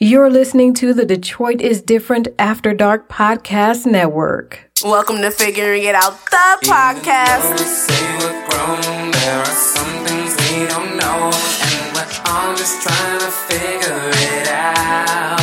[0.00, 4.70] You're listening to the Detroit is Different After Dark Podcast Network.
[4.84, 7.58] Welcome to Figuring It Out, the podcast.
[7.58, 13.18] Say we're grown, there are some things we don't know, and we're all just trying
[13.18, 15.40] to figure it out.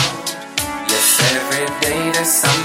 [0.87, 2.64] Yes, every day there's something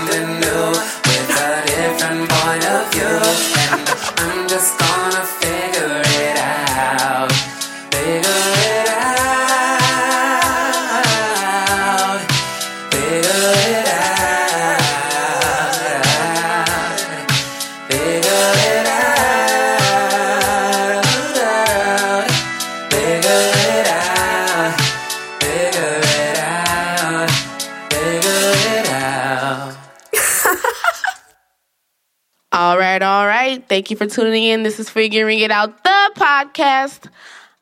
[33.71, 34.65] Thank you for tuning in.
[34.65, 37.09] This is Figuring It Out, the podcast.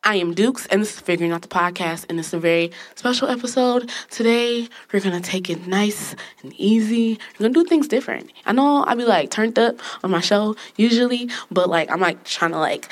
[0.03, 3.29] I am Dukes, and this is Figuring Out the Podcast, and it's a very special
[3.29, 3.91] episode.
[4.09, 7.19] Today, we're gonna take it nice and easy.
[7.35, 8.33] We're gonna do things different.
[8.47, 12.25] I know I be like turned up on my show usually, but like I'm like
[12.25, 12.89] trying to like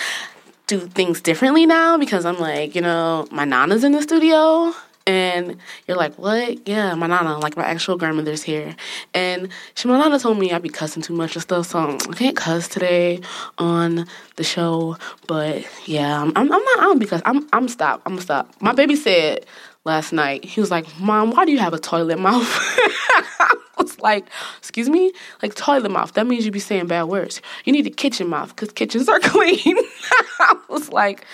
[0.67, 4.75] do things differently now because I'm like, you know, my nana's in the studio.
[5.07, 6.67] And you're like, what?
[6.69, 8.75] Yeah, my nana, like my actual grandmother's here.
[9.15, 12.15] And she, my nana told me I'd be cussing too much and stuff, so I
[12.15, 13.21] can't cuss today
[13.59, 14.97] on the show.
[15.29, 18.53] But yeah, I'm, I'm, not, I don't because I'm, I'm stop, I'm stop.
[18.61, 19.47] My baby said
[19.85, 22.43] last night, he was like, Mom, why do you have a toilet mouth?
[22.49, 24.27] I was like,
[24.59, 25.13] excuse me?
[25.43, 27.41] Like toilet mouth, that means you be saying bad words.
[27.65, 29.57] You need a kitchen mouth because kitchens are clean.
[30.41, 31.25] I was like,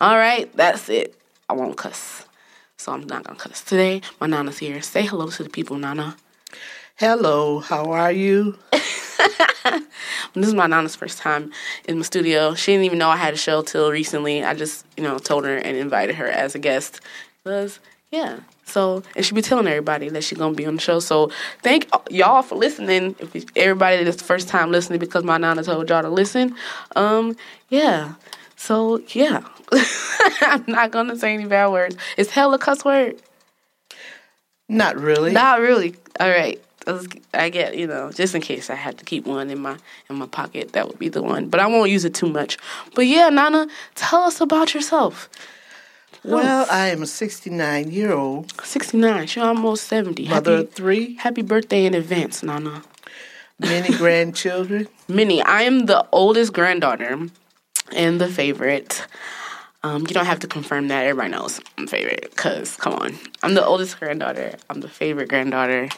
[0.00, 1.14] all right, that's it.
[1.48, 2.26] I won't cuss.
[2.80, 3.60] So I'm not gonna cuss.
[3.60, 4.80] Today, my Nana's here.
[4.80, 6.16] Say hello to the people, Nana.
[6.96, 8.56] Hello, how are you?
[10.34, 11.52] This is my Nana's first time
[11.86, 12.54] in the studio.
[12.54, 14.44] She didn't even know I had a show till recently.
[14.44, 17.00] I just, you know, told her and invited her as a guest.
[17.42, 17.80] Because,
[18.12, 18.38] yeah.
[18.64, 21.00] So, and she be telling everybody that she's gonna be on the show.
[21.00, 21.30] So,
[21.62, 23.16] thank y'all for listening.
[23.18, 26.54] If everybody that's the first time listening because my Nana told y'all to listen,
[26.96, 27.36] um,
[27.68, 28.14] yeah.
[28.56, 29.42] So, yeah.
[30.42, 31.96] I'm not gonna say any bad words.
[32.16, 33.16] Is hell a cuss word?
[34.68, 35.32] Not really.
[35.32, 35.96] Not really.
[36.18, 36.60] All right.
[37.34, 39.76] I get you know just in case I had to keep one in my
[40.08, 41.48] in my pocket, that would be the one.
[41.48, 42.56] But I won't use it too much.
[42.94, 45.28] But yeah, Nana, tell us about yourself.
[46.24, 49.28] well, I am a 69 year old Sixty nine.
[49.34, 50.26] You're almost seventy.
[50.26, 52.82] mother Happy, of three, happy birthday in advance, Nana.
[53.58, 54.88] many grandchildren.
[55.06, 57.28] Minnie, I am the oldest granddaughter
[57.94, 59.06] and the favorite.
[59.82, 61.06] Um, you don't have to confirm that.
[61.06, 62.36] Everybody knows I'm favorite.
[62.36, 64.56] Cause come on, I'm the oldest granddaughter.
[64.68, 65.88] I'm the favorite granddaughter.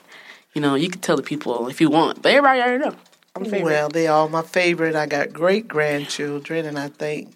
[0.54, 2.94] You know, you can tell the people if you want, but everybody already know.
[3.34, 3.64] I'm favorite.
[3.64, 4.94] Well, they all my favorite.
[4.94, 7.34] I got great grandchildren, and I thank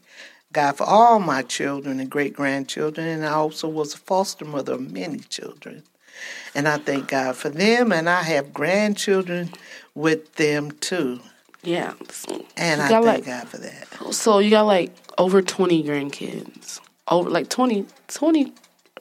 [0.52, 3.08] God for all my children and great grandchildren.
[3.08, 5.82] And I also was a foster mother of many children.
[6.54, 9.50] And I thank God for them, and I have grandchildren
[9.94, 11.20] with them too.
[11.62, 11.94] Yeah.
[12.56, 13.88] And I thank like- God for that.
[14.12, 16.80] So you got like over 20 grandkids.
[17.08, 18.52] Over like 20, 20,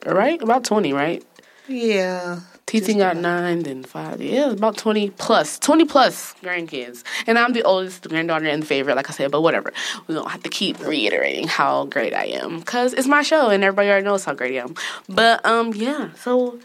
[0.06, 0.40] right?
[0.40, 1.24] About 20, right?
[1.68, 2.40] Yeah.
[2.66, 4.20] Teaching got nine, then five.
[4.20, 7.04] Yeah, about 20 20 plus grandkids.
[7.28, 9.72] And I'm the oldest granddaughter and the favorite, like I said, but whatever.
[10.08, 13.62] We don't have to keep reiterating how great I am because it's my show and
[13.62, 14.74] everybody already knows how great I am.
[15.08, 16.58] But um, yeah, so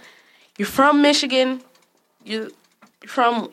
[0.57, 1.61] you're from Michigan.
[2.25, 2.51] You,
[3.03, 3.51] you're from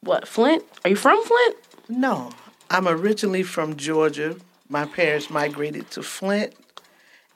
[0.00, 0.64] what, Flint?
[0.84, 1.56] Are you from Flint?
[1.88, 2.30] No,
[2.70, 4.36] I'm originally from Georgia.
[4.68, 6.54] My parents migrated to Flint,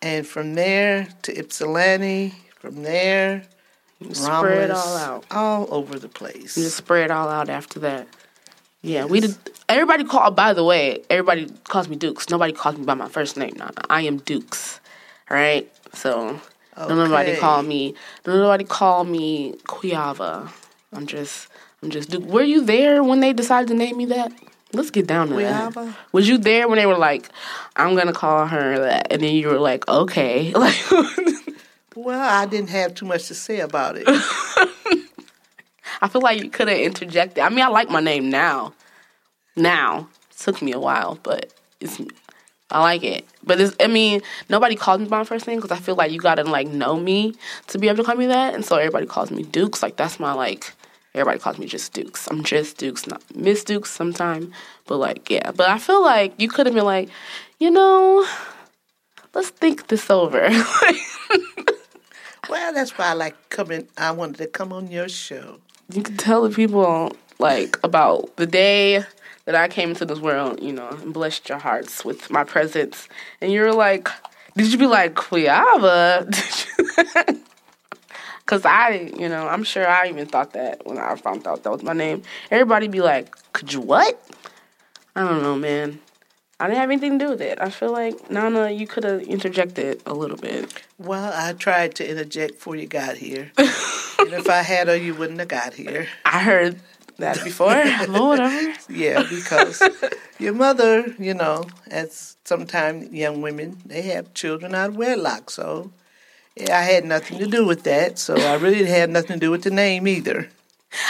[0.02, 2.34] and from there to Ypsilanti.
[2.58, 3.44] From there,
[4.12, 5.24] Spread all out.
[5.30, 6.56] all over the place.
[6.56, 8.06] You just spread all out after that.
[8.82, 9.36] Yeah, we did.
[9.68, 10.36] Everybody called.
[10.36, 12.28] By the way, everybody calls me Dukes.
[12.30, 13.54] Nobody calls me by my first name.
[13.56, 14.80] Now I am Dukes.
[15.30, 15.70] All right.
[15.94, 16.40] So
[16.76, 17.40] don't nobody Okay.
[17.40, 17.94] call me.
[18.26, 20.50] Nobody call me Quiava.
[20.92, 21.48] I'm just.
[21.82, 22.24] I'm just Duke.
[22.24, 24.32] Were you there when they decided to name me that?
[24.72, 25.72] Let's get down to that.
[25.72, 25.94] Quiava?
[26.12, 27.28] Was you there when they were like,
[27.76, 30.76] "I'm gonna call her that," and then you were like, "Okay." Like,
[31.94, 34.04] Well, I didn't have too much to say about it.
[36.00, 37.40] I feel like you could have interjected.
[37.44, 38.72] I mean, I like my name now.
[39.56, 42.00] Now it took me a while, but it's
[42.70, 43.26] I like it.
[43.44, 46.10] But it's, I mean, nobody calls me by my first name because I feel like
[46.10, 47.34] you gotta like know me
[47.66, 49.82] to be able to call me that, and so everybody calls me Dukes.
[49.82, 50.72] Like that's my like.
[51.14, 52.26] Everybody calls me just Dukes.
[52.28, 54.52] I'm just Dukes, not Miss Dukes sometime.
[54.86, 55.50] But like, yeah.
[55.50, 57.10] But I feel like you could have been like,
[57.58, 58.26] you know,
[59.34, 60.40] let's think this over.
[62.48, 63.88] well, that's why I like coming.
[63.98, 65.60] I wanted to come on your show.
[65.92, 69.04] you can tell the people like about the day
[69.44, 73.08] that I came into this world, you know, and blessed your hearts with my presence.
[73.40, 74.08] And you're like,
[74.56, 76.26] did you be like Quiava?
[78.52, 81.72] Because I, you know, I'm sure I even thought that when I found out that
[81.72, 82.22] was my name.
[82.50, 84.22] Everybody be like, "Could you what?"
[85.16, 86.00] I don't know, man.
[86.60, 87.58] I didn't have anything to do with it.
[87.62, 90.70] I feel like Nana, you could have interjected a little bit.
[90.98, 93.52] Well, I tried to interject before you got here.
[93.56, 96.08] and if I had or you wouldn't have got here.
[96.26, 96.78] I heard
[97.16, 97.82] that before.
[98.08, 98.38] Lord.
[98.90, 99.82] Yeah, because
[100.38, 105.48] your mother, you know, as sometimes young women, they have children out of wedlock.
[105.48, 105.90] So
[106.56, 108.18] yeah, I had nothing to do with that.
[108.18, 110.48] So I really had nothing to do with the name either.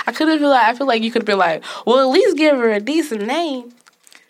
[0.07, 2.13] I could have been like, I feel like you could have been like, well, at
[2.13, 3.73] least give her a decent name.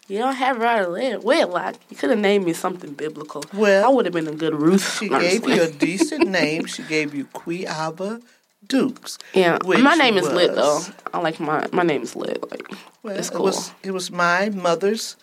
[0.09, 1.77] You don't have her out of wed- wedlock.
[1.91, 3.45] You could have named me something biblical.
[3.55, 4.99] Well, I would have been a good Ruth.
[4.99, 6.67] She gave you a decent name.
[6.67, 8.23] She gave you Quiava
[8.67, 9.19] Dukes.
[9.35, 10.81] Yeah, my name is lit though.
[11.13, 12.49] I like my my name is lit.
[12.51, 12.67] Like
[13.03, 13.45] Well, it's it cool.
[13.45, 15.17] was it was my mother's,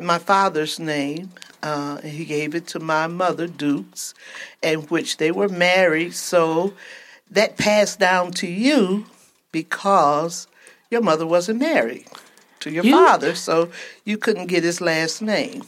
[0.00, 1.30] my father's name.
[1.62, 4.14] Uh, he gave it to my mother Dukes,
[4.62, 6.14] and which they were married.
[6.14, 6.74] So
[7.30, 9.06] that passed down to you
[9.52, 10.46] because
[10.90, 12.06] your mother wasn't married
[12.60, 13.70] to your You- father, so
[14.04, 15.64] you couldn't get his last name.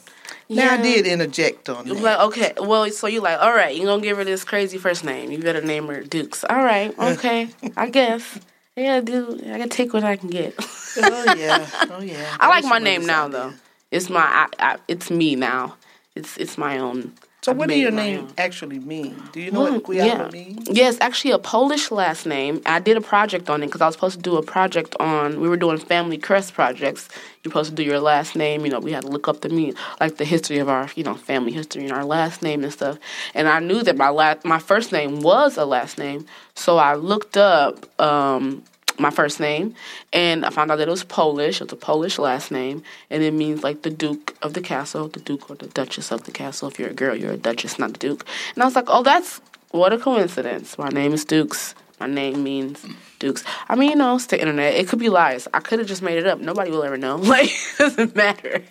[0.50, 1.94] Now I did interject on that.
[1.94, 5.04] Like okay, well, so you like, all right, you're gonna give her this crazy first
[5.04, 5.30] name?
[5.30, 6.42] You better name her Dukes.
[6.48, 8.38] All right, okay, I guess.
[8.74, 10.54] Yeah, dude, I can take what I can get.
[10.96, 12.36] oh yeah, oh yeah.
[12.40, 13.52] I like my name now though.
[13.90, 15.76] It's my, I, I, it's me now.
[16.14, 17.12] It's it's my own.
[17.42, 18.32] So I what do your name own.
[18.36, 19.22] actually mean?
[19.32, 20.68] Do you know Well, what Quiava means?
[20.68, 22.60] Yes, actually a Polish last name.
[22.66, 25.40] I did a project on it because I was supposed to do a project on.
[25.40, 27.08] We were doing family crest projects.
[27.44, 28.64] You're supposed to do your last name.
[28.66, 31.04] You know, we had to look up the me like the history of our you
[31.04, 32.98] know family history and our last name and stuff.
[33.34, 36.94] And I knew that my last my first name was a last name, so I
[36.96, 37.86] looked up.
[38.00, 38.64] Um,
[38.98, 39.74] my first name,
[40.12, 41.60] and I found out that it was Polish.
[41.60, 45.20] It's a Polish last name, and it means like the Duke of the castle, the
[45.20, 46.68] Duke or the Duchess of the castle.
[46.68, 48.26] If you're a girl, you're a Duchess, not a Duke.
[48.54, 49.40] And I was like, oh, that's
[49.70, 50.78] what a coincidence.
[50.78, 51.74] My name is Dukes.
[52.00, 52.84] My name means
[53.18, 53.42] Dukes.
[53.68, 54.74] I mean, you know, it's the internet.
[54.74, 55.48] It could be lies.
[55.52, 56.38] I could have just made it up.
[56.38, 57.18] Nobody will ever know.
[57.28, 58.62] Like, it doesn't matter.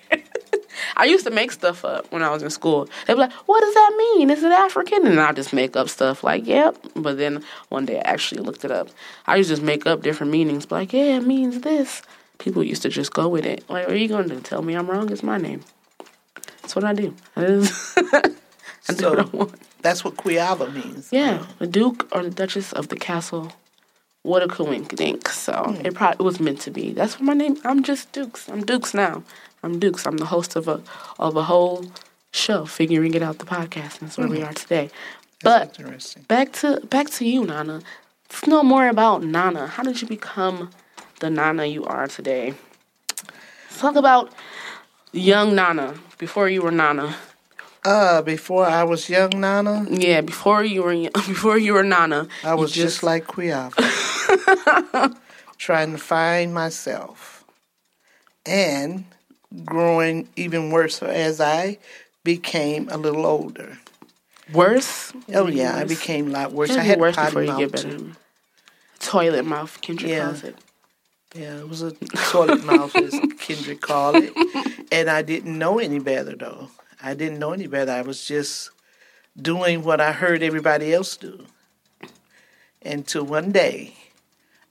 [0.97, 2.87] I used to make stuff up when I was in school.
[3.05, 4.29] They'd be like, "What does that mean?
[4.29, 7.97] Is it African?" And I just make up stuff like, "Yep." But then one day
[7.99, 8.89] I actually looked it up.
[9.25, 12.01] I used to just make up different meanings, but like, "Yeah, it means this."
[12.39, 13.67] People used to just go with it.
[13.69, 15.11] Like, are you going to tell me I'm wrong?
[15.11, 15.61] It's my name.
[16.61, 17.13] That's what I do.
[17.35, 17.93] That is-
[18.89, 19.53] I do what I want.
[19.81, 21.09] that's what Quiava means.
[21.11, 23.51] Yeah, the Duke or the Duchess of the castle.
[24.23, 25.31] What a coincidence!
[25.33, 25.85] So Hmm.
[25.85, 26.91] it probably was meant to be.
[26.91, 27.57] That's what my name.
[27.63, 28.49] I'm just Dukes.
[28.49, 29.23] I'm Dukes now.
[29.67, 30.05] I'm Dukes.
[30.07, 30.81] I'm the host of a
[31.19, 31.85] of a whole
[32.31, 33.99] show, figuring it out the podcast.
[33.99, 34.89] And that's where we are today.
[35.43, 36.23] But That's interesting.
[36.23, 37.81] back to back to you, Nana.
[38.29, 39.67] Let's know more about Nana.
[39.67, 40.69] How did you become
[41.19, 42.53] the Nana you are today?
[43.65, 44.31] Let's talk about
[45.11, 47.15] young Nana before you were Nana.
[47.83, 52.29] Uh, before I was young Nana, Yeah, before you were before you were Nana.
[52.43, 53.75] I was just, like Quiava,
[55.57, 57.43] trying to find myself,
[58.45, 59.05] and
[59.65, 61.77] growing even worse as I
[62.23, 63.77] became a little older.
[64.51, 65.13] worse.
[65.33, 66.71] Oh yeah, I became a lot worse.
[66.71, 67.97] I had worse potty before you mouth get better.
[67.97, 68.11] too.
[68.99, 70.25] Toilet mouth, Kendrick Yeah.
[70.25, 70.55] calls it.
[71.35, 71.91] Yeah, it was a
[72.31, 74.33] toilet mouth, as Kendrick called it.
[74.91, 76.69] And I didn't know any better, though.
[77.03, 77.91] I didn't know any better.
[77.91, 78.71] I was just
[79.39, 81.45] doing what I heard everybody else do.
[82.83, 83.93] Until one day,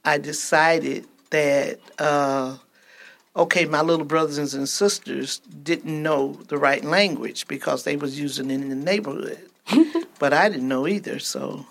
[0.04, 2.56] I decided that, uh,
[3.36, 8.50] okay, my little brothers and sisters didn't know the right language because they was using
[8.50, 9.38] it in the neighborhood.
[10.18, 11.66] but I didn't know either, so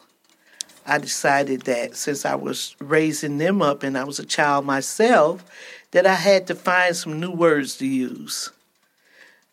[0.86, 5.44] I decided that since I was raising them up and I was a child myself,
[5.92, 8.52] that I had to find some new words to use.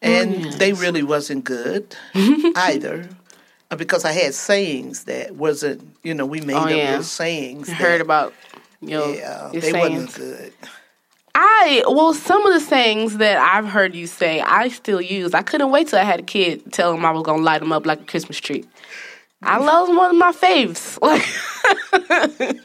[0.02, 0.56] And yes.
[0.58, 3.08] they really wasn't good either.
[3.70, 7.00] uh, Because I had sayings that wasn't, you know, we made Oh, up yeah.
[7.02, 7.68] sayings.
[7.68, 8.34] That- heard about
[8.80, 10.02] your, Yeah, your they sayings.
[10.02, 10.52] wasn't good.
[11.34, 15.34] I well, some of the sayings that I've heard you say, I still use.
[15.34, 17.72] I couldn't wait till I had a kid tell him I was gonna light him
[17.72, 18.64] up like a Christmas tree.
[19.42, 20.98] I love one of my faves.
[21.94, 22.58] Like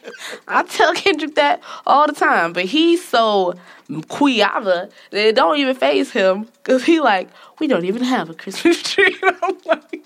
[0.47, 3.53] I tell Kendrick that all the time, but he's so
[3.89, 8.33] quiava that it don't even phase him because he like we don't even have a
[8.33, 9.15] Christmas tree.
[9.23, 10.03] I'm like,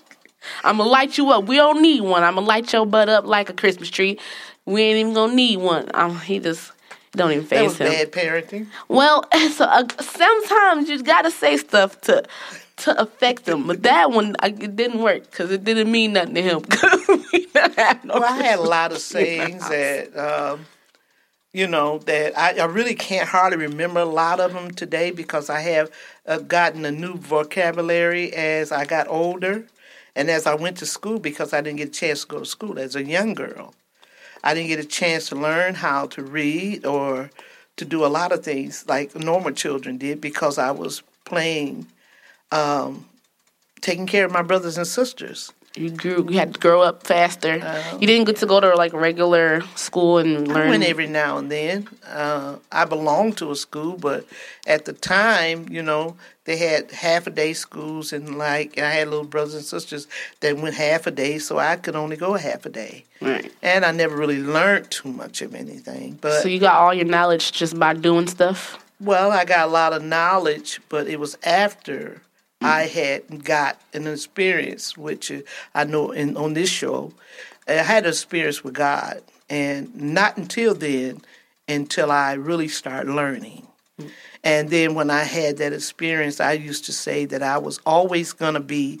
[0.64, 1.46] I'm gonna light you up.
[1.46, 2.22] We don't need one.
[2.22, 4.18] I'm gonna light your butt up like a Christmas tree.
[4.66, 5.88] We ain't even gonna need one.
[6.20, 6.72] He just
[7.12, 7.88] don't even phase him.
[7.90, 8.66] bad parenting.
[8.88, 12.24] Well, so, uh, sometimes you gotta say stuff to
[12.78, 16.34] to affect them, but that one uh, it didn't work because it didn't mean nothing
[16.34, 16.60] to him.
[16.70, 19.68] 'cause we didn't have no Well, I had a lot of tree in the sayings
[19.68, 20.16] that,
[20.52, 20.66] um,
[21.52, 25.50] you know, that I, I really can't hardly remember a lot of them today because
[25.50, 25.90] I have
[26.26, 29.64] uh, gotten a new vocabulary as I got older
[30.16, 32.46] and as I went to school because I didn't get a chance to go to
[32.46, 33.74] school as a young girl.
[34.42, 37.30] I didn't get a chance to learn how to read or
[37.76, 41.86] to do a lot of things like normal children did because I was playing,
[42.50, 43.06] um,
[43.80, 45.52] taking care of my brothers and sisters.
[45.74, 46.26] You grew.
[46.28, 47.56] You had to grow up faster.
[47.98, 50.66] you didn't get to go to like regular school and learn.
[50.66, 51.88] I went every now and then.
[52.06, 54.26] Uh, I belonged to a school, but
[54.66, 58.90] at the time, you know, they had half a day schools, and like and I
[58.90, 60.06] had little brothers and sisters
[60.40, 63.04] that went half a day, so I could only go a half a day.
[63.20, 63.50] Right.
[63.62, 66.18] And I never really learned too much of anything.
[66.20, 68.84] But So you got all your knowledge just by doing stuff.
[69.00, 72.20] well, I got a lot of knowledge, but it was after
[72.64, 75.32] I had got an experience, which
[75.74, 77.12] I know in on this show,
[77.68, 81.22] I had an experience with God, and not until then,
[81.68, 83.66] until I really started learning.
[84.44, 88.32] And then when I had that experience, I used to say that I was always
[88.32, 89.00] going to be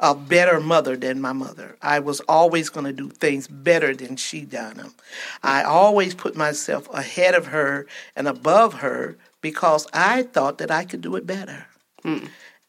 [0.00, 1.76] a better mother than my mother.
[1.82, 4.94] I was always going to do things better than she done them.
[5.42, 10.84] I always put myself ahead of her and above her because I thought that I
[10.84, 11.66] could do it better.
[12.04, 12.28] Mm.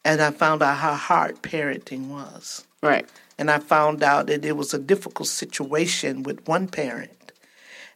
[0.10, 2.66] And I found out how hard parenting was.
[2.82, 3.08] Right.
[3.38, 7.32] And I found out that it was a difficult situation with one parent.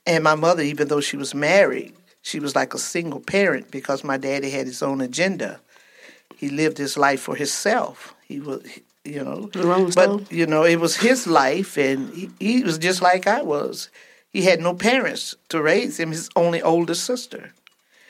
[0.06, 4.04] And my mother, even though she was married, she was like a single parent because
[4.04, 5.60] my daddy had his own agenda.
[6.38, 8.14] He lived his life for himself.
[8.28, 8.62] He was,
[9.04, 9.50] you know,
[9.96, 13.90] but you know, it was his life, and he, he was just like I was.
[14.32, 16.12] He had no parents to raise him.
[16.12, 17.54] His only older sister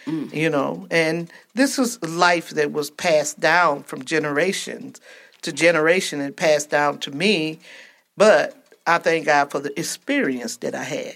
[0.06, 0.88] you know?
[0.92, 5.00] And this was life that was passed down from generations
[5.44, 7.60] to generation and passed down to me.
[8.18, 11.16] But i thank god for the experience that i had.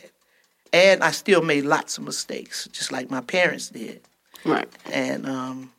[0.72, 4.02] And i still made lots of mistakes just like my parents did.
[4.46, 4.70] Right.
[4.92, 5.72] and um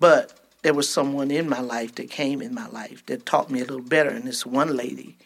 [0.00, 3.60] but there was someone in my life that came in my life that taught me
[3.60, 5.16] a little better and this one lady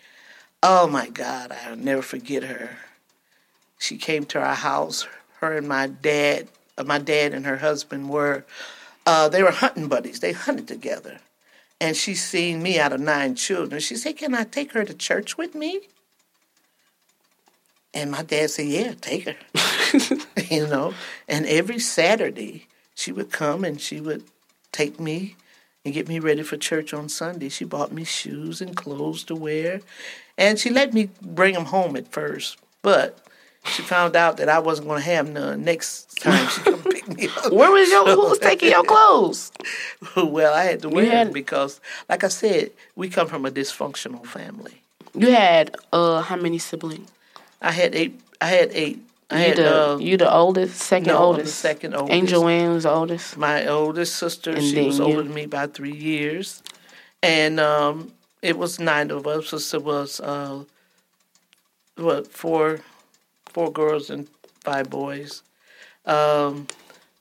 [0.63, 2.77] oh my god i'll never forget her.
[3.79, 5.07] She came to our house
[5.41, 6.49] her and my dad
[6.85, 8.45] my dad and her husband were
[9.07, 10.21] uh, they were hunting buddies.
[10.21, 11.21] They hunted together.
[11.81, 13.81] And she seen me out of nine children.
[13.81, 15.81] She said can i take her to church with me?
[17.95, 19.37] And my dad said yeah take her.
[20.51, 20.95] You know?
[21.27, 24.25] And every saturday she would come and she would
[24.73, 25.37] take me
[25.85, 27.49] and get me ready for church on sunday.
[27.49, 29.81] She bought me shoes and clothes to wear.
[30.39, 32.59] And she let me bring them home at first.
[32.83, 33.19] But
[33.69, 37.09] she found out that I wasn't going to have none next time she come pick
[37.09, 37.53] me up.
[37.53, 38.05] Where was your?
[38.15, 39.53] Who was taking your clothes?
[40.17, 43.51] well, I had to wear had- them because, like I said, we come from a
[43.51, 44.83] dysfunctional family.
[45.15, 47.11] You had uh how many siblings?
[47.63, 48.21] I had eight.
[48.41, 49.01] I had eight.
[49.31, 51.57] I You had the uh, you the oldest, second no, oldest.
[51.59, 52.13] second oldest.
[52.15, 53.37] Angel Wayne was the oldest.
[53.37, 54.51] my oldest sister.
[54.53, 56.63] And she was then older than me by three years,
[57.23, 59.49] and um, it was nine of us.
[59.49, 60.63] So it was uh,
[61.97, 62.81] what four,
[63.57, 64.29] four girls and
[64.61, 65.43] five boys,
[66.05, 66.67] um,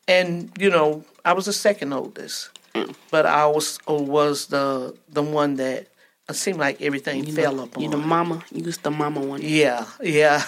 [0.06, 2.94] and you know I was the second oldest, Mm.
[3.10, 5.88] but I was was the the one that
[6.27, 7.84] it seemed like everything You fell the, upon.
[7.84, 8.44] You the mama.
[8.51, 9.42] You was the mama one.
[9.42, 10.44] Yeah, yeah.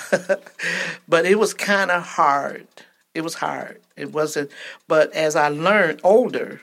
[1.08, 2.67] but it was kind of hard.
[3.15, 3.79] It was hard.
[3.96, 4.51] It wasn't.
[4.89, 6.60] But as I learned older,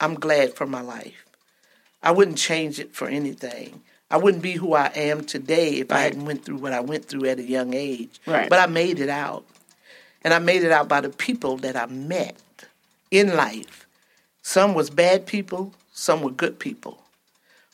[0.00, 1.20] I'm glad for my life.
[2.02, 3.82] I wouldn't change it for anything.
[4.10, 7.06] I wouldn't be who I am today if I hadn't went through what I went
[7.06, 8.20] through at a young age.
[8.26, 8.48] Right.
[8.48, 9.44] But I made it out,
[10.22, 12.36] and I made it out by the people that I met
[13.10, 13.86] in life.
[14.42, 16.98] Some was bad people, some were good people.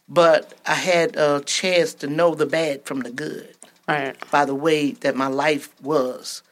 [0.08, 3.54] But I had a chance to know the bad from the good
[3.88, 4.16] Right.
[4.30, 6.42] by the way that my life was.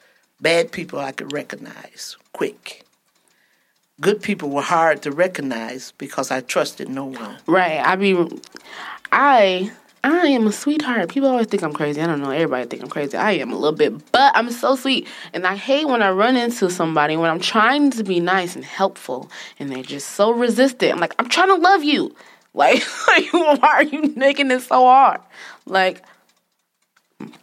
[0.41, 2.83] Bad people I could recognize quick.
[3.99, 7.37] Good people were hard to recognize because I trusted no one.
[7.45, 7.79] Right.
[7.79, 8.13] I be
[9.11, 9.71] I
[10.03, 11.09] I am a sweetheart.
[11.09, 12.01] People always think I'm crazy.
[12.01, 12.31] I don't know.
[12.31, 13.17] Everybody think I'm crazy.
[13.17, 15.07] I am a little bit, but I'm so sweet.
[15.33, 18.63] And I hate when I run into somebody when I'm trying to be nice and
[18.63, 20.93] helpful and they're just so resistant.
[20.93, 22.15] I'm like, I'm trying to love you.
[22.51, 25.21] Like, like why are you making it so hard?
[25.67, 26.01] Like,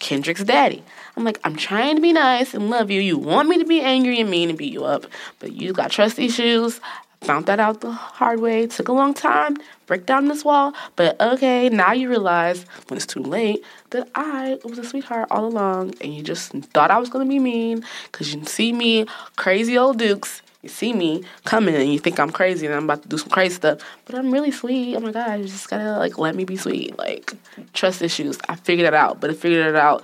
[0.01, 0.83] Kendrick's daddy.
[1.17, 3.01] I'm like, I'm trying to be nice and love you.
[3.01, 5.07] You want me to be angry and mean and beat you up,
[5.39, 6.81] but you got trust issues.
[7.23, 8.67] Found that out the hard way.
[8.67, 9.57] Took a long time.
[9.87, 10.75] Break down this wall.
[10.97, 15.47] But okay, now you realize when it's too late that I was a sweetheart all
[15.47, 19.79] along and you just thought I was to be mean because you see me, crazy
[19.79, 20.43] old dukes.
[20.63, 23.29] You see me coming and you think I'm crazy and I'm about to do some
[23.29, 23.79] crazy stuff.
[24.05, 24.97] But I'm really sweet.
[24.97, 26.99] Oh my God, you just gotta like let me be sweet.
[26.99, 27.35] Like
[27.73, 28.37] trust issues.
[28.49, 30.03] I figured it out, but I figured it out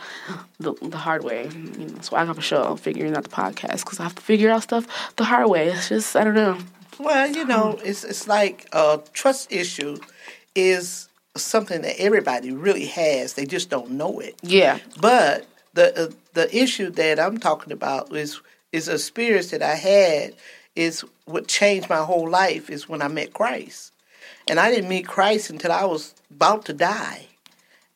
[0.60, 1.48] the, the hard way.
[1.52, 4.14] You know, that's why I have a show, figuring out the podcast, because I have
[4.14, 4.86] to figure out stuff
[5.16, 5.68] the hard way.
[5.68, 6.58] It's just, I don't know.
[7.02, 9.98] Well, you know, it's it's like a trust issue
[10.54, 13.34] is something that everybody really has.
[13.34, 14.36] They just don't know it.
[14.42, 14.78] Yeah.
[15.00, 18.40] But the uh, the issue that I'm talking about is
[18.70, 20.34] is a spirit that I had
[20.74, 23.92] is what changed my whole life is when I met Christ.
[24.48, 27.26] And I didn't meet Christ until I was about to die.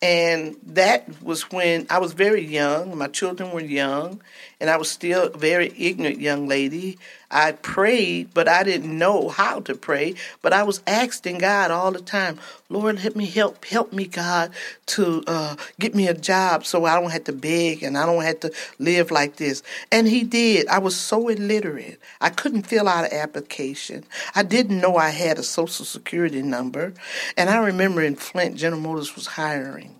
[0.03, 2.97] And that was when I was very young.
[2.97, 4.21] My children were young,
[4.59, 6.99] and I was still a very ignorant young lady.
[7.31, 10.15] I prayed, but I didn't know how to pray.
[10.41, 12.39] But I was asking God all the time,
[12.71, 14.53] Lord, let me help, help me, God,
[14.87, 18.23] to uh, get me a job so I don't have to beg and I don't
[18.23, 19.63] have to live like this.
[19.93, 20.69] And He did.
[20.69, 22.01] I was so illiterate.
[22.21, 24.05] I couldn't fill out an application.
[24.35, 26.95] I didn't know I had a social security number.
[27.37, 29.97] And I remember in Flint, General Motors was hiring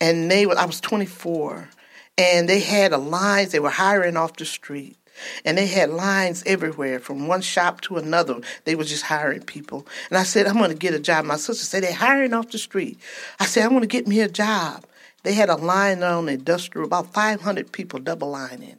[0.00, 1.68] and they I was 24,
[2.16, 3.52] and they had a lines.
[3.52, 4.96] They were hiring off the street,
[5.44, 8.40] and they had lines everywhere from one shop to another.
[8.64, 11.24] They were just hiring people, and I said, I'm going to get a job.
[11.24, 12.98] My sister said they're hiring off the street.
[13.40, 14.84] I said, I want to get me a job.
[15.22, 18.76] They had a line on industrial, about 500 people double lining.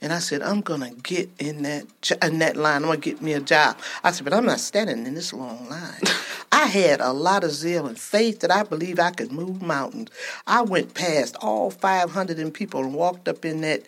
[0.00, 1.86] And I said, I'm gonna get in that
[2.22, 2.82] in that line.
[2.82, 3.78] I'm gonna get me a job.
[4.04, 6.00] I said, but I'm not standing in this long line.
[6.52, 10.10] I had a lot of zeal and faith that I believe I could move mountains.
[10.46, 13.82] I went past all 500 people and walked up in that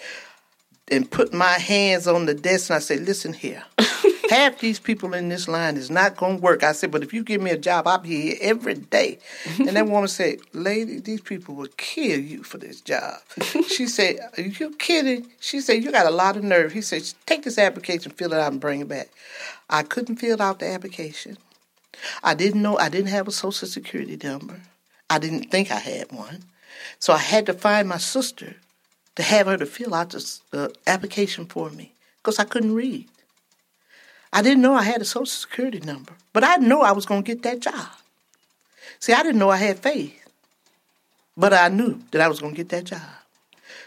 [0.91, 3.65] and put my hands on the desk and I said, listen here.
[4.31, 6.63] Half these people in this line is not going to work.
[6.63, 9.19] I said, but if you give me a job, I'll be here every day.
[9.59, 13.19] And that woman said, lady, these people will kill you for this job.
[13.67, 15.27] she said, are you kidding?
[15.41, 16.73] She said, you got a lot of nerve.
[16.73, 19.09] He said, take this application, fill it out, and bring it back.
[19.69, 21.37] I couldn't fill out the application.
[22.23, 24.61] I didn't know, I didn't have a social security number.
[25.11, 26.45] I didn't think I had one.
[27.01, 28.55] So I had to find my sister
[29.17, 33.09] to have her to fill out the application for me because I couldn't read.
[34.33, 37.23] I didn't know I had a social security number, but I knew I was going
[37.23, 37.89] to get that job.
[38.99, 40.29] See, I didn't know I had faith,
[41.37, 43.01] but I knew that I was going to get that job.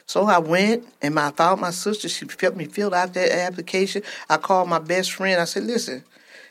[0.05, 2.09] So I went and I found my sister.
[2.09, 4.03] She helped me fill out that application.
[4.29, 5.39] I called my best friend.
[5.39, 6.03] I said, listen,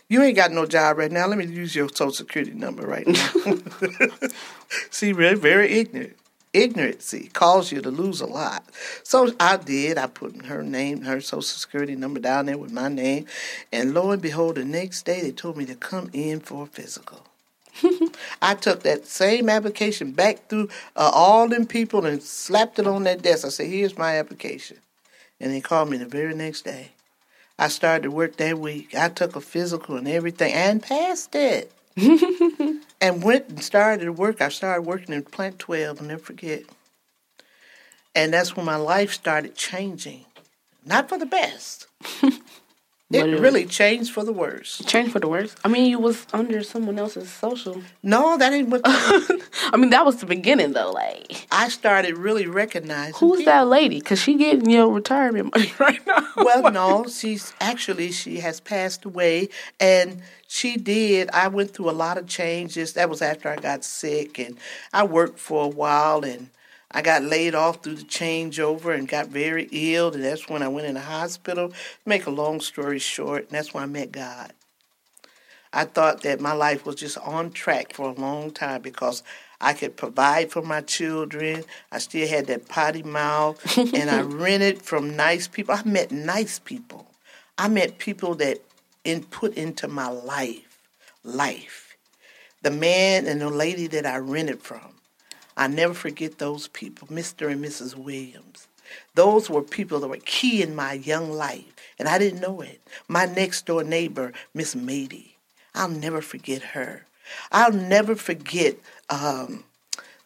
[0.08, 1.26] you ain't got no job right now.
[1.26, 3.32] Let me use your social security number right now.
[4.90, 6.16] See, very, very ignorant
[6.54, 8.64] ignorancy causes you to lose a lot.
[9.02, 9.98] So I did.
[9.98, 13.26] I put her name, her social security number down there with my name.
[13.72, 16.66] And lo and behold, the next day they told me to come in for a
[16.66, 17.26] physical.
[18.42, 23.04] I took that same application back through uh, all them people and slapped it on
[23.04, 23.46] that desk.
[23.46, 24.78] I said, here's my application.
[25.40, 26.90] And they called me the very next day.
[27.58, 28.94] I started to work that week.
[28.94, 31.72] I took a physical and everything and passed it.
[33.02, 34.40] and went and started to work.
[34.40, 36.62] I started working in Plant 12, I'll never forget.
[38.14, 40.24] And that's when my life started changing.
[40.86, 41.88] Not for the best.
[43.12, 44.82] it, it really changed for the worse.
[44.86, 45.54] Changed for the worse?
[45.64, 47.82] I mean, you was under someone else's social.
[48.02, 48.82] No, that ain't what.
[48.84, 50.92] I mean, that was the beginning, though.
[50.92, 53.14] Like I started really recognizing.
[53.14, 53.52] Who's people.
[53.52, 53.98] that lady?
[53.98, 56.26] Because she getting your retirement money right now.
[56.36, 59.48] well, no, she's actually she has passed away,
[59.78, 61.30] and she did.
[61.30, 62.94] I went through a lot of changes.
[62.94, 64.58] That was after I got sick, and
[64.92, 66.50] I worked for a while, and
[66.94, 70.68] I got laid off through the changeover and got very ill, and that's when I
[70.68, 71.72] went in the hospital.
[72.04, 74.52] Make a long story short, and that's when I met God.
[75.72, 79.22] I thought that my life was just on track for a long time because
[79.58, 81.64] I could provide for my children.
[81.90, 85.74] I still had that potty mouth, and I rented from nice people.
[85.74, 87.06] I met nice people.
[87.56, 88.58] I met people that
[89.04, 90.82] input into my life,
[91.24, 91.96] life.
[92.62, 94.94] The man and the lady that I rented from,
[95.56, 97.50] I never forget those people, Mr.
[97.50, 97.94] and Mrs.
[97.96, 98.68] Williams.
[99.14, 102.80] Those were people that were key in my young life, and I didn't know it.
[103.08, 105.32] My next door neighbor, Miss Mady,
[105.74, 107.06] I'll never forget her.
[107.50, 108.76] I'll never forget
[109.08, 109.64] um,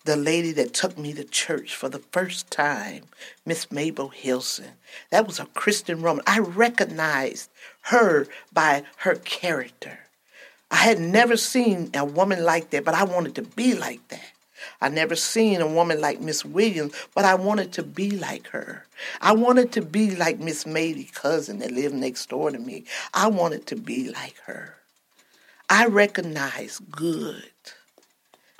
[0.04, 3.02] the lady that took me to church for the first time,
[3.44, 4.72] Miss Mabel Hilson.
[5.10, 6.24] That was a Christian woman.
[6.26, 7.50] I recognized
[7.82, 10.00] her by her character.
[10.70, 14.32] I had never seen a woman like that, but I wanted to be like that.
[14.80, 18.86] I never seen a woman like Miss Williams, but I wanted to be like her.
[19.20, 22.84] I wanted to be like Miss Mady, cousin that lived next door to me.
[23.14, 24.76] I wanted to be like her.
[25.68, 27.50] I recognized good.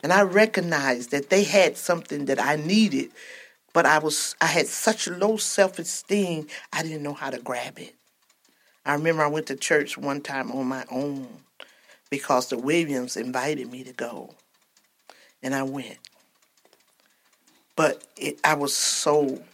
[0.03, 3.11] And I recognized that they had something that I needed,
[3.73, 7.95] but I was I had such low self-esteem, I didn't know how to grab it.
[8.85, 11.27] I remember I went to church one time on my own
[12.09, 14.35] because the Williams invited me to go.
[15.47, 15.99] And I went.
[17.77, 19.45] But it, I was so,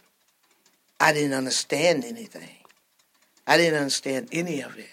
[0.99, 2.49] I didn't understand anything.
[3.45, 4.89] I didn't understand any of it.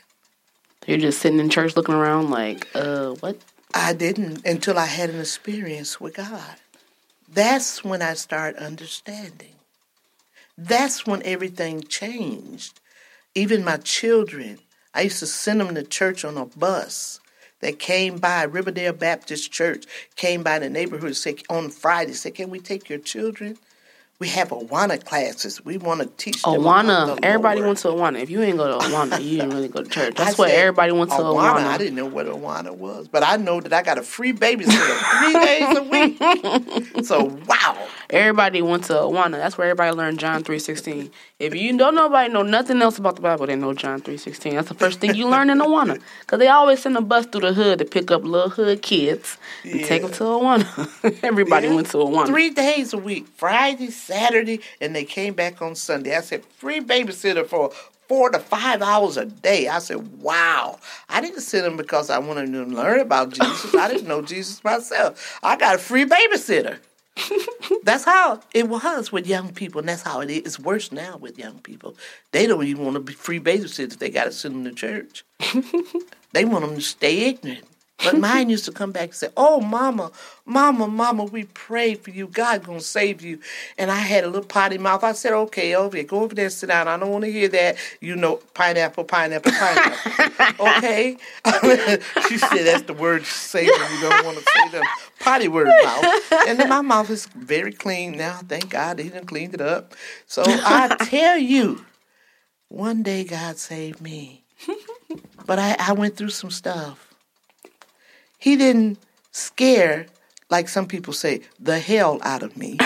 [0.86, 3.38] You're just sitting in church looking around like, uh, what?
[3.72, 6.56] I didn't until I had an experience with God.
[7.32, 9.54] That's when I started understanding.
[10.58, 12.78] That's when everything changed.
[13.34, 14.58] Even my children,
[14.92, 17.20] I used to send them to church on a bus.
[17.60, 19.84] They came by Riverdale Baptist Church,
[20.16, 23.58] came by the neighborhood, said on Friday, said, "Can we take your children?"
[24.20, 25.64] We have Awana classes.
[25.64, 27.18] We want to teach them Awana.
[27.22, 27.68] Everybody Lord.
[27.68, 28.20] went to Awana.
[28.20, 30.14] If you ain't go to Awana, you didn't really go to church.
[30.14, 31.64] That's what everybody went to Awana.
[31.64, 35.20] I didn't know what Awana was, but I know that I got a free babysitter
[35.20, 36.20] three days a week.
[37.04, 39.32] So wow, Everybody went to Awana.
[39.32, 41.10] That's where everybody learned John three sixteen.
[41.40, 44.56] If you don't nobody know nothing else about the Bible, they know John three sixteen.
[44.56, 46.00] That's the first thing you learn in Awana.
[46.26, 49.38] Cause they always send a bus through the hood to pick up little hood kids
[49.64, 50.16] and take them Yeah.
[50.18, 51.22] to Awana.
[51.24, 51.74] everybody Yeah.
[51.76, 52.26] went to Awana.
[52.26, 56.14] three days a week, Friday, Saturday, and they came back on Sunday.
[56.14, 57.70] I said free babysitter for
[58.06, 59.68] four to five hours a day.
[59.68, 60.78] I said, wow.
[61.08, 63.72] I didn't send them because I wanted them to learn about Jesus.
[63.74, 65.38] I didn't know Jesus myself.
[65.42, 66.78] I got a free babysitter.
[67.84, 70.38] that's how it was with young people, and that's how it is.
[70.38, 71.96] It's worse now with young people.
[72.32, 73.98] They don't even want to be free babysitters.
[73.98, 75.24] They got to send them to church.
[76.32, 77.64] they want them to stay ignorant.
[78.04, 80.10] But mine used to come back and say, "Oh, mama,
[80.46, 82.26] mama, mama, we prayed for you.
[82.26, 83.40] God gonna save you."
[83.78, 85.04] And I had a little potty mouth.
[85.04, 86.88] I said, "Okay, over here, go over there, sit down.
[86.88, 87.76] I don't want to hear that.
[88.00, 91.16] You know, pineapple, pineapple, pineapple." okay.
[92.28, 94.86] she said that's the word you say when you don't want to say the
[95.20, 96.32] potty word mouth.
[96.48, 98.40] And then my mouth is very clean now.
[98.48, 99.94] Thank God he done cleaned it up.
[100.26, 101.84] So I tell you,
[102.68, 104.44] one day God saved me.
[105.46, 107.09] But I, I went through some stuff.
[108.40, 108.98] He didn't
[109.30, 110.06] scare,
[110.48, 112.78] like some people say, the hell out of me.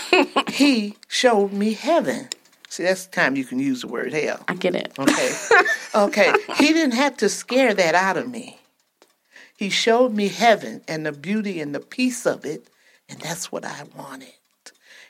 [0.48, 2.30] he showed me heaven.
[2.68, 4.42] See, that's the time you can use the word hell.
[4.48, 4.92] I get it.
[4.98, 5.32] Okay.
[5.94, 6.32] Okay.
[6.56, 8.58] He didn't have to scare that out of me.
[9.54, 12.66] He showed me heaven and the beauty and the peace of it,
[13.10, 14.32] and that's what I wanted.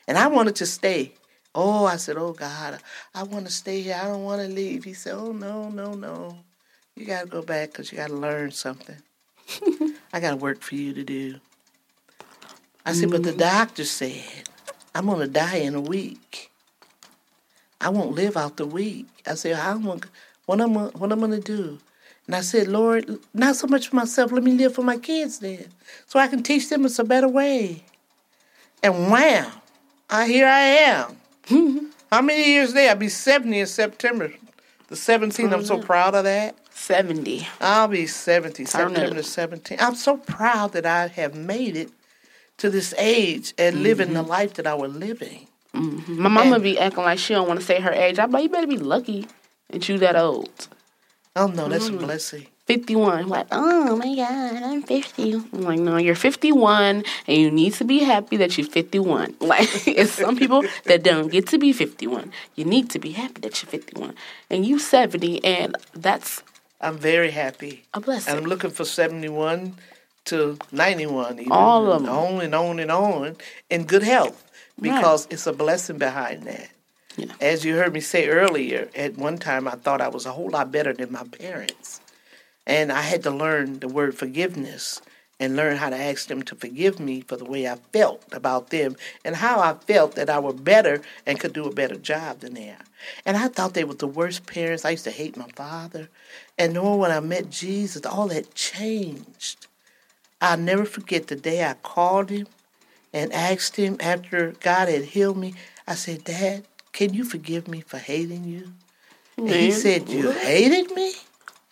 [0.05, 1.13] And I wanted to stay.
[1.55, 2.79] Oh, I said, Oh God,
[3.15, 3.97] I want to stay here.
[3.97, 4.83] I don't want to leave.
[4.83, 6.37] He said, Oh, no, no, no.
[6.97, 8.97] You got to go back because you got to learn something.
[10.13, 11.39] I got work for you to do.
[12.85, 13.39] I said, But the mm-hmm.
[13.39, 14.49] doctor said,
[14.93, 16.51] I'm going to die in a week.
[17.83, 19.07] I won't live out the week.
[19.27, 20.05] I said, I want,
[20.45, 21.79] what am I, what I'm gonna do?
[22.25, 24.31] And I said, Lord, not so much for myself.
[24.31, 25.65] Let me live for my kids then,
[26.05, 27.83] so I can teach them it's a better way.
[28.81, 29.51] And wham,
[30.09, 31.17] I here I am.
[32.11, 32.89] How many years there?
[32.89, 34.31] I'll be seventy in September,
[34.87, 35.51] the 17th.
[35.51, 36.55] I'm so oh, proud of that.
[36.83, 37.47] Seventy.
[37.61, 38.93] I'll be 70, Turn.
[38.93, 39.81] September 17th.
[39.81, 41.89] I'm so proud that I have made it
[42.57, 44.29] to this age and living the mm-hmm.
[44.29, 45.47] life that I was living.
[45.73, 46.21] Mm-hmm.
[46.21, 48.19] My mama be acting like she don't want to say her age.
[48.19, 49.27] I'm like, you better be lucky
[49.69, 50.67] that you that old.
[51.37, 52.03] Oh no, that's a mm-hmm.
[52.03, 52.47] blessing.
[52.65, 53.29] 51.
[53.29, 55.33] Like, oh my God, I'm 50.
[55.35, 59.37] I'm like, no, you're 51 and you need to be happy that you're 51.
[59.39, 62.33] Like, it's some people that don't get to be 51.
[62.55, 64.15] You need to be happy that you're 51.
[64.49, 66.43] And you 70, and that's
[66.83, 67.83] I'm very happy.
[67.93, 68.31] a blessing.
[68.31, 69.75] And I'm looking for 71
[70.25, 71.39] to 91.
[71.39, 72.09] Even, All of 'em.
[72.09, 73.37] On and on and on
[73.69, 74.43] in good health
[74.79, 76.69] because it's a blessing behind that.
[77.15, 77.27] Yeah.
[77.39, 80.49] As you heard me say earlier, at one time I thought I was a whole
[80.49, 82.01] lot better than my parents.
[82.65, 85.01] And I had to learn the word forgiveness
[85.39, 88.69] and learn how to ask them to forgive me for the way I felt about
[88.69, 92.39] them and how I felt that I were better and could do a better job
[92.39, 92.85] than they are.
[93.25, 94.85] And I thought they were the worst parents.
[94.85, 96.09] I used to hate my father.
[96.57, 99.67] And knowing when I met Jesus, all that changed.
[100.41, 102.47] I'll never forget the day I called him
[103.13, 105.55] and asked him after God had healed me.
[105.87, 108.73] I said, Dad, can you forgive me for hating you?
[109.37, 111.13] And he said, You hated me?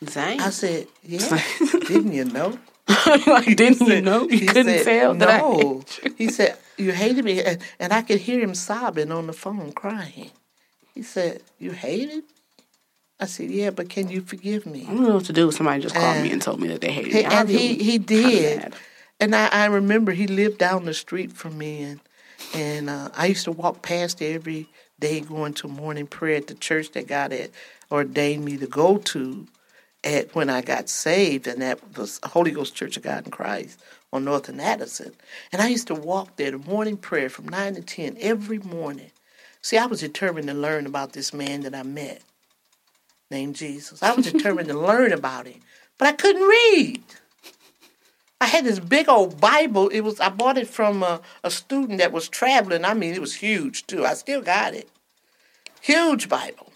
[0.04, 0.40] Dang.
[0.40, 1.20] I said, Yeah.
[1.88, 2.58] Didn't you know?
[3.28, 4.24] like, didn't you know?
[4.24, 5.84] You he couldn't said, tell that I no.
[6.18, 7.42] He said, You hated me.
[7.44, 10.32] And, and I could hear him sobbing on the phone, crying.
[10.94, 12.24] He said, You hated me?
[13.22, 14.82] I said, Yeah, but can you forgive me?
[14.90, 15.52] I don't know what to do.
[15.52, 17.26] Somebody just called And- me and told me that they hated He- me.
[17.26, 18.74] And he, he did.
[19.20, 22.00] And I, I remember he lived down the street from me, and
[22.56, 24.68] and uh, I used to walk past every
[25.00, 27.52] day going to morning prayer at the church that God had
[27.92, 29.48] ordained me to go to
[30.04, 33.80] at when I got saved, and that was Holy Ghost Church of God in Christ
[34.12, 35.14] on North and Addison.
[35.52, 39.12] And I used to walk there to morning prayer from nine to ten every morning.
[39.62, 42.24] See, I was determined to learn about this man that I met
[43.32, 44.04] named Jesus.
[44.04, 45.62] I was determined to learn about him,
[45.98, 47.02] but I couldn't read.
[48.40, 49.88] I had this big old Bible.
[49.90, 52.84] It was I bought it from a, a student that was traveling.
[52.84, 54.06] I mean, it was huge too.
[54.06, 54.90] I still got it.
[55.80, 56.74] Huge Bible.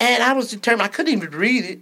[0.00, 0.82] And I was determined.
[0.82, 1.80] I couldn't even read it.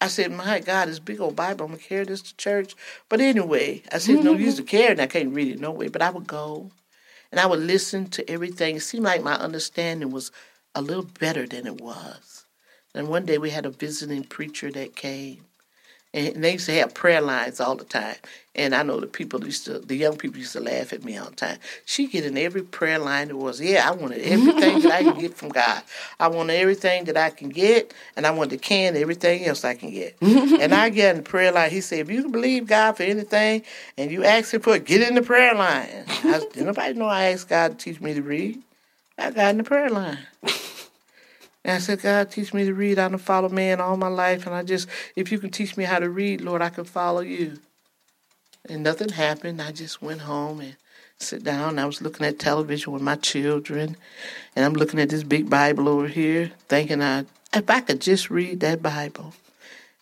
[0.00, 1.66] I said, "My God, this big old Bible.
[1.66, 2.74] I'm gonna carry this to church."
[3.08, 5.00] But anyway, I said, "No use to carry it.
[5.00, 6.70] I can't read it no way." But I would go,
[7.30, 8.76] and I would listen to everything.
[8.76, 10.32] It seemed like my understanding was
[10.74, 12.39] a little better than it was.
[12.94, 15.44] And one day we had a visiting preacher that came,
[16.12, 18.16] and they used to have prayer lines all the time.
[18.56, 21.16] And I know the people used to, the young people used to laugh at me
[21.16, 21.58] all the time.
[21.84, 23.60] She get in every prayer line there was.
[23.60, 25.82] Yeah, I wanted everything that I can get from God.
[26.18, 29.76] I wanted everything that I can get, and I wanted to can everything else I
[29.76, 30.16] can get.
[30.20, 31.70] and I get in the prayer line.
[31.70, 33.62] He said, if you can believe God for anything,
[33.96, 36.04] and you ask Him for it, get in the prayer line.
[36.08, 38.60] I, nobody know I asked God to teach me to read.
[39.16, 40.18] I got in the prayer line.
[41.64, 42.98] And I said, God, teach me to read.
[42.98, 44.46] I don't follow man all my life.
[44.46, 47.20] And I just, if you can teach me how to read, Lord, I can follow
[47.20, 47.58] you.
[48.68, 49.60] And nothing happened.
[49.60, 50.76] I just went home and
[51.18, 51.78] sit down.
[51.78, 53.96] I was looking at television with my children.
[54.56, 58.30] And I'm looking at this big Bible over here, thinking I, if I could just
[58.30, 59.34] read that Bible.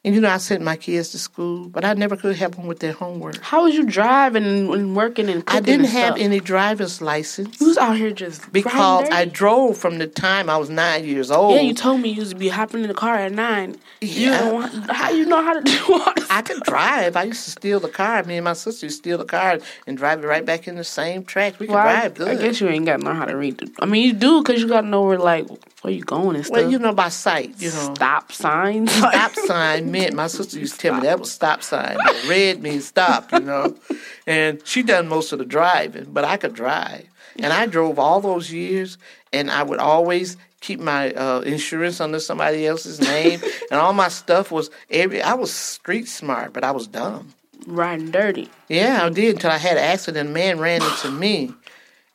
[0.09, 2.66] And you know, I sent my kids to school, but I never could help them
[2.66, 3.37] with their homework.
[3.42, 4.42] How was you driving
[4.73, 8.11] and, working and cooking I didn't and have any driver's license You was out here
[8.11, 11.57] just because I drove from the time I was nine years old.
[11.57, 13.77] Yeah, you told me you used to be hopping in the car at nine.
[14.01, 14.40] You Yeah.
[14.40, 16.27] don't want, how you know how to do all this?
[16.31, 17.14] I could drive.
[17.14, 18.23] I used to steal the car.
[18.23, 20.77] Me and my sister used to steal the car and drive it right back in
[20.77, 21.61] the same track.
[21.61, 22.29] We could Well, drive good.
[22.29, 23.59] I guess you ain't got to know how to read.
[23.59, 25.47] The, I mean, you do because you got to know where like
[25.83, 26.57] where you going and stuff.
[26.59, 27.94] well, you know by sight, you know.
[27.94, 28.90] stop signs.
[28.99, 31.97] Stop sign meant my sister used to tell me that was stop sign.
[32.05, 33.77] But red means stop, you know.
[34.27, 37.07] And she done most of the driving, but I could drive.
[37.39, 38.99] And I drove all those years,
[39.33, 44.09] and I would always keep my uh, insurance under somebody else's name, and all my
[44.09, 45.23] stuff was every.
[45.23, 47.33] I was street smart, but I was dumb.
[47.67, 48.51] riding dirty.
[48.69, 50.29] Yeah, I did until I had an accident.
[50.29, 51.55] A man ran into me.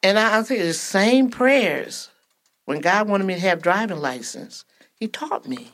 [0.03, 2.09] And I, I think the same prayers
[2.65, 4.65] when God wanted me to have driving license,
[4.99, 5.71] He taught me.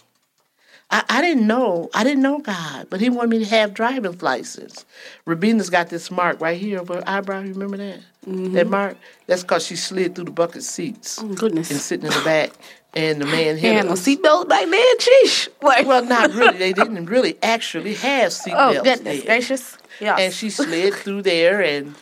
[0.91, 1.89] I, I didn't know.
[1.93, 4.85] I didn't know God, but He wanted me to have driving license.
[5.25, 7.41] Rabina's got this mark right here over her eyebrow.
[7.41, 7.99] You remember that?
[8.27, 8.53] Mm-hmm.
[8.53, 8.97] That mark?
[9.27, 11.69] That's because she slid through the bucket seats Oh, goodness.
[11.71, 12.51] and sitting in the back,
[12.95, 13.89] and the man hit had her.
[13.89, 14.97] no seatbelts back then.
[14.97, 15.47] Sheesh.
[15.61, 16.57] Like, Well, not really.
[16.57, 18.79] They didn't really actually have seatbelts.
[18.79, 19.77] oh goodness gracious.
[20.01, 20.15] Yeah.
[20.15, 21.93] and she slid through there and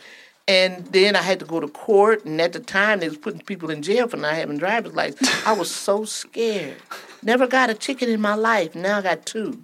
[0.46, 3.40] and then I had to go to court and at the time they was putting
[3.40, 5.28] people in jail for not having driver's license.
[5.46, 6.76] I was so scared.
[7.22, 8.74] Never got a ticket in my life.
[8.74, 9.62] Now I got two.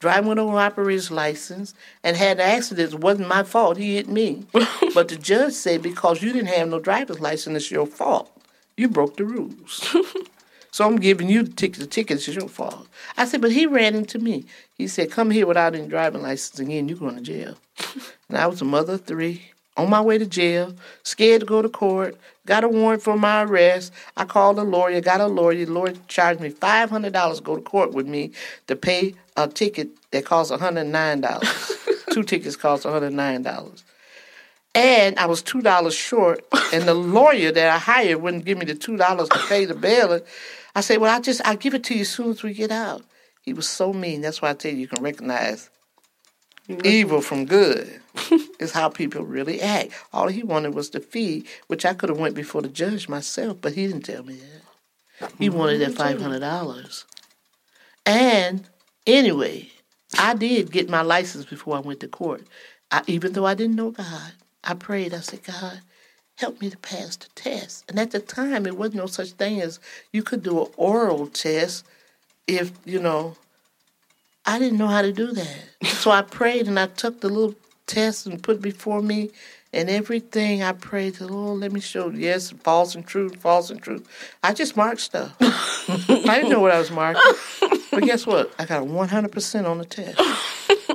[0.00, 2.92] Driving with no operator's license and had an accident.
[2.92, 3.76] It wasn't my fault.
[3.76, 4.46] He hit me.
[4.94, 8.30] but the judge said because you didn't have no driver's license, it's your fault.
[8.76, 9.94] You broke the rules.
[10.72, 11.80] So I'm giving you the ticket.
[11.80, 12.88] The ticket's your fault.
[13.18, 14.46] I said, but he ran into me.
[14.78, 16.88] He said, come here without any driving license again.
[16.88, 17.58] You're going to jail.
[18.30, 19.42] and I was a mother of three,
[19.76, 23.44] on my way to jail, scared to go to court, got a warrant for my
[23.44, 23.92] arrest.
[24.16, 25.64] I called a lawyer, got a lawyer.
[25.64, 28.32] The lawyer charged me $500 to go to court with me
[28.66, 32.06] to pay a ticket that cost $109.
[32.12, 33.82] Two tickets cost $109.
[34.74, 38.64] And I was two dollars short, and the lawyer that I hired wouldn't give me
[38.64, 40.18] the two dollars to pay the bail.
[40.74, 42.70] I said, "Well, I just I'll give it to you as soon as we get
[42.70, 43.02] out."
[43.42, 44.22] He was so mean.
[44.22, 45.68] That's why I tell you, you can recognize
[46.68, 48.00] evil from good.
[48.58, 49.92] is how people really act.
[50.12, 53.58] All he wanted was the fee, which I could have went before the judge myself,
[53.60, 55.32] but he didn't tell me that.
[55.38, 57.06] He wanted that five hundred dollars.
[58.04, 58.68] And
[59.06, 59.70] anyway,
[60.18, 62.42] I did get my license before I went to court.
[62.90, 64.32] I, even though I didn't know God,
[64.64, 65.14] I prayed.
[65.14, 65.80] I said, God,
[66.36, 67.84] help me to pass the test.
[67.88, 69.80] And at the time, it wasn't no such thing as
[70.12, 71.86] you could do an oral test
[72.46, 73.36] if, you know,
[74.44, 75.64] I didn't know how to do that.
[75.86, 77.54] so I prayed and I took the little
[77.86, 79.30] test and put it before me.
[79.74, 82.10] And everything I prayed to the Lord, let me show.
[82.10, 84.04] Yes, false and true, false and true.
[84.42, 85.34] I just marked stuff.
[85.40, 87.22] I didn't know what I was marking.
[87.90, 88.52] But guess what?
[88.58, 90.20] I got a 100% on the test.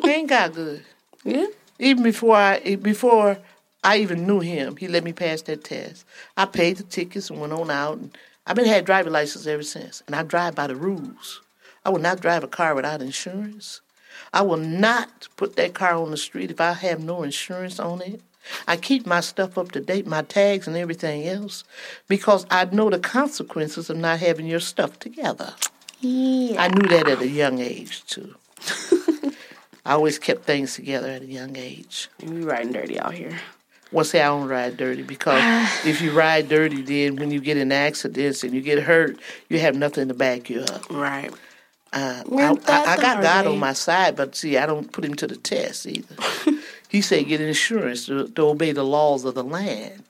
[0.06, 0.84] Ain't got good?
[1.24, 1.48] yeah.
[1.80, 3.38] Even before I before
[3.84, 6.06] I even knew him, he let me pass that test.
[6.36, 7.98] I paid the tickets and went on out.
[7.98, 11.42] And I've been had driving license ever since, and I drive by the rules.
[11.88, 13.80] I will not drive a car without insurance.
[14.34, 18.02] I will not put that car on the street if I have no insurance on
[18.02, 18.20] it.
[18.68, 21.64] I keep my stuff up to date, my tags and everything else,
[22.10, 25.54] because I know the consequences of not having your stuff together.
[26.02, 26.62] Yeah.
[26.62, 28.36] I knew that at a young age too.
[29.86, 32.10] I always kept things together at a young age.
[32.22, 33.40] We riding dirty out here.
[33.94, 35.42] Well, say I don't ride dirty because
[35.86, 39.60] if you ride dirty, then when you get in accidents and you get hurt, you
[39.60, 40.90] have nothing to back you up.
[40.90, 41.32] Right.
[41.94, 45.16] Uh, I, I, I got God on my side, but see, I don't put him
[45.16, 46.16] to the test either.
[46.90, 50.04] he said get insurance to, to obey the laws of the land.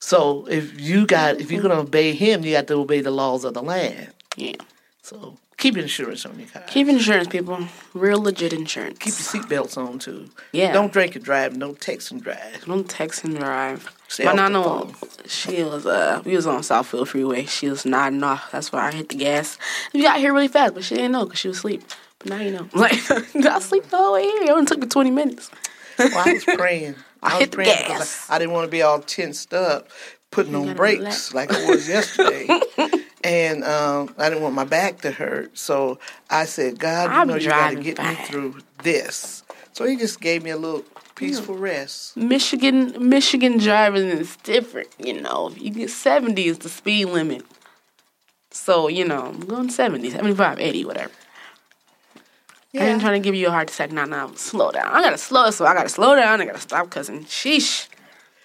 [0.00, 3.44] So if you got, if you're gonna obey him, you got to obey the laws
[3.44, 4.12] of the land.
[4.36, 4.56] Yeah.
[5.02, 6.62] So Keep insurance on your car.
[6.66, 7.66] Keep insurance, people.
[7.94, 8.98] Real legit insurance.
[8.98, 10.28] Keep your seatbelts on too.
[10.52, 10.72] Yeah.
[10.72, 11.58] Don't drink and drive.
[11.58, 12.64] Don't text and drive.
[12.66, 13.90] Don't text and drive.
[14.08, 14.86] Stay My nana,
[15.26, 17.46] she was uh, we was on Southfield Freeway.
[17.46, 18.50] She was nodding off.
[18.52, 19.56] That's why I hit the gas.
[19.94, 21.82] We got here really fast, but she didn't know because she was asleep.
[22.18, 22.68] But now you know.
[22.74, 24.42] Like I sleep the whole way here.
[24.42, 25.50] It only took me twenty minutes.
[25.98, 26.96] Well, I was praying.
[27.22, 28.28] I was hit the praying gas.
[28.28, 29.88] I, I didn't want to be all tensed up,
[30.30, 31.34] putting on brakes relax.
[31.34, 32.46] like I was yesterday.
[33.26, 35.58] and um, I didn't want my back to hurt.
[35.58, 35.98] So
[36.30, 39.42] I said, God, you I'm know you got to get me through this.
[39.72, 40.84] So he just gave me a little
[41.16, 42.16] peaceful rest.
[42.16, 44.88] Michigan, Michigan driving is different.
[44.98, 47.44] You know, you get seventy is the speed limit.
[48.52, 51.12] So you know, I'm going 70, 75, 80, whatever.
[52.74, 53.90] I ain't trying to give you a heart attack.
[53.90, 54.86] Now, now, slow down.
[54.86, 56.40] I gotta slow, so I gotta slow down.
[56.40, 57.24] I gotta stop cussing.
[57.24, 57.88] Sheesh,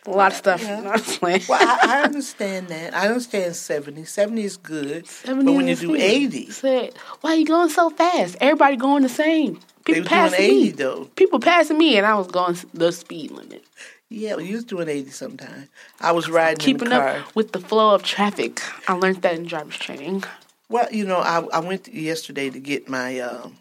[0.05, 0.61] a lot of stuff.
[0.63, 0.81] Yeah.
[0.81, 1.41] No, I'm playing.
[1.47, 2.95] Well, I, I understand that.
[2.95, 4.05] I understand 70.
[4.05, 5.05] 70 is good.
[5.07, 8.35] 70 but when you do 80, Said, why are you going so fast?
[8.41, 9.55] Everybody going the same.
[9.55, 10.69] they People doing passing 80 me.
[10.71, 11.05] though.
[11.15, 13.63] People passing me, and I was going the speed limit.
[14.09, 15.69] Yeah, well, you was doing 80 sometime.
[16.01, 17.07] I was riding Keeping in the car.
[17.19, 18.59] up with the flow of traffic.
[18.87, 20.23] I learned that in driver's training.
[20.67, 23.57] Well, you know, I, I went yesterday to get my um,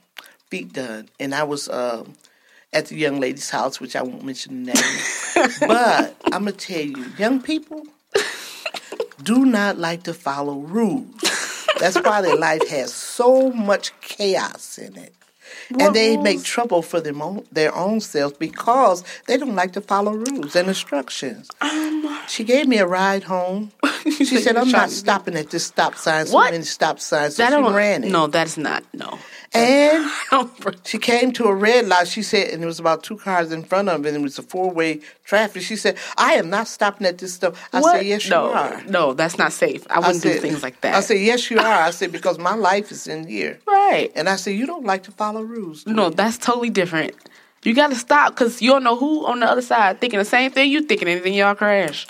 [0.51, 2.15] feet done, and I was um,
[2.73, 5.51] at the young lady's house, which I won't mention the name.
[5.69, 7.83] but I'm gonna tell you, young people
[9.23, 11.15] do not like to follow rules.
[11.79, 15.15] That's why their life has so much chaos in it.
[15.81, 19.81] and they make trouble for them own, their own selves because they don't like to
[19.81, 21.49] follow rules and instructions.
[21.61, 23.73] Um, she gave me a ride home.
[24.03, 26.27] She said, "I'm not stopping at this stop sign.
[26.27, 26.53] So What?
[26.53, 28.11] many stop signs." So That she don't ran it.
[28.11, 29.19] No, that's not no.
[29.53, 30.09] And
[30.85, 32.07] she came to a red light.
[32.07, 34.39] She said, and there was about two cars in front of it, and it was
[34.39, 35.63] a four way traffic.
[35.63, 37.69] She said, I am not stopping at this stuff.
[37.73, 37.97] I What?
[37.97, 38.83] said, Yes, you are.
[38.85, 39.85] no, that's not safe.
[39.91, 40.95] I I wouldn't do said- things like that.
[40.95, 41.65] I said, Yes, you are.
[41.83, 43.59] I said, Because my life is in here.
[43.67, 44.13] right.
[44.15, 45.85] And I said, You don't like to follow rules.
[45.87, 47.13] No, you?" that's totally different.
[47.65, 50.25] You got to stop because you don't know who on the other side thinking the
[50.25, 52.07] same thing you thinking, and then y'all crash.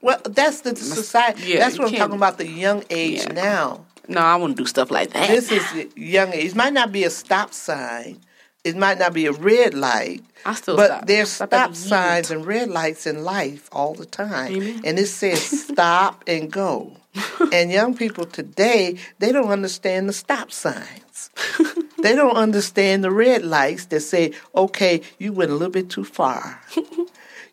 [0.00, 1.42] Well, that's the society.
[1.52, 3.32] yeah, that's what I'm talking about the young age Yeah.
[3.32, 3.86] now.
[4.08, 5.28] No, I wouldn't do stuff like that.
[5.28, 6.52] This is young age.
[6.52, 8.20] It might not be a stop sign,
[8.64, 10.22] it might not be a red light.
[10.46, 11.06] I still but stop.
[11.06, 14.54] there's Stop stop signs and red lights in life all the time.
[14.54, 14.80] Amen.
[14.84, 16.96] And it says stop and go.
[17.52, 21.30] and young people today, they don't understand the stop signs.
[22.02, 26.04] they don't understand the red lights that say, okay, you went a little bit too
[26.04, 26.60] far.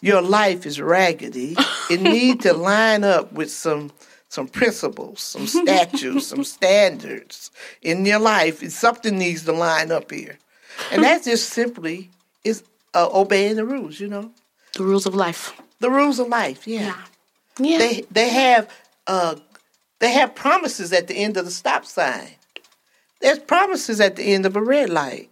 [0.02, 1.56] Your life is raggedy.
[1.92, 3.92] It needs to line up with some
[4.32, 8.66] some principles, some statutes, some standards in your life.
[8.70, 10.38] Something needs to line up here.
[10.90, 12.10] And that just simply
[12.46, 12.64] is
[12.94, 14.32] uh, obeying the rules, you know?
[14.78, 15.54] the rules of life.
[15.80, 16.96] The rules of life, yeah.
[17.60, 17.78] Yeah.
[17.78, 18.70] They they have
[19.06, 19.36] uh
[20.00, 22.30] they have promises at the end of the stop sign.
[23.20, 25.30] There's promises at the end of a red light.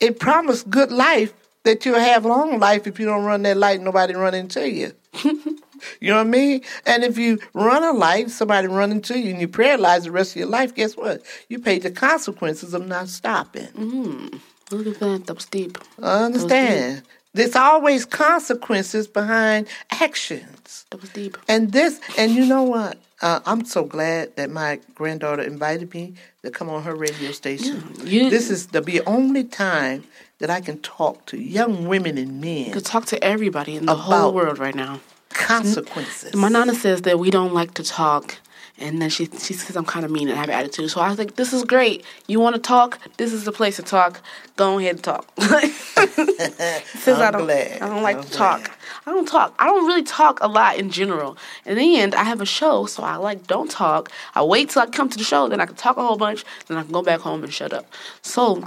[0.00, 1.32] It promised good life
[1.64, 4.92] that you'll have long life if you don't run that light, nobody run into you.
[6.00, 6.62] you know what I mean?
[6.84, 10.32] And if you run a life, somebody run into you and you paralyze the rest
[10.32, 11.22] of your life, guess what?
[11.48, 13.68] You pay the consequences of not stopping.
[13.68, 14.40] Mm.
[14.70, 15.26] Look at that.
[15.26, 15.78] That was deep.
[16.02, 17.02] I understand.
[17.34, 20.86] There's always consequences behind actions.
[20.90, 21.36] That was deep.
[21.48, 22.98] And this, and you know what?
[23.22, 27.94] Uh, I'm so glad that my granddaughter invited me to come on her radio station.
[28.04, 30.04] you- this is the be only time
[30.38, 33.94] that I can talk to young women and men To talk to everybody in the
[33.94, 35.00] whole world right now.
[35.36, 36.34] Consequences.
[36.34, 38.38] My nana says that we don't like to talk,
[38.78, 40.90] and then she she says I'm kind of mean and I have attitude.
[40.90, 42.04] So I was like, "This is great.
[42.26, 42.98] You want to talk?
[43.16, 44.20] This is the place to talk.
[44.56, 47.82] Go ahead and talk." Since I I'm don't, glad.
[47.82, 48.70] I don't like I'm to talk.
[49.06, 49.54] I don't talk.
[49.58, 51.36] I don't really talk a lot in general.
[51.64, 54.10] In the end, I have a show, so I like don't talk.
[54.34, 56.44] I wait till I come to the show, then I can talk a whole bunch,
[56.66, 57.86] then I can go back home and shut up.
[58.22, 58.66] So.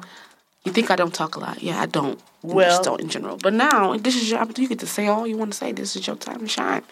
[0.66, 1.62] You think I don't talk a lot?
[1.64, 2.20] Yeah, I don't.
[2.44, 3.38] I Well- just don't in general.
[3.38, 4.64] But now this is your opportunity.
[4.64, 5.72] You get to say all you want to say.
[5.72, 6.84] This is your time to shine.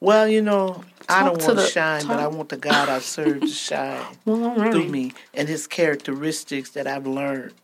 [0.00, 3.40] well, you know, I don't want to shine, but I want the God I serve
[3.40, 4.04] to shine.
[4.26, 4.70] Well, right.
[4.72, 7.54] through me and his characteristics that I've learned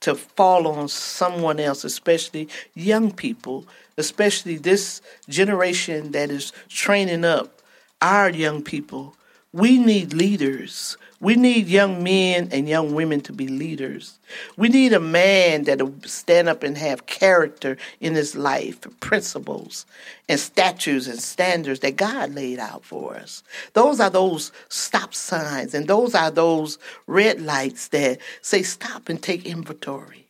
[0.00, 3.66] to fall on someone else, especially young people,
[3.96, 7.62] especially this generation that is training up
[8.02, 9.14] our young people.
[9.52, 10.96] We need leaders.
[11.24, 14.18] We need young men and young women to be leaders.
[14.58, 19.86] We need a man that'll stand up and have character in his life, principles
[20.28, 23.42] and statutes and standards that God laid out for us.
[23.72, 29.22] Those are those stop signs and those are those red lights that say stop and
[29.22, 30.26] take inventory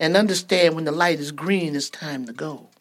[0.00, 2.71] and understand when the light is green, it's time to go.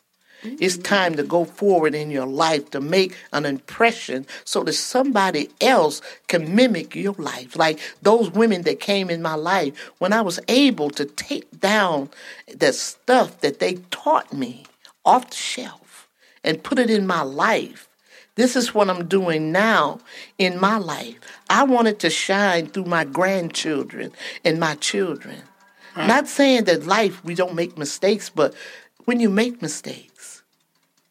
[0.43, 5.49] It's time to go forward in your life to make an impression so that somebody
[5.61, 7.55] else can mimic your life.
[7.55, 12.09] Like those women that came in my life, when I was able to take down
[12.47, 14.65] the stuff that they taught me
[15.05, 16.07] off the shelf
[16.43, 17.87] and put it in my life.
[18.35, 19.99] This is what I'm doing now
[20.37, 21.19] in my life.
[21.49, 24.11] I wanted to shine through my grandchildren
[24.43, 25.43] and my children.
[25.95, 28.53] Not saying that life we don't make mistakes, but
[29.05, 30.10] when you make mistakes,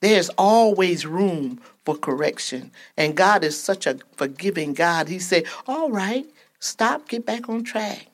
[0.01, 2.71] there's always room for correction.
[2.97, 5.09] And God is such a forgiving God.
[5.09, 6.27] He said, All right,
[6.59, 8.07] stop, get back on track,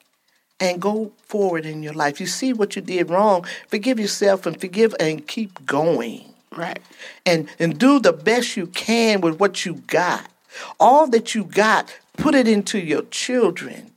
[0.61, 2.21] and go forward in your life.
[2.21, 6.33] You see what you did wrong, forgive yourself and forgive and keep going.
[6.57, 6.81] Right.
[7.27, 10.27] And and do the best you can with what you got.
[10.81, 13.93] All that you got, put it into your children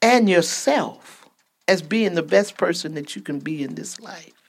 [0.00, 1.28] and yourself
[1.68, 4.41] as being the best person that you can be in this life.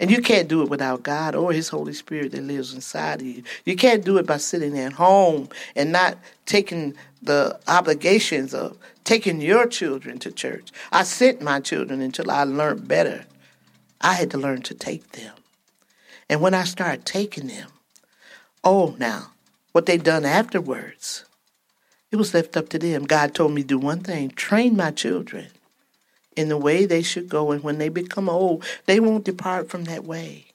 [0.00, 3.26] And you can't do it without God or His Holy Spirit that lives inside of
[3.26, 3.42] you.
[3.64, 9.40] You can't do it by sitting at home and not taking the obligations of taking
[9.40, 10.70] your children to church.
[10.92, 13.24] I sent my children until I learned better.
[14.00, 15.34] I had to learn to take them.
[16.28, 17.70] And when I started taking them,
[18.62, 19.32] oh, now,
[19.72, 21.24] what they done afterwards,
[22.12, 23.04] it was left up to them.
[23.04, 25.48] God told me to do one thing train my children
[26.38, 27.50] in the way they should go.
[27.50, 30.46] And when they become old, they won't depart from that way.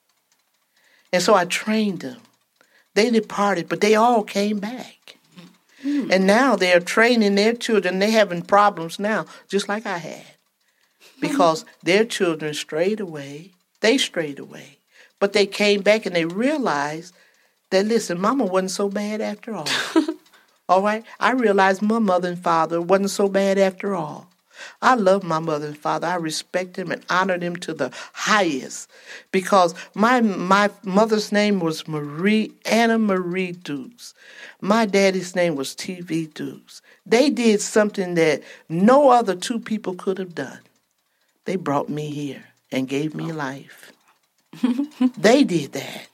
[1.11, 2.21] And so I trained them.
[2.93, 5.17] They departed, but they all came back.
[5.81, 6.09] Hmm.
[6.09, 7.99] And now they're training their children.
[7.99, 10.25] They're having problems now, just like I had.
[11.19, 13.51] Because their children strayed away.
[13.81, 14.77] They strayed away.
[15.19, 17.13] But they came back and they realized
[17.71, 19.67] that, listen, mama wasn't so bad after all.
[20.69, 21.03] all right?
[21.19, 24.29] I realized my mother and father wasn't so bad after all.
[24.81, 26.07] I love my mother and father.
[26.07, 28.89] I respect them and honor them to the highest
[29.31, 34.13] because my my mother's name was Marie Anna Marie Dukes.
[34.61, 36.81] My daddy's name was TV Dukes.
[37.05, 40.59] They did something that no other two people could have done.
[41.45, 43.35] They brought me here and gave me oh.
[43.35, 43.91] life.
[45.17, 46.07] they did that.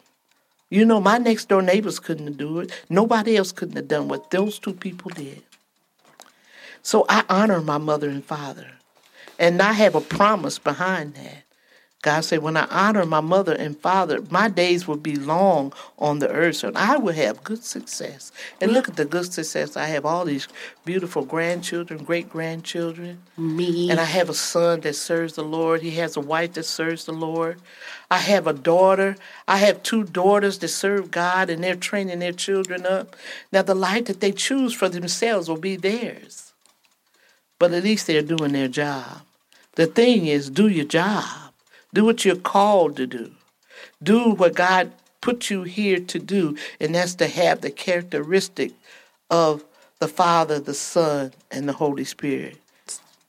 [0.70, 2.72] You know, my next door neighbors couldn't do it.
[2.90, 5.44] Nobody else couldn't have done what those two people did.
[6.82, 8.72] So I honor my mother and father.
[9.38, 11.44] And I have a promise behind that.
[12.02, 16.20] God said, when I honor my mother and father, my days will be long on
[16.20, 18.32] the earth, and I will have good success.
[18.62, 19.76] And look at the good success.
[19.76, 20.48] I have all these
[20.86, 23.24] beautiful grandchildren, great grandchildren.
[23.36, 23.90] Me.
[23.90, 25.82] And I have a son that serves the Lord.
[25.82, 27.60] He has a wife that serves the Lord.
[28.10, 29.18] I have a daughter.
[29.46, 33.18] I have two daughters that serve God, and they're training their children up.
[33.52, 36.49] Now, the life that they choose for themselves will be theirs.
[37.60, 39.22] But at least they're doing their job.
[39.76, 41.54] The thing is, do your job.
[41.94, 43.32] Do what you're called to do.
[44.02, 44.92] Do what God
[45.22, 48.72] put you here to do, and that's to have the characteristic
[49.30, 49.64] of
[50.00, 52.58] the Father, the Son, and the Holy Spirit.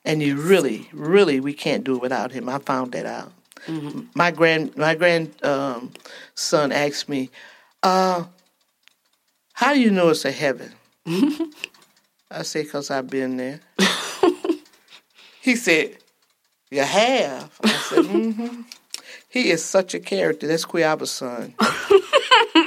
[0.05, 2.49] And you really, really, we can't do it without Him.
[2.49, 3.33] I found that out.
[4.15, 5.93] My grand, my grand um,
[6.35, 7.31] son asked me,
[7.83, 8.25] uh,
[9.53, 10.73] "How do you know it's a heaven?"
[12.31, 13.61] I say, "Cause I've been there."
[15.41, 15.97] he said,
[16.71, 18.63] "You have." I said, "Mm-hmm."
[19.29, 20.47] He is such a character.
[20.49, 21.55] That's Quiaba's son.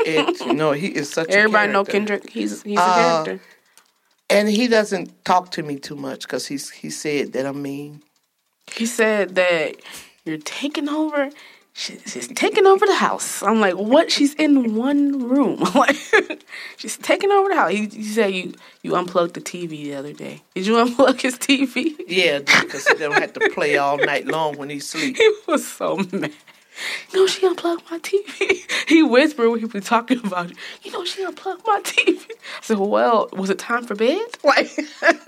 [0.06, 1.30] and, you know, he is such.
[1.30, 1.84] Everybody a know.
[1.84, 2.30] Kendrick.
[2.30, 3.44] He's he's a Uh, character.
[4.30, 8.02] and he doesn't talk to me too much because he's he said that I'm mean.
[8.74, 9.76] He said that
[10.26, 11.30] you're taking over.
[11.74, 13.42] She- She's taking over the house.
[13.44, 14.12] I'm like, what?
[14.12, 15.60] She's in one room.
[15.76, 15.98] Like,
[16.78, 17.74] she's taking over the house.
[17.74, 18.54] You, he said you
[18.84, 20.42] you unplugged the TV the other day.
[20.56, 21.96] Did you unplug his TV?
[22.08, 25.18] Yeah, because he don't have to play all night long when he sleep.
[25.18, 26.32] He was so mad.
[27.12, 28.60] You know, she unplugged my TV.
[28.88, 30.58] He whispered when he was talking about it.
[30.84, 32.20] You know, she unplugged my TV.
[32.30, 34.22] I said, well, was it time for bed?
[34.44, 34.70] Like,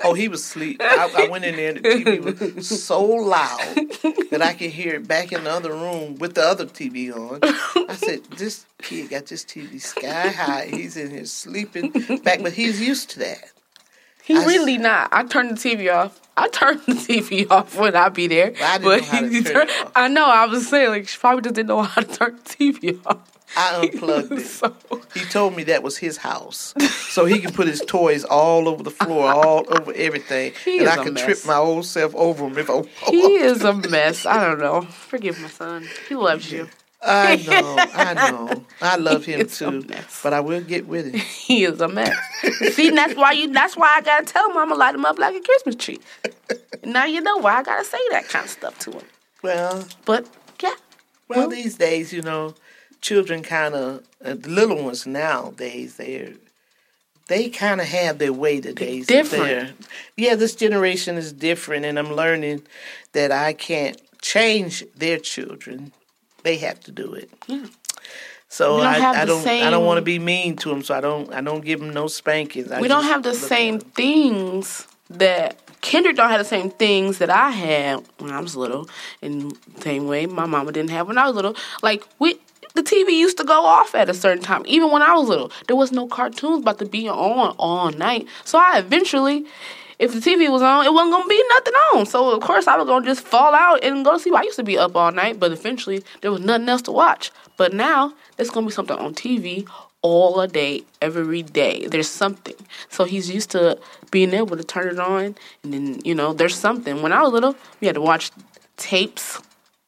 [0.04, 0.82] Oh, he was asleep.
[0.84, 3.76] I, I went in there and the TV was so loud
[4.30, 7.40] that I could hear it back in the other room with the other TV on.
[7.90, 10.66] I said, "This kid got this TV sky high.
[10.66, 11.92] He's in here sleeping
[12.24, 13.52] back, but he's used to that."
[14.24, 15.10] he I really not.
[15.14, 16.20] I turned the TV off.
[16.38, 18.54] I turned the TV off when I be there.
[18.62, 19.70] I didn't but know turn.
[19.96, 20.26] I know.
[20.26, 23.20] I was saying like she probably just didn't know how to turn the TV off.
[23.58, 24.42] I unplugged it.
[24.46, 24.76] So
[25.14, 26.74] He told me that was his house,
[27.10, 30.90] so he can put his toys all over the floor, all over everything, He and
[30.90, 31.24] I can mess.
[31.24, 32.82] trip my old self over him if I.
[33.10, 34.26] he is a mess.
[34.26, 34.82] I don't know.
[34.90, 35.88] Forgive my son.
[36.10, 36.68] He loves you.
[37.06, 39.86] I know, I know, I love him too,
[40.24, 41.20] but I will get with him.
[41.46, 42.16] He is a mess.
[42.74, 43.52] See, that's why you.
[43.54, 46.00] That's why I gotta tell him I'm gonna light him up like a Christmas tree.
[46.84, 49.04] now you know why I gotta say that kind of stuff to him.
[49.44, 50.28] Well, But
[50.64, 50.74] yeah,
[51.28, 52.56] Well, these days, you know,
[53.02, 56.34] children kind of uh, little ones nowadays they're
[57.28, 59.02] they kind of have their way today.
[59.02, 59.76] different.
[60.16, 62.64] Yeah, this generation is different, and I'm learning
[63.14, 65.92] that I can't change their children.
[66.46, 67.32] They have to do it.
[68.50, 69.48] So don't I, I don't.
[69.48, 71.34] I don't want to be mean to them, so I don't.
[71.34, 72.72] I don't give them no spankings.
[72.72, 77.32] I we don't have the same things that Kendrick don't have the same things that
[77.32, 78.88] I had when I was little.
[79.24, 81.56] In the same way my mama didn't have when I was little.
[81.82, 82.40] Like we
[82.76, 84.62] the TV used to go off at a certain time.
[84.68, 85.52] Even when I was little.
[85.66, 88.28] There was no cartoons about to be on all night.
[88.44, 89.48] So I eventually
[90.00, 92.06] if the TV was on, it wasn't gonna be nothing on.
[92.06, 94.36] So of course I was gonna just fall out and go to sleep.
[94.36, 97.32] I used to be up all night, but eventually there was nothing else to watch.
[97.58, 99.68] But now there's gonna be something on TV
[100.02, 101.88] all day, every day.
[101.88, 102.56] There's something.
[102.90, 103.80] So he's used to
[104.12, 107.02] being able to turn it on, and then you know there's something.
[107.02, 108.32] When I was little, we had to watch
[108.78, 109.42] tapes.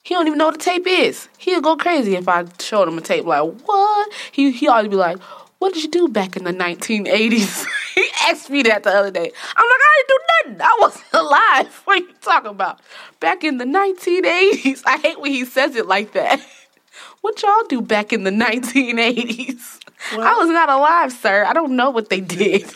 [0.03, 1.27] He don't even know what a tape is.
[1.37, 3.25] He'll go crazy if I showed him a tape.
[3.25, 4.13] Like what?
[4.31, 5.19] He he always be like,
[5.59, 9.31] "What did you do back in the 1980s?" he asked me that the other day.
[9.55, 10.61] I'm like, I didn't do nothing.
[10.61, 11.81] I wasn't alive.
[11.85, 12.79] What are you talking about?
[13.19, 14.83] Back in the 1980s.
[14.85, 16.41] I hate when he says it like that.
[17.21, 19.79] What y'all do back in the 1980s?
[20.13, 21.43] I was not alive, sir.
[21.45, 22.71] I don't know what they did.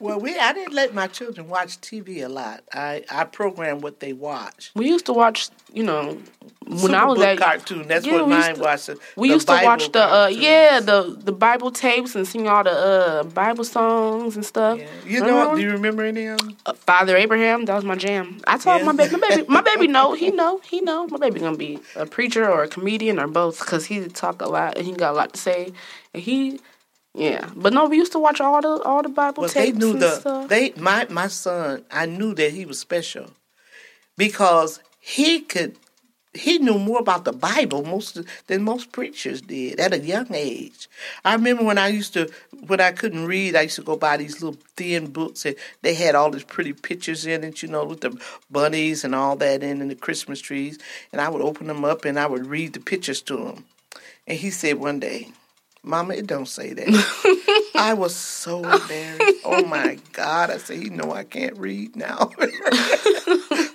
[0.00, 2.64] Well, we I didn't let my children watch TV a lot.
[2.72, 4.70] I I programmed what they watch.
[4.74, 6.18] we used to watch, you know,
[6.66, 7.86] when I was at cartoon.
[7.86, 8.86] That's Yeah, what mine to- was.
[8.86, 12.48] the- We the used to watch the uh yeah the the Bible tapes and sing
[12.48, 14.78] all the uh Bible songs and stuff.
[14.78, 14.86] Yeah.
[15.06, 15.56] You Remember know?
[15.56, 16.56] Do you remember any of them?
[16.64, 18.40] Uh, Father Abraham, that was my jam.
[18.46, 18.86] I told Yeah.
[18.86, 21.06] my baby, my baby, my baby know, he know, he know.
[21.08, 24.48] My baby gonna be a preacher or a comedian or both because he talk a
[24.48, 25.72] lot and he got a lot to say.
[26.14, 26.58] And he,
[27.14, 27.48] yeah.
[27.56, 29.92] But no, we used to watch all the all the Bible Well, they tapes knew
[29.92, 30.48] and the stuff.
[30.48, 31.84] they my my son.
[31.90, 33.30] I knew that he was special
[34.16, 35.76] because he could.
[36.32, 40.88] He knew more about the Bible most than most preachers did at a young age.
[41.24, 42.30] I remember when I used to,
[42.68, 45.92] when I couldn't read, I used to go buy these little thin books, and they
[45.94, 48.16] had all these pretty pictures in it, you know, with the
[48.48, 50.78] bunnies and all that in, and the Christmas trees.
[51.10, 53.64] And I would open them up and I would read the pictures to him.
[54.28, 55.30] And he said one day,
[55.82, 57.70] Mama, it don't say that.
[57.74, 59.40] I was so embarrassed.
[59.44, 60.50] Oh my God.
[60.50, 62.30] I said, he know I can't read now.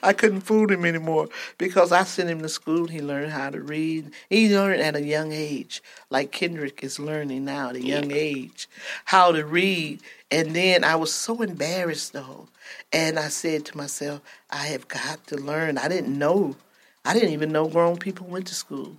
[0.04, 2.86] I couldn't fool him anymore because I sent him to school.
[2.86, 4.12] He learned how to read.
[4.30, 5.82] He learned at a young age,
[6.12, 8.70] like Kendrick is learning now at a young age,
[9.06, 10.02] how to read.
[10.30, 12.48] And then I was so embarrassed though.
[12.94, 15.80] And I said to myself, I have got to learn.
[15.80, 16.56] I didn't know.
[17.04, 18.96] I didn't even know grown people went to school.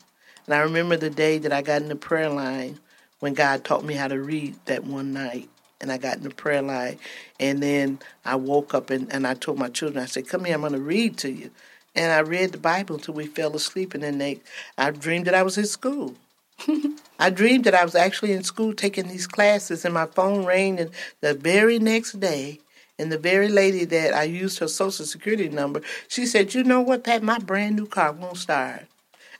[0.46, 2.80] And I remember the day that I got in the prayer line
[3.20, 5.48] when God taught me how to read that one night.
[5.80, 6.98] And I got in the prayer line.
[7.38, 10.54] And then I woke up and, and I told my children, I said, Come here,
[10.54, 11.50] I'm going to read to you.
[11.94, 13.94] And I read the Bible till we fell asleep.
[13.94, 14.40] And then they,
[14.78, 16.14] I dreamed that I was in school.
[17.18, 20.78] I dreamed that I was actually in school taking these classes, and my phone rang.
[20.78, 20.90] And
[21.20, 22.60] the very next day,
[22.98, 26.80] and the very lady that I used her social security number, she said, "You know
[26.80, 27.22] what, Pat?
[27.22, 28.86] My brand new car won't start."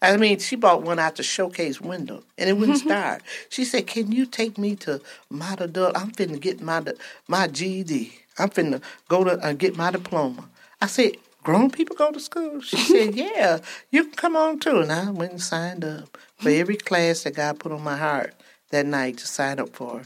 [0.07, 3.22] I mean, she bought one out the showcase window, and it wouldn't start.
[3.48, 5.00] She said, "Can you take me to
[5.30, 5.92] Dull?
[5.94, 6.82] I'm finna get my
[7.26, 8.12] my GED.
[8.38, 10.48] I'm finna go to uh, get my diploma."
[10.80, 13.59] I said, "Grown people go to school?" She said, "Yeah,
[13.90, 17.34] you can come on too." And I went and signed up for every class that
[17.34, 18.34] God put on my heart
[18.70, 20.02] that night to sign up for,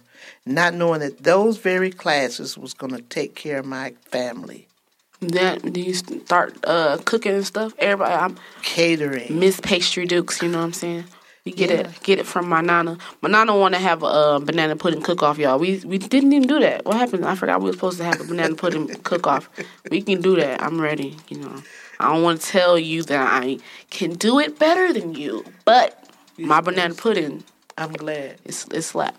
[0.46, 4.66] not knowing that those very classes was going to take care of my family.
[5.20, 7.74] Do you start uh, cooking and stuff?
[7.78, 9.38] Everybody, I'm Catering.
[9.38, 10.40] Miss Pastry Dukes.
[10.40, 11.04] You know what I'm saying?
[11.44, 11.76] We get Yeah.
[11.80, 12.96] it, get it from my nana.
[13.20, 15.58] My nana want to have a uh, banana pudding cook off, y'all.
[15.58, 16.86] We we didn't even do that.
[16.86, 17.26] What happened?
[17.26, 19.50] I forgot we were supposed to have a banana pudding cook off.
[19.90, 20.62] We can do that.
[20.62, 21.16] I'm ready.
[21.28, 21.62] You know,
[21.98, 23.58] I don't want to tell you that I
[23.90, 26.02] can do it better than you, but
[26.38, 27.44] my banana pudding
[27.80, 28.36] I'm glad.
[28.44, 29.16] It's is slap.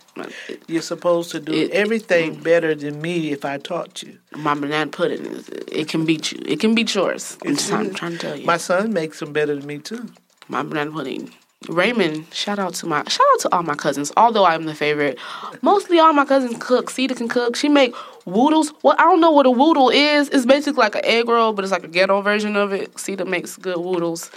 [0.48, 2.44] It- You're supposed to do It- everything mm.
[2.44, 4.20] better than me if I taught you.
[4.36, 6.40] my banana pudding is it can beat you.
[6.46, 7.38] It can beat yours.
[7.44, 7.96] I'm, It's trying, good.
[7.98, 8.46] trying to tell you.
[8.46, 10.10] My son makes them better than me too.
[10.48, 11.32] my banana pudding.
[11.70, 14.12] Raymond, shout out to my shout out to all my cousins.
[14.18, 15.18] Although I'm the favorite,
[15.62, 16.90] mostly all my cousins cook.
[16.90, 17.56] Cedar can cook.
[17.56, 17.94] She make
[18.26, 18.74] woodles.
[18.84, 20.30] Well, I don't know what a woodle is.
[20.30, 23.00] It's basically like an egg roll, but it's like a ghetto version of it.
[23.00, 24.32] Cedar makes good woodles.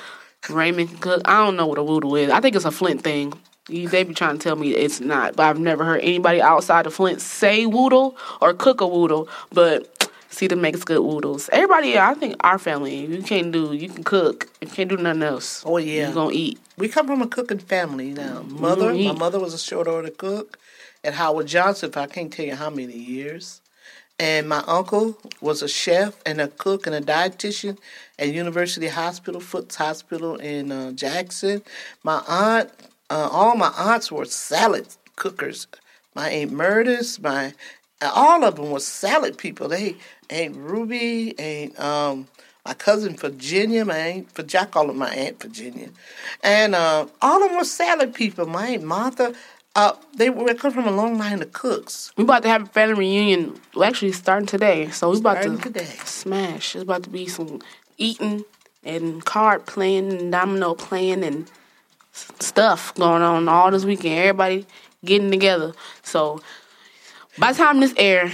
[0.50, 1.22] Raymond can cook.
[1.24, 2.30] I don't know what a woodle is.
[2.30, 3.32] I think it's a Flint thing.
[3.68, 6.86] You- They be trying to tell me it's not, but I've never heard anybody outside
[6.86, 9.28] of Flint say woodle or cook a woodle.
[9.52, 11.48] But Cedar makes good woodles.
[11.52, 14.48] Everybody, I think our family, you can't do, you can cook.
[14.60, 15.62] You can't do nothing else.
[15.64, 16.08] Oh, yeah.
[16.08, 16.58] You gonna eat.
[16.76, 18.42] We come from a cooking family now.
[18.48, 19.18] Mother, my Mhm.
[19.18, 20.58] mother was a short order cook
[21.04, 23.60] at Howard Johnson for I can't tell you how many years.
[24.18, 27.78] And my uncle was a chef and a cook and a dietitian
[28.18, 31.62] at University Hospital, Foote's Hospital in uh, Jackson.
[32.02, 32.70] My aunt
[33.10, 34.86] uh, all my aunts were salad
[35.16, 35.66] cookers.
[36.14, 37.52] My Aunt Murders, my
[38.02, 39.68] all of them were salad people.
[39.68, 39.96] They
[40.30, 42.28] Aunt Ruby, Aunt um,
[42.64, 45.90] my cousin Virginia, my aunt Virginia, I call her my Aunt Virginia,
[46.42, 48.46] and uh, all of them were salad people.
[48.46, 49.34] My Aunt Martha,
[49.76, 52.12] uh, they were come from a long line of cooks.
[52.16, 53.60] We about to have a family reunion.
[53.74, 55.84] We're actually starting today, so we're about Starting to today.
[56.04, 56.74] smash.
[56.74, 57.60] It's about to be some
[57.98, 58.44] eating
[58.84, 61.50] and card playing and domino playing and
[62.14, 64.18] stuff going on all this weekend.
[64.18, 64.66] Everybody
[65.04, 65.72] getting together.
[66.02, 66.40] So
[67.38, 68.30] by the time this air,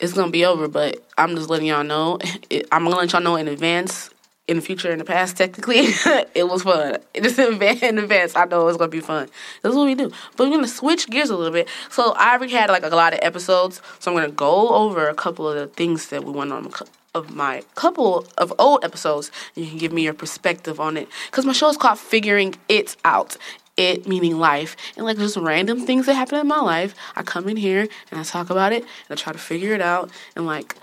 [0.00, 0.68] it's gonna be over.
[0.68, 2.18] But I'm just letting y'all know.
[2.48, 4.10] It, I'm gonna let y'all know in advance.
[4.48, 5.78] In the future, in the past, technically,
[6.34, 6.98] it was fun.
[7.20, 9.28] Just in advance, I know it's gonna be fun.
[9.62, 10.12] That's what we do.
[10.36, 11.68] But we're gonna switch gears a little bit.
[11.90, 15.14] So I already had like a lot of episodes, so I'm gonna go over a
[15.14, 16.70] couple of the things that we went on
[17.16, 19.30] of my couple of old episodes.
[19.54, 22.96] You can give me your perspective on it because my show is called "Figuring It
[23.04, 23.36] Out."
[23.76, 26.94] It meaning life and like just random things that happen in my life.
[27.14, 29.82] I come in here and I talk about it and I try to figure it
[29.82, 30.76] out and like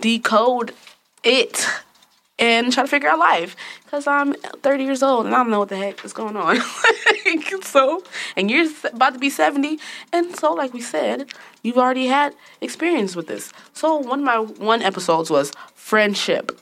[0.00, 0.74] decode
[1.22, 1.66] it
[2.38, 5.58] and try to figure out life because I'm 30 years old and I don't know
[5.58, 6.60] what the heck is going on.
[7.62, 8.02] so,
[8.36, 9.78] and you're about to be 70,
[10.12, 11.28] and so, like we said,
[11.62, 13.52] you've already had experience with this.
[13.72, 16.60] So, one of my one episodes was friendship.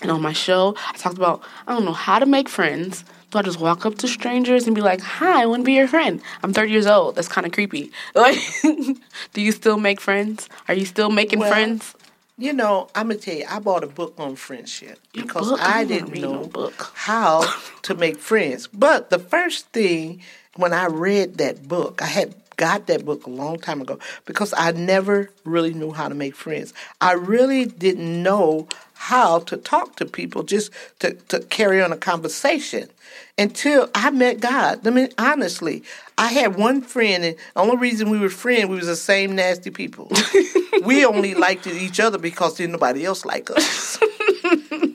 [0.00, 3.04] And on my show, I talked about I don't know how to make friends.
[3.32, 5.74] So I just walk up to strangers and be like, "Hi, I want to be
[5.74, 7.16] your friend." I'm 30 years old.
[7.16, 7.90] That's kind of creepy.
[8.14, 10.48] Like, do you still make friends?
[10.68, 11.94] Are you still making Well, friends?
[12.40, 15.60] You know, I'm gonna tell you, I bought a book on friendship because book?
[15.60, 16.92] I I don't wanna didn't know book.
[16.94, 17.44] how
[17.82, 18.68] to make friends.
[18.68, 20.22] But the first thing
[20.54, 24.52] when I read that book, I had got that book a long time ago because
[24.54, 26.74] I never really knew how to make friends.
[27.00, 31.96] I really didn't know how to talk to people, just to, to carry on a
[31.96, 32.90] conversation
[33.38, 34.84] until I met God.
[34.86, 35.84] I mean, honestly,
[36.18, 39.36] I had one friend, and the only reason we were friends, we was the same
[39.36, 40.10] nasty people.
[40.84, 43.98] we only liked each other because didn't nobody else like us.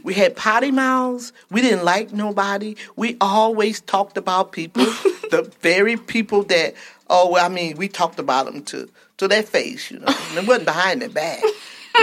[0.04, 1.32] we had potty mouths.
[1.50, 2.76] We didn't like nobody.
[2.98, 4.86] We always talked about people,
[5.30, 6.76] the very people that,
[7.10, 10.08] oh, well, I mean, we talked about them to, to their face, you know.
[10.08, 11.42] And it wasn't behind their back.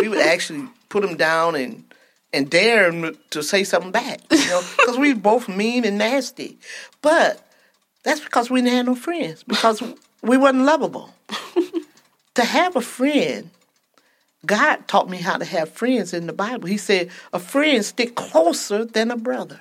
[0.01, 1.85] We would actually put them down and
[2.33, 6.59] and dare them to say something back, you know, because we both mean and nasty.
[7.03, 7.45] But
[8.03, 9.83] that's because we didn't have no friends because
[10.23, 11.13] we wasn't lovable.
[12.35, 13.51] to have a friend,
[14.47, 16.69] God taught me how to have friends in the Bible.
[16.69, 19.61] He said, a friend stick closer than a brother.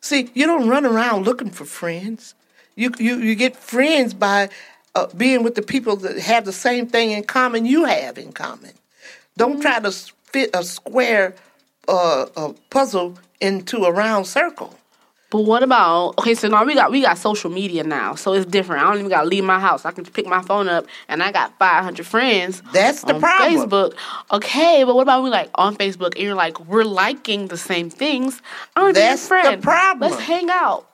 [0.00, 2.34] See, you don't run around looking for friends.
[2.76, 4.48] You you, you get friends by
[4.94, 8.32] uh, being with the people that have the same thing in common you have in
[8.32, 8.72] common.
[9.36, 11.34] Don't try to fit a square
[11.88, 14.78] uh, uh, puzzle into a round circle.
[15.30, 16.34] But what about okay?
[16.34, 18.82] So now we got we got social media now, so it's different.
[18.82, 19.86] I don't even gotta leave my house.
[19.86, 22.62] I can pick my phone up, and I got five hundred friends.
[22.74, 23.70] That's the problem.
[23.70, 23.94] Facebook,
[24.30, 24.84] okay.
[24.84, 28.42] But what about we like on Facebook, and you're like we're liking the same things.
[28.76, 29.62] That's the friend.
[29.62, 30.10] problem.
[30.10, 30.86] Let's hang out.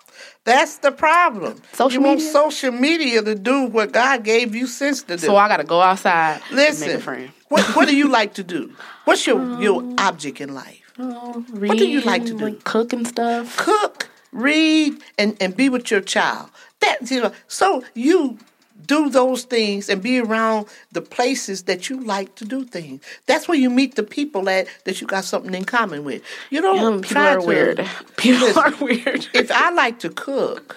[0.48, 1.60] That's the problem.
[1.72, 5.26] Social you want social media to do what God gave you sense to do.
[5.26, 6.40] So I gotta go outside.
[6.48, 7.30] and Listen, make a friend.
[7.48, 8.72] what what do you like to do?
[9.04, 10.80] What's your your object in life?
[10.98, 12.44] Oh, What do you like to do?
[12.46, 13.56] Like cook and stuff.
[13.56, 16.50] Cook, read, and and be with your child.
[16.80, 18.38] That you know, so you
[18.86, 23.02] do those things and be around the places that you like to do things.
[23.26, 26.22] That's where you meet the people at that you got something in common with.
[26.50, 27.76] You don't Young people try are to, weird.
[28.16, 29.28] People Listen, are weird.
[29.34, 30.76] if I like to cook,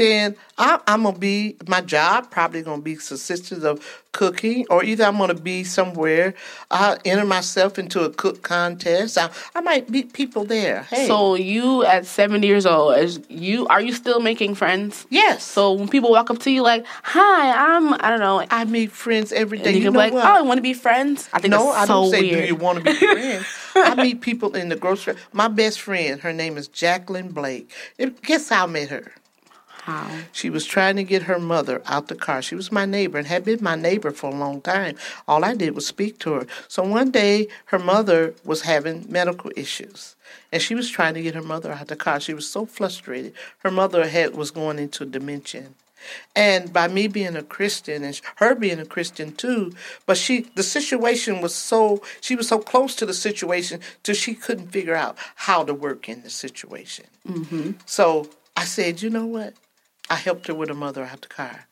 [0.00, 5.04] then I, I'm gonna be my job probably gonna be consistent of cooking, or either
[5.04, 6.34] I'm gonna be somewhere.
[6.70, 9.16] I enter myself into a cook contest.
[9.18, 10.82] I, I might meet people there.
[10.84, 15.06] Hey, So you at seventy years old, as you are you still making friends?
[15.10, 15.44] yes.
[15.44, 18.90] So when people walk up to you like, "Hi, I'm," I don't know, I meet
[18.92, 19.64] friends every day.
[19.66, 20.24] and you, You, can know be like, what?
[20.24, 22.40] "Oh, I want to be friends." I think no, I so don't say, weird.
[22.42, 23.46] "Do you want to be friends?"
[23.76, 25.14] I meet people in the grocery.
[25.32, 27.70] My best friend, her name is Jacqueline Blake.
[28.22, 29.12] Guess how I met her?
[30.32, 32.42] She was trying to get her mother out the car.
[32.42, 34.96] She was my neighbor and had been my neighbor for a long time.
[35.26, 36.46] All I did was speak to her.
[36.68, 40.16] So one day, her mother was having medical issues,
[40.52, 42.20] and she was trying to get her mother out the car.
[42.20, 43.32] She was so frustrated.
[43.58, 45.68] Her mother had was going into dementia.
[46.34, 49.74] And by me being a Christian and her being a Christian too,
[50.06, 54.34] but she the situation was so she was so close to the situation till she
[54.34, 57.06] couldn't figure out how to work in the situation.
[57.28, 57.72] Mm-hmm.
[57.84, 59.54] So I said, you know what?
[60.08, 61.66] I helped her with her mother out the car.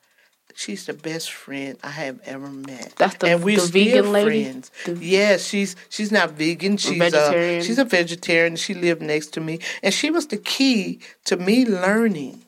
[0.54, 2.94] She's the best friend I have ever met.
[2.96, 4.44] That's the- and we're the still vegan lady?
[4.44, 4.70] friends.
[4.86, 6.76] The- yes, she's she's not vegan.
[6.78, 7.60] She's vegetarian?
[7.60, 8.56] Uh, she's a vegetarian.
[8.56, 12.42] She lived next to me, and she was the key to me learning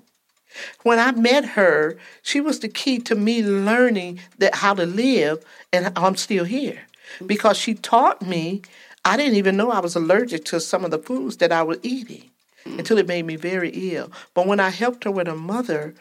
[0.83, 5.45] When I met her, she was the key to me learning that how to live,
[5.73, 6.83] and I'm still here
[7.25, 8.63] because she taught me.
[9.05, 11.79] I didn't even know I was allergic to some of the foods that I was
[11.83, 12.30] eating
[12.65, 14.11] until it made me very ill.
[14.35, 15.95] But when I helped her with her mother,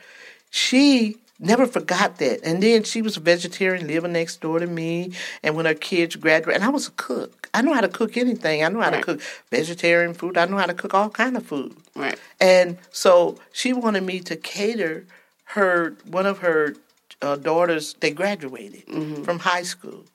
[0.50, 2.42] she never forgot that.
[2.44, 5.12] And then she was a vegetarian living next door to me.
[5.44, 7.50] And when her kids graduated, and I was a cook.
[7.54, 8.64] I know how to cook anything.
[8.64, 9.00] I know how Right.
[9.00, 10.38] to cook vegetarian food.
[10.38, 11.76] I know how to cook all kind of food.
[11.96, 12.18] Right.
[12.40, 15.06] And so she wanted me to cater
[15.46, 16.76] her one of her
[17.22, 17.96] uh, daughters.
[18.00, 18.84] They graduated
[19.26, 20.06] from high school,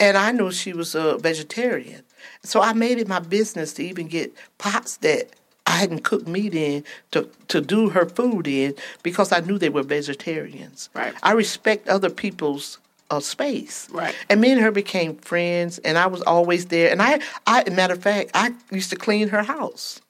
[0.00, 2.02] and I knew she was a vegetarian.
[2.42, 5.28] So I made it my business to even get pots that
[5.70, 9.68] I hadn't cooked meat in to to do her food in because I knew they
[9.68, 10.90] were vegetarians.
[10.94, 11.14] Right.
[11.22, 13.88] I respect other people's uh, space.
[13.92, 14.14] Right.
[14.28, 16.90] And me and her became friends, and I was always there.
[16.90, 20.00] And I, I, matter of fact, I used to clean her house.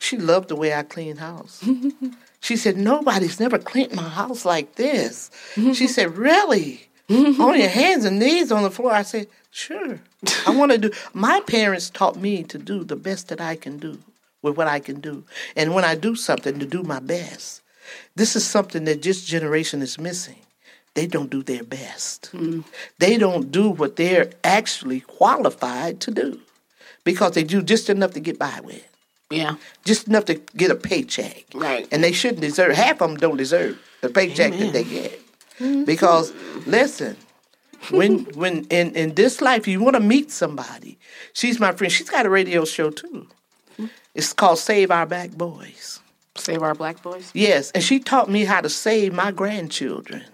[0.00, 1.64] She loved the way I cleaned house.
[2.40, 6.88] she said, "Nobody's never cleaned my house like this." she said, "Really?
[7.08, 10.00] on your hands and knees on the floor?" I said, "Sure.
[10.44, 13.78] I want to do." My parents taught me to do the best that I can
[13.78, 13.98] do
[14.44, 15.24] with what I can do,
[15.56, 17.62] and when I do something, to do my best.
[18.14, 20.36] This is something that this generation is missing.
[20.94, 22.30] They don't do their best.
[22.32, 22.64] Mm.
[22.98, 26.40] They don't do what they're actually qualified to do
[27.02, 28.86] because they do just enough to get by with
[29.30, 29.56] Yeah.
[29.84, 31.44] just enough to get a paycheck.
[31.52, 31.88] Right.
[31.90, 32.76] And they shouldn't deserve.
[32.76, 35.20] Half of them don't deserve the paycheck that they get.
[35.86, 36.32] Because
[36.66, 37.16] listen,
[37.90, 40.96] when when in in this life you want to meet somebody.
[41.32, 41.92] She's my friend.
[41.92, 43.26] She's got a radio show too.
[44.14, 46.00] It's called Save Our Black Boys.
[46.36, 47.30] Save our black boys.
[47.32, 50.24] Yes, and she taught me how to save my grandchildren.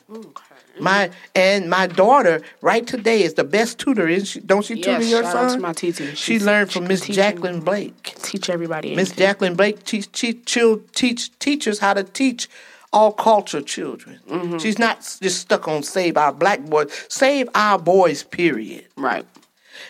[0.78, 4.09] My and my daughter right today is the best tutor.
[4.09, 5.61] Is she, don't she tutor Yes, your shout out to son?
[5.61, 6.16] my TT.
[6.16, 8.14] She learned from Miss Jacqueline Blake.
[8.22, 8.97] Teach everybody.
[8.97, 9.11] Miss.
[9.12, 10.57] Jacqueline Blake teach, teach,
[10.95, 12.49] teach teachers how to teach
[12.95, 14.20] all culture children.
[14.26, 14.57] Mm-hmm.
[14.57, 18.87] She's not just stuck on save our black boys, save our boys, period.
[18.97, 19.26] Right.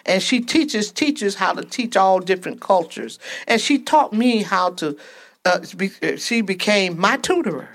[0.06, 3.18] And she teaches teachers how to teach all different cultures.
[3.46, 4.96] And she taught me how to,
[5.44, 5.60] uh,
[6.02, 7.68] uh, she became my tutorer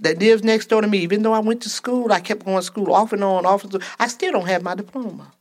[0.00, 0.98] that lives next door to me.
[0.98, 3.64] Even though I went to school, I kept going to school off and on, off
[3.64, 3.82] and on.
[3.98, 5.32] I still don't have my diploma.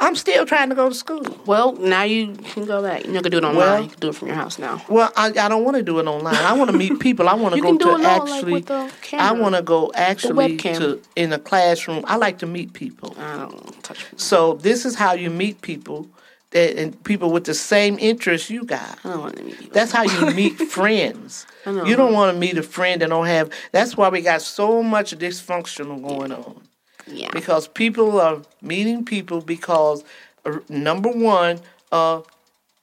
[0.00, 1.24] I'm still trying to go to school.
[1.44, 3.04] Well, now you can go back.
[3.04, 3.56] You're not gonna do it online.
[3.56, 4.80] Well- you can do it from your house now.
[4.88, 6.36] Well, I, I don't want to do it online.
[6.36, 7.28] I want to meet people.
[7.28, 8.64] I want to go to it like, actually.
[9.14, 12.04] I want to go actually to in a classroom.
[12.06, 13.16] I like to meet people.
[13.18, 14.06] I don't touch.
[14.16, 16.06] So this is how you meet people,
[16.52, 18.98] that, and people with the same interests you got.
[19.04, 19.72] I don't want to meet.
[19.72, 21.44] That's how you meet friends.
[21.66, 23.50] You don't want to meet a friend that don't have.
[23.72, 26.62] That's why we got so much dysfunctional going on
[27.10, 27.30] yeah.
[27.32, 30.04] because people are meeting people because
[30.44, 31.60] uh, number one,
[31.92, 32.22] uh,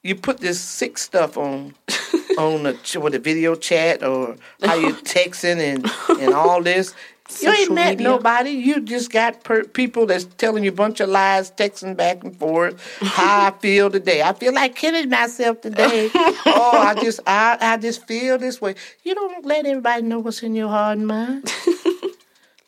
[0.02, 1.74] you put this sick stuff on
[2.38, 6.94] on the with the video chat or how you texting and and all this.
[7.40, 8.06] You ain't met media.
[8.06, 8.50] nobody.
[8.50, 12.36] You just got per- people that's telling you a bunch of lies, texting back and
[12.36, 12.80] forth.
[13.00, 14.22] How I feel today.
[14.22, 16.08] I feel like killing myself today.
[16.14, 18.76] oh, I just I I just feel this way.
[19.02, 21.52] You don't let anybody know what's in your heart and mind.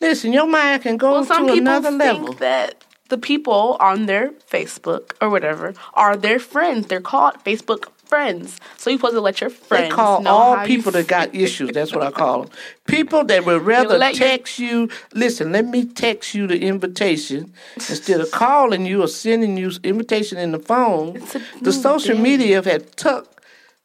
[0.01, 2.33] Listen, your mind can go Well, some to people another think level.
[2.35, 6.87] that the people on their Facebook or whatever are their friends.
[6.87, 8.59] They're called Facebook friends.
[8.77, 11.71] So you're supposed to let your friends They call know all people that got issues.
[11.71, 12.51] That's what I call them.
[12.87, 14.89] People that would rather your- text you.
[15.13, 20.37] Listen, let me text you the invitation instead of calling you or sending you invitation
[20.37, 21.17] in the phone.
[21.21, 22.21] It's a The social day.
[22.21, 23.38] media have took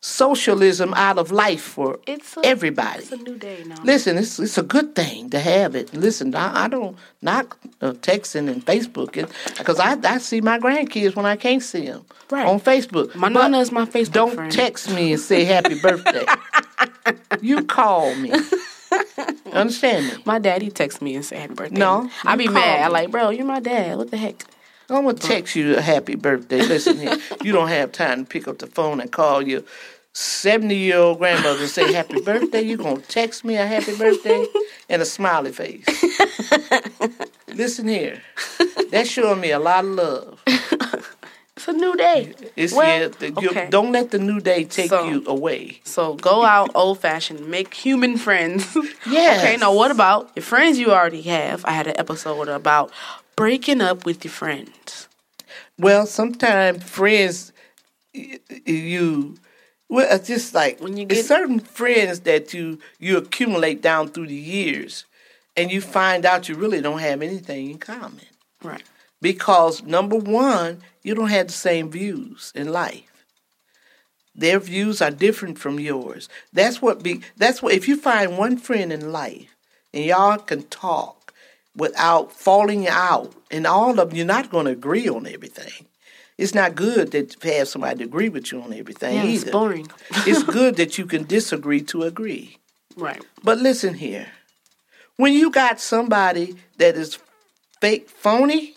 [0.05, 2.99] socialism out of life for It's a, everybody.
[2.99, 3.77] It's a new day now.
[3.85, 5.95] Listen, it's it's a good thing to have it.
[5.95, 9.13] Listen, I, I don't knock uh, texting and Facebook
[9.57, 12.47] because I, I see my grandkids when I can't see them Right.
[12.47, 13.15] on Facebook.
[13.15, 14.53] My But nana is my Facebook Don't friend.
[14.53, 16.27] text me and say happy birthday.
[17.41, 18.31] you call me.
[19.53, 20.23] Understand me?
[20.27, 21.79] My daddy texts me and say happy birthday.
[21.79, 22.83] No, I be mad.
[22.83, 23.97] I like, bro, you're my dad.
[23.97, 24.45] What the heck?
[24.91, 26.61] I'm gonna text you a happy birthday.
[26.61, 29.63] Listen here, you don't have time to pick up the phone and call your
[30.15, 32.63] 70 year old grandmother and say happy birthday.
[32.63, 34.47] You gonna text me a happy birthday
[34.89, 35.85] and a smiley face.
[37.55, 38.23] Listen here,
[38.91, 40.43] that's showing me a lot of love.
[41.57, 42.35] It's a new day.
[42.57, 43.69] It's Well, yeah, the- okay.
[43.71, 45.81] don't let the new day take So- you away.
[45.85, 48.77] So go out old fashioned, make human friends.
[49.07, 49.39] Yes.
[49.41, 51.65] Okay, now what about your friends you already have?
[51.65, 52.91] I had an episode about
[53.37, 55.09] breaking up with your friends.
[55.79, 57.53] Well, sometimes friends,
[58.13, 59.37] you,
[59.95, 64.09] well, it's just like When you it's get- certain friends that you you accumulate down
[64.09, 65.05] through the years,
[65.57, 68.27] and you find out you really don't have anything in common
[68.63, 68.83] Right.
[69.21, 73.11] because number one, you don't have the same views in life.
[74.35, 76.29] Their views are different from yours.
[76.53, 79.55] That's what be that's what if you find one friend in life
[79.93, 81.33] and y'all can talk
[81.77, 85.87] without falling out and all of them you're not going to agree on everything.
[86.37, 89.45] It's not good that to have somebody to agree with you on everything Yeah, it's
[89.45, 89.89] boring.
[90.27, 92.59] it's good that you can disagree to agree.
[92.97, 93.23] Right.
[93.43, 94.29] But listen here.
[95.17, 97.19] When you got somebody that is
[97.81, 98.75] fake phony,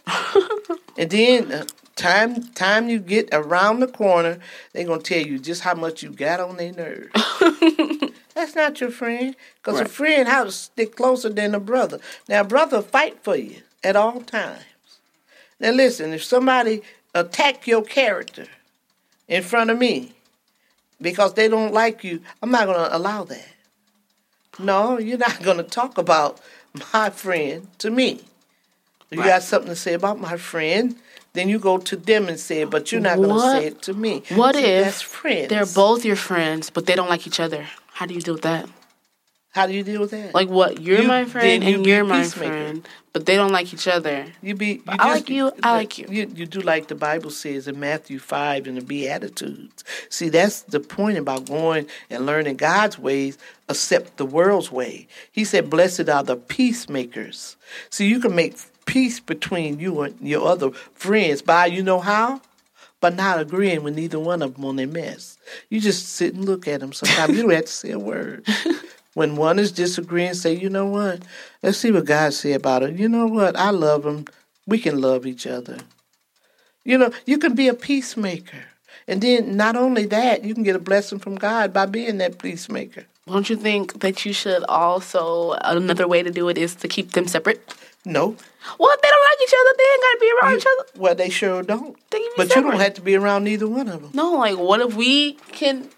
[0.97, 4.37] and then uh, time time you get around the corner,
[4.73, 7.09] they're gonna tell you just how much you got on their nerves.
[8.35, 11.99] That's not your friend, because a friend has to stick closer than a brother.
[12.29, 14.61] Now, a brother fight for you at all times.
[15.59, 16.83] Now, listen, if somebody
[17.19, 18.47] attack your character
[19.27, 20.13] in front of me
[21.01, 23.47] because they don't like you, I'm not gonna allow that.
[24.59, 26.41] No, you're not going to talk about
[26.93, 28.21] my friend to me.
[29.09, 30.95] You got something to say about my friend,
[31.33, 33.81] then you go to them and say it, but you're not going to say it
[33.83, 34.23] to me.
[34.31, 35.49] What See, if that's friends?
[35.49, 37.67] they're both your friends, but they don't like each other?
[37.93, 38.67] How do you deal with that?
[39.57, 40.35] How do you deal with that?
[40.35, 40.81] Like what?
[40.81, 42.51] You're You- my friend you and you're my peacemaker.
[42.51, 44.25] friend, but they don't like each other.
[44.43, 44.67] you be.
[44.73, 46.05] You I like you, I like you.
[46.09, 49.83] You you do like the Bible says in Matthew five in the Beatitudes.
[50.09, 55.07] See, that's the point about going and learning God's ways, accept the world's way.
[55.31, 57.57] He said, "Blessed are the peacemakers."
[57.89, 58.55] See, you can make
[58.85, 62.41] peace between you and your other friends by you know how.
[62.99, 65.37] But not agreeing with neither one of them on their mess.
[65.69, 66.93] You just sit and look at them.
[66.93, 68.43] Sometimes you don't have to say a word.
[69.17, 71.23] when one is disagreeing, say, you know what?
[71.63, 72.97] Let's see what God say about it.
[72.97, 73.57] You know what?
[73.57, 74.25] I love him.
[74.67, 75.79] We can love each other.
[76.83, 78.65] You know, you can be a peacemaker.
[79.07, 82.37] And then not only that, you can get a blessing from God by being that
[82.37, 83.05] peacemaker.
[83.25, 87.13] Don't you think that you should also another way to do it is to keep
[87.13, 87.73] them separate?
[88.05, 88.35] No.
[88.77, 90.89] Well, if they don't like each other, they ain't gotta be around each other.
[91.01, 91.97] Well, they sure don't.
[92.11, 94.11] They But you don't have to be around neither one of them.
[94.13, 95.89] No, like what if we can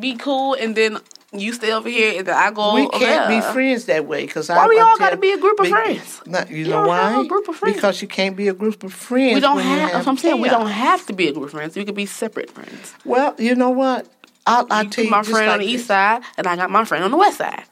[0.00, 0.98] be cool and then
[1.40, 3.28] you stay over here and then I go we can't there?
[3.28, 6.20] be friends that way because Why we all gotta be a group of friends?
[6.26, 7.10] Not, you You know why?
[7.10, 7.76] have a group of friends.
[7.76, 9.34] Because you can't be a group of friends.
[9.34, 11.76] We don't you have I'm saying we don't have to be a group of friends.
[11.76, 12.94] We could be separate friends.
[13.04, 14.06] Well, you know what?
[14.46, 16.70] I'll, I'll You tell you my friend on like the east side, and I got
[16.70, 17.64] my friend on the west side.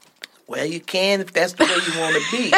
[0.47, 2.53] Well, you can if that's the way you want to be.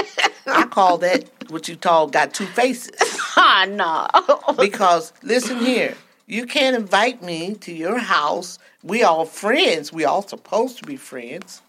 [0.47, 2.91] I call that what you call got two faces.
[3.37, 4.07] Ah, no.
[4.55, 5.95] Because listen here,
[6.27, 8.59] you can't invite me to your house.
[8.83, 9.91] We all friends.
[9.93, 11.61] We all supposed to be friends.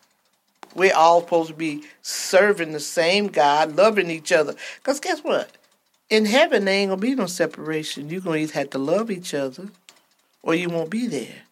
[0.75, 4.55] We're all supposed to be serving the same God, loving each other.
[4.77, 5.51] Because guess what?
[6.11, 8.11] In heaven, there ain't gonna be no separation.
[8.11, 9.69] You're gonna either have to love each other,
[10.43, 11.43] or you won't be there.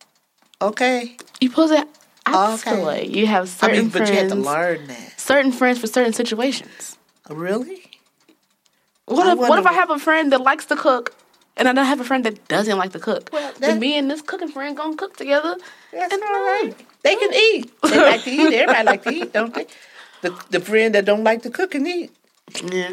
[0.63, 1.17] Okay.
[1.41, 1.89] you pose it
[2.27, 2.85] opposite Okay.
[2.85, 3.07] way.
[3.07, 4.11] You have certain I mean, but friends.
[4.11, 5.21] you have to learn that.
[5.21, 6.97] Certain friends for certain situations.
[7.29, 7.91] Really?
[9.07, 11.15] What I if what if I have a friend that likes to cook
[11.57, 13.31] and I don't have a friend that doesn't like to cook?
[13.33, 15.57] Well, then me and this cooking friend gonna cook together.
[15.93, 16.75] That's and all right.
[17.03, 17.71] They can eat.
[17.83, 18.53] They like to eat.
[18.55, 19.67] Everybody like to eat, don't they?
[20.23, 22.11] The the friend that don't like to cook and eat.
[22.65, 22.91] Yeah.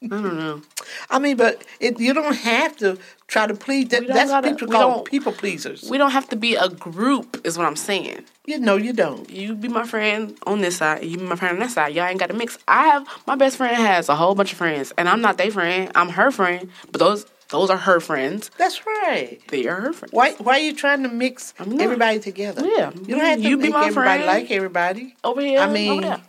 [0.00, 0.62] I don't know.
[1.10, 3.88] I mean, but it, you don't have to try to please.
[3.88, 5.90] That, that's gotta- people people pleasers.
[5.90, 8.24] We don't have to be a group, is what I'm saying.
[8.46, 9.28] You know, you don't.
[9.28, 11.94] You be my friend on this side, you be my friend on that side.
[11.94, 12.58] Y'all ain't got to mix.
[12.68, 15.50] I have my best friend has a whole bunch of friends, and I'm not their
[15.50, 15.90] friend.
[15.96, 18.50] I'm her friend, but those those are her friends.
[18.58, 19.40] That's right.
[19.48, 20.12] They are her friends.
[20.12, 22.62] Why why are you trying to mix everybody together?
[22.64, 22.90] Yeah.
[22.94, 24.26] You don't have to You be make my everybody friend.
[24.26, 25.14] like everybody.
[25.24, 26.02] Over here, I mean.
[26.02, 26.22] But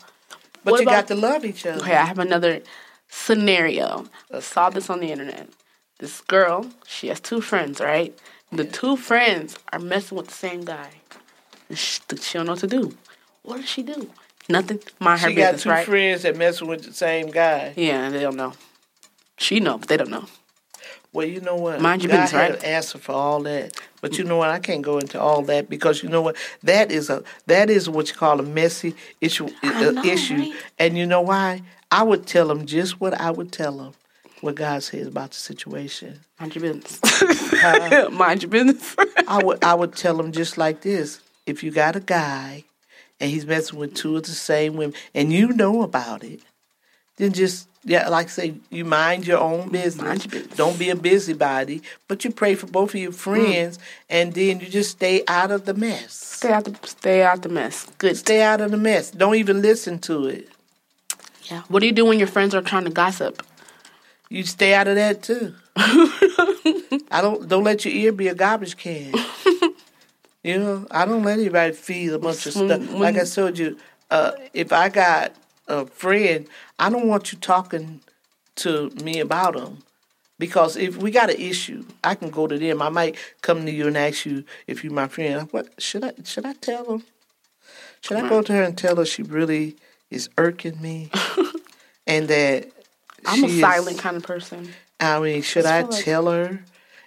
[0.73, 1.81] What you about- got to love each other.
[1.81, 2.61] Okay, I have another
[3.07, 4.05] scenario.
[4.33, 5.47] I saw this on the internet.
[5.99, 8.17] This girl, she has two friends, right?
[8.51, 10.89] The two friends are messing with the same guy.
[11.73, 12.95] She, she don't know what to do.
[13.43, 14.09] What does she do?
[14.47, 14.79] Nothing.
[14.99, 15.85] Mind her She got two right?
[15.85, 17.73] friends that messing with the same guy.
[17.75, 18.53] Yeah, and they don't know.
[19.37, 20.25] She know, but they don't know.
[21.11, 21.81] Well, you know what?
[21.81, 22.63] Mind your business, right?
[22.63, 23.75] answer for all that.
[23.99, 24.49] But you know what?
[24.49, 26.35] I can't go into all that because you know what?
[26.63, 29.49] That is a that is what you call a messy issue.
[29.63, 30.53] I uh, know, issue, right?
[30.77, 31.63] and you know why?
[31.91, 33.93] I would tell them just what I would tell them,
[34.41, 36.19] what God says about the situation.
[36.39, 37.01] Mind your business.
[38.11, 38.95] Mind your business.
[39.27, 42.65] I would I would tell them just like this: if you got a guy,
[43.19, 46.41] and he's messing with two of the same women, and you know about it,
[47.17, 50.05] then just yeah, like I say, you mind your own business.
[50.05, 50.57] Mind your business.
[50.57, 54.67] Don't be a busybody, but you pray for both of your friends, and then you
[54.67, 56.13] just stay out of the mess.
[56.13, 57.87] stay out the stay out the mess.
[57.97, 58.17] Good.
[58.17, 59.11] Stay out of the mess.
[59.11, 60.49] Don't even listen to it.
[61.43, 61.63] Yeah.
[61.69, 63.43] What do you do when your friends are trying to gossip?
[64.29, 65.55] You stay out of that too.
[65.75, 69.13] I don't don't let your ear be a garbage can.
[70.43, 72.91] you know, I don't let anybody feed a bunch of stuff.
[72.91, 73.77] like I told you,
[74.11, 75.33] uh, if I got
[75.69, 76.47] a friend,
[76.77, 78.01] I don't want you talking
[78.57, 79.79] to me about them.
[80.37, 82.81] Because if we got an issue, I can go to them.
[82.81, 85.47] I might come to you and ask you if you're my friend.
[85.51, 87.03] What should I should I tell them?
[88.01, 89.75] Should I go to her and tell her she really
[90.09, 91.11] is irking me,
[92.07, 92.69] and that
[93.25, 94.69] I'm a she is- silent kind of person.
[95.01, 96.59] I mean, should I, feel like- tell her?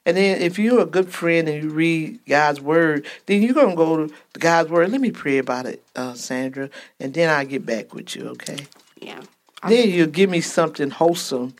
[0.04, 3.76] And then if you're a good friend and you read God's word, then you're gonna
[3.76, 4.90] go to God's word.
[4.90, 8.66] Let me pray about it, uh, Sandra, and then I'll get back with you, okay?
[9.00, 9.20] Yeah.
[9.68, 11.54] then you'll give me something wholesome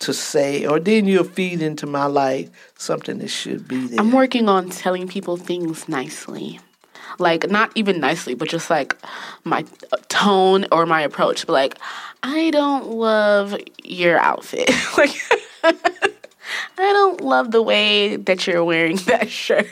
[0.00, 4.00] to say, or then you'll feed into my life something that should be there.
[4.00, 6.60] I'm working on telling people things nicely.
[7.18, 8.96] Like, not even nicely, but just like
[9.44, 9.64] my
[10.08, 11.46] tone or my approach.
[11.46, 11.78] But like,
[12.22, 14.70] I don't love your outfit.
[14.98, 15.14] like,
[16.76, 19.66] I don't love the way that you're wearing that shirt.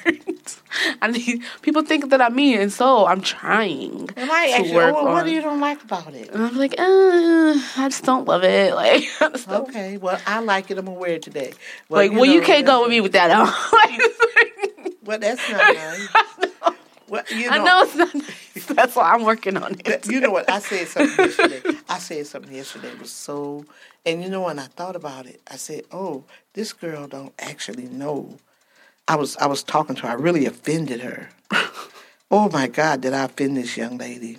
[1.03, 4.75] I mean, people think that I'm mean, and so I'm trying Am I to actually,
[4.75, 6.31] work oh, what on- do you don't like about it?
[6.31, 8.73] And I'm like, uh, I just don't love it.
[8.83, 9.05] Like,
[9.49, 10.79] Okay, well, I like it.
[10.79, 11.53] I'm gonna wear it today.
[11.91, 13.53] like, well, you can't go with me with that on.
[15.05, 16.09] Well, that's not nice.
[17.13, 18.67] Well, you I know it's not nice.
[18.69, 20.09] That's why I'm working on it.
[20.09, 20.49] You know what?
[20.51, 21.63] I said something yesterday.
[21.87, 22.89] I said something yesterday.
[22.89, 23.67] It was so,
[24.07, 27.85] and you know, when I thought about it, I said, "Oh, this girl don't actually
[27.85, 28.39] know."
[29.07, 30.09] I was I was talking to her.
[30.09, 31.29] I really offended her.
[32.31, 34.39] oh my God, did I offend this young lady?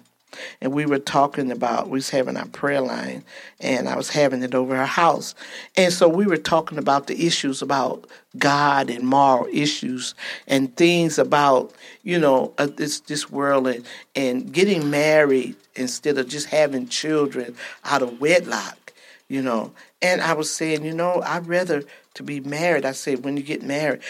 [0.61, 3.23] And we were talking about we was having our prayer line,
[3.59, 5.35] and I was having it over her house,
[5.75, 8.07] and so we were talking about the issues about
[8.37, 10.15] God and moral issues
[10.47, 11.73] and things about
[12.03, 17.55] you know uh, this this world and and getting married instead of just having children
[17.83, 18.93] out of wedlock,
[19.27, 19.71] you know.
[20.01, 21.83] And I was saying, you know, I'd rather
[22.15, 22.85] to be married.
[22.85, 24.01] I said, when you get married,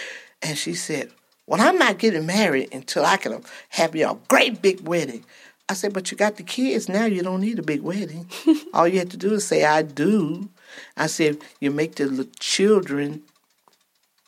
[0.42, 1.10] and she said,
[1.46, 5.24] well, I'm not getting married until I can have you a great big wedding.
[5.68, 7.06] I said, but you got the kids now.
[7.06, 8.28] You don't need a big wedding.
[8.74, 10.48] All you have to do is say, I do.
[10.96, 13.22] I said, you make the children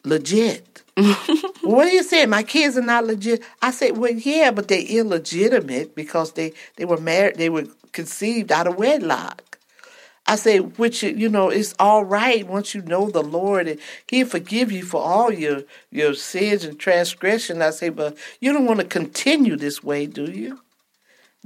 [0.05, 0.83] legit.
[1.63, 2.31] what are you saying?
[2.31, 3.43] My kids are not legit.
[3.61, 8.51] I said, well, yeah, but they're illegitimate because they, they were married, they were conceived
[8.51, 9.59] out of wedlock.
[10.29, 14.27] I say, which you know, it's all right once you know the Lord and He'll
[14.27, 15.63] forgive you for all your
[15.93, 17.63] your sins and transgression.
[17.63, 20.61] I say, but you don't want to continue this way, do you?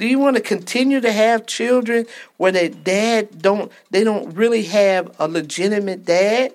[0.00, 2.06] Do you want to continue to have children
[2.38, 6.54] where their dad don't they don't really have a legitimate dad?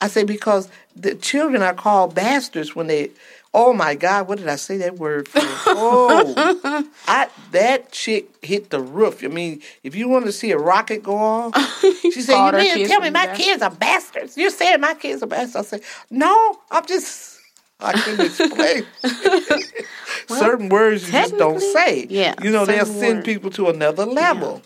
[0.00, 3.12] I say because the children are called bastards when they
[3.54, 5.38] oh my God, what did I say that word for?
[5.74, 9.22] Oh I that chick hit the roof.
[9.22, 11.56] I mean, if you want to see a rocket go off,
[12.00, 14.36] she said, You mean tell me my kids are bastards?
[14.36, 15.54] You're saying my kids are bastards.
[15.54, 17.31] I said, No, I'm just
[17.82, 18.86] I couldn't explain.
[20.28, 22.06] certain words you just don't say.
[22.08, 23.26] yeah, You know, they'll send words.
[23.26, 24.62] people to another level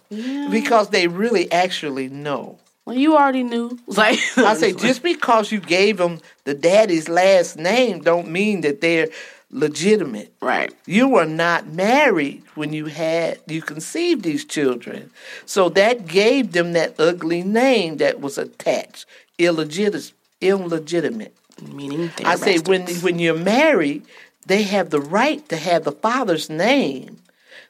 [0.51, 2.59] because they really actually know.
[2.85, 3.79] Well, you already knew.
[3.89, 8.81] Like I say, just because you gave them the daddy's last name don't mean that
[8.81, 9.09] they're
[9.51, 10.33] legitimate.
[10.41, 10.73] right.
[10.87, 15.11] You were not married when you had you conceived these children.
[15.47, 19.07] So that gave them that ugly name that was attached.
[19.39, 21.35] Illegit- illegitimate.
[21.63, 24.03] Meaning I say when when you're married,
[24.47, 27.19] they have the right to have the father's name.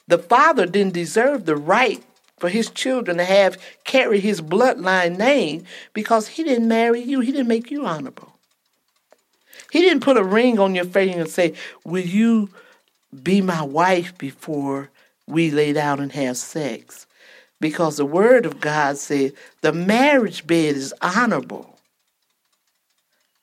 [0.08, 2.02] The father didn't deserve the right
[2.38, 7.20] for his children to have carry his bloodline name because he didn't marry you.
[7.20, 8.34] He didn't make you honorable.
[9.70, 12.50] He didn't put a ring on your finger and say, "Will you
[13.22, 14.90] be my wife before
[15.26, 17.06] we lay down and have sex?"
[17.60, 19.32] Because the word of God said
[19.62, 21.75] the marriage bed is honorable.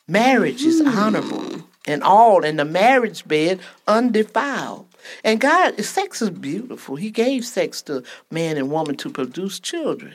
[0.08, 4.86] Marriage is honorable and all, and the marriage bed undefiled.
[5.24, 6.96] And God, sex is beautiful.
[6.98, 10.14] He gave sex to man and woman to produce children.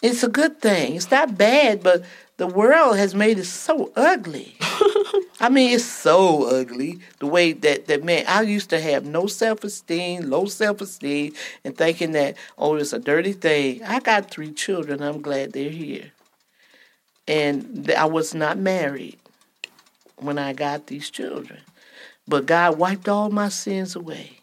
[0.00, 0.96] It's a good thing.
[0.96, 2.04] It's not bad, but
[2.38, 4.56] the world has made it so ugly.
[5.40, 8.24] I mean, it's so ugly the way that that man.
[8.26, 11.34] I used to have no self esteem, low self esteem,
[11.64, 13.82] and thinking that oh, it's a dirty thing.
[13.84, 15.02] I got three children.
[15.02, 16.12] I'm glad they're here,
[17.28, 19.18] and th- I was not married
[20.16, 21.60] when I got these children,
[22.28, 24.38] but God wiped all my sins away,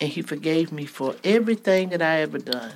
[0.00, 2.72] and He forgave me for everything that I ever done.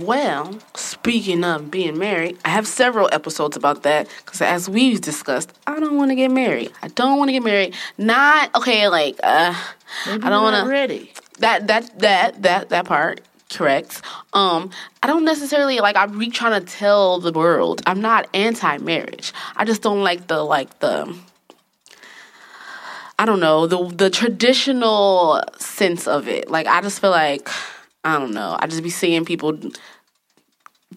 [0.00, 5.50] Well, speaking of being married, I have several episodes about that because, as we've discussed,
[5.66, 6.72] I don't want to get married.
[6.82, 7.74] I don't want to get married.
[7.96, 8.88] Not okay.
[8.88, 9.54] Like, uh,
[10.06, 10.70] Maybe I don't want to.
[10.70, 11.10] ready.
[11.38, 13.22] That that that that that part
[13.52, 14.02] correct.
[14.32, 14.70] Um,
[15.02, 15.96] I don't necessarily like.
[15.96, 19.32] I'm re trying to tell the world I'm not anti-marriage.
[19.56, 21.14] I just don't like the like the.
[23.18, 26.50] I don't know the the traditional sense of it.
[26.50, 27.48] Like I just feel like
[28.04, 28.56] I don't know.
[28.58, 29.58] I just be seeing people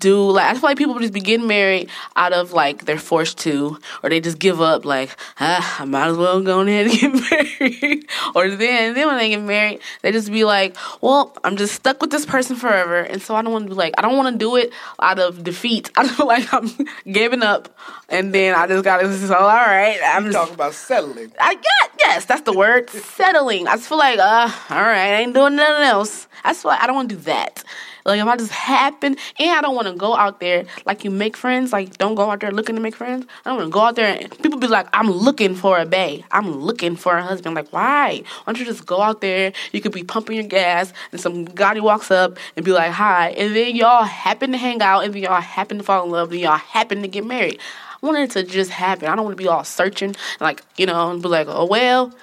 [0.02, 3.38] do like I feel like people just be getting married out of like they're forced
[3.40, 7.00] to, or they just give up like ah I might as well go ahead and
[7.00, 11.56] get married, or then then when they get married they just be like well I'm
[11.56, 14.02] just stuck with this person forever, and so I don't want to be like I
[14.02, 15.92] don't want to do it out of defeat.
[15.98, 16.70] I feel like I'm
[17.10, 17.70] giving up,
[18.10, 21.32] and then I just gotta so all right I'm just talking about settling.
[21.40, 22.90] I got yes, that's the word.
[22.90, 23.68] Settling.
[23.68, 26.28] I just feel like, uh, all right, I ain't doing nothing else.
[26.44, 27.64] That's why I don't want to do that.
[28.06, 31.12] Like if I just happen, and I don't want to go out there like you
[31.12, 31.74] make friends.
[31.74, 33.26] Like don't go out there looking to make friends.
[33.46, 35.86] I don't want to go out there and people be like, I'm looking for a
[35.86, 36.24] bae.
[36.32, 37.56] I'm looking for a husband.
[37.56, 38.24] Like why?
[38.44, 39.54] Why don't you just go out there?
[39.72, 43.30] You could be pumping your gas, and some guy walks up and be like, hi,
[43.32, 46.32] and then y'all happen to hang out, and then y'all happen to fall in love,
[46.32, 47.60] and y'all happen to get married.
[48.02, 49.08] I want it to just happen.
[49.08, 52.14] I don't want to be all searching, like you know, and be like, oh well.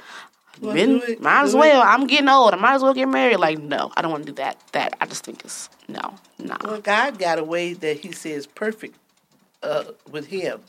[0.61, 1.83] Been- might as well.
[1.83, 1.85] it.
[1.85, 2.55] I'm getting old.
[2.55, 3.39] I might as well get married.
[3.39, 4.61] Like, no, I don't want to do that.
[4.73, 6.57] That I just think is no, no.
[6.65, 8.97] Well, God got a way that He says perfect
[9.63, 10.61] uh, with Him.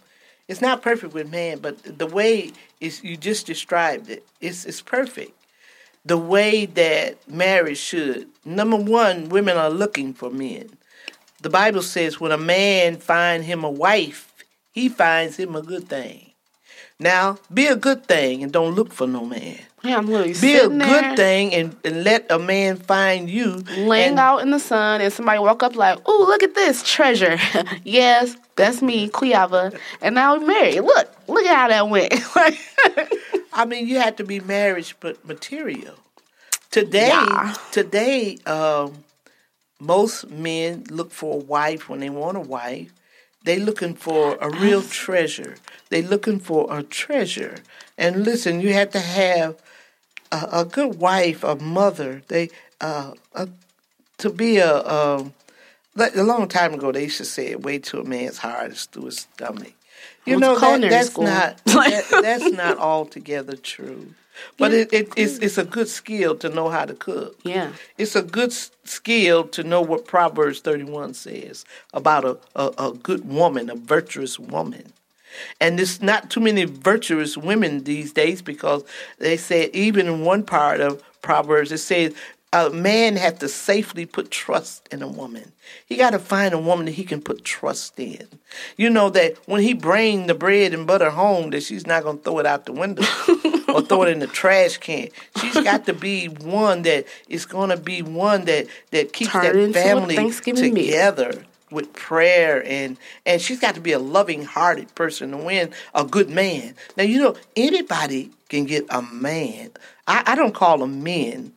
[0.48, 4.26] It's not perfect with man, but the way is you just described it.
[4.42, 5.32] It's it's perfect.
[6.06, 8.30] The way that marriage should.
[8.46, 10.70] Number one, women are looking for men.
[11.42, 14.34] The Bible says when a man find him a wife,
[14.72, 16.32] he finds him a good thing.
[17.00, 19.60] Now, be a good thing and don't look for no man.
[19.84, 23.64] Yeah, I'm literally Be a good there, thing and, and let a man find you.
[23.78, 26.84] laying and- out in the sun, and somebody walk up like, "Ooh, look at this
[26.84, 27.38] treasure."
[27.84, 30.82] yes, that's me, Cleava, and now we're married.
[30.82, 32.14] Look, look at how that went.
[33.54, 35.96] I mean, you have to be marriage but material.
[36.72, 37.56] Today, Yeah.
[37.72, 39.04] today, um,
[39.80, 42.92] most men look for a wife when they want a wife.
[43.44, 45.56] They looking for a real treasure.
[45.90, 47.58] They're looking for a treasure.
[47.98, 49.58] And listen, you have to have
[50.32, 52.22] a, a good wife, a mother.
[52.28, 52.50] They
[52.82, 53.50] uh, a,
[54.18, 55.34] to be a um,
[55.96, 56.92] like a long time ago.
[56.92, 59.74] They used to say, "Wait till a man's heart is through his stomach."
[60.26, 61.24] You to know that, that's school.
[61.24, 64.14] not that, that's not altogether true.
[64.58, 67.38] But it, it, it's it's a good skill to know how to cook.
[67.44, 72.94] yeah, It's a good skill to know what Proverbs 31 says about a, a, a
[72.94, 74.94] good woman, a virtuous woman.
[75.62, 78.84] And there's not too many virtuous women these days because
[79.20, 82.16] they say, even in one part of Proverbs, it says,
[82.52, 85.52] a man has to safely put trust in a woman.
[85.86, 88.28] He got to find a woman that he can put trust in.
[88.76, 92.18] You know that when he bring the bread and butter home, that she's not going
[92.18, 93.04] to throw it out the window
[93.70, 95.10] or throw it in the trash can.
[95.40, 99.72] She's got to be one that is going to be one that that keeps Turn
[99.72, 100.86] that family Thanksgiving meal.
[100.86, 106.04] together with prayer and and she's got to be a loving-hearted person to win a
[106.04, 106.76] good man.
[106.98, 109.72] Now you know anybody can get a man.
[110.08, 111.54] I, I don't call them men.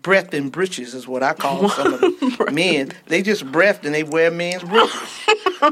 [0.00, 2.92] Breath and breeches is what I call some of the men.
[3.06, 5.26] They just breath and they wear men's breeches.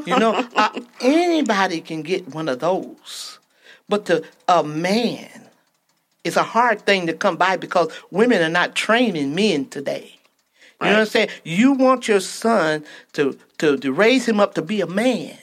[0.05, 3.39] you know, uh, anybody can get one of those,
[3.89, 5.46] but to a man,
[6.27, 10.13] it's a hard thing to come by because women are not training men today.
[10.81, 11.29] You know what I'm saying?
[11.45, 15.39] You want your son to, to, to raise him up to be a man.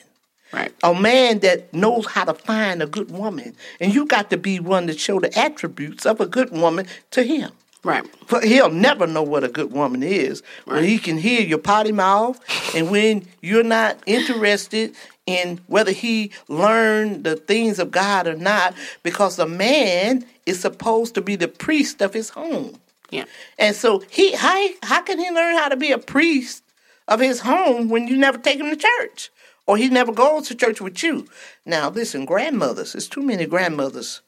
[0.52, 0.72] right.
[0.84, 3.56] A man that knows how to find a good woman.
[3.80, 7.24] And you got to be one to show the attributes of a good woman to
[7.24, 7.50] him.
[7.84, 8.04] Right.
[8.26, 11.92] For he'll never know what a good woman is when he can hear your potty
[11.92, 12.40] mouth
[12.74, 14.94] and when you're not interested
[15.26, 21.14] in whether he learned the things of God or not, because a man is supposed
[21.14, 22.78] to be the priest of his home.
[23.10, 23.24] Yeah.
[23.58, 26.62] And so he how how can he learn how to be a priest
[27.06, 29.30] of his home when you never take him to church?
[29.66, 31.26] Or he never goes to church with you.
[31.64, 34.20] Now listen, grandmothers, there's too many grandmothers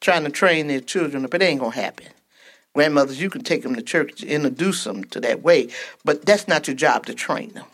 [0.00, 1.34] trying to train their children up.
[1.34, 2.08] It ain't gonna happen.
[2.74, 5.68] Grandmothers, you can take them to church, introduce them to that way,
[6.04, 7.66] but that's not your job to train them.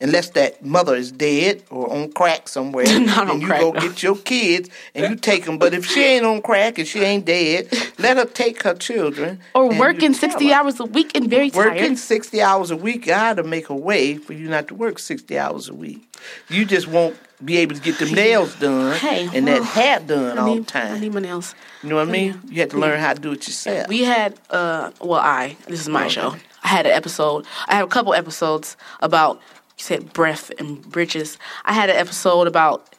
[0.00, 3.80] Unless that mother is dead or on crack somewhere, Not and you crack, go no.
[3.80, 5.58] get your kids and you take them.
[5.58, 9.40] But if she ain't on crack and she ain't dead, let her take her children.
[9.54, 10.54] Or working 60 her.
[10.54, 11.74] hours a week and very tired.
[11.74, 14.98] Working 60 hours a week, God to make a way for you not to work
[14.98, 16.02] 60 hours a week.
[16.48, 20.38] You just won't be able to get them nails done Hey, and that hair done
[20.38, 21.00] I all the need, I time.
[21.00, 21.54] need my nails.
[21.82, 22.40] You know what I mean?
[22.48, 23.88] You have to learn how to do it yourself.
[23.88, 26.36] We had, uh, well, I, this is my show.
[26.62, 29.36] I had an episode, I have a couple episodes about,
[29.76, 31.38] you said breath and bridges.
[31.64, 32.94] I had an episode about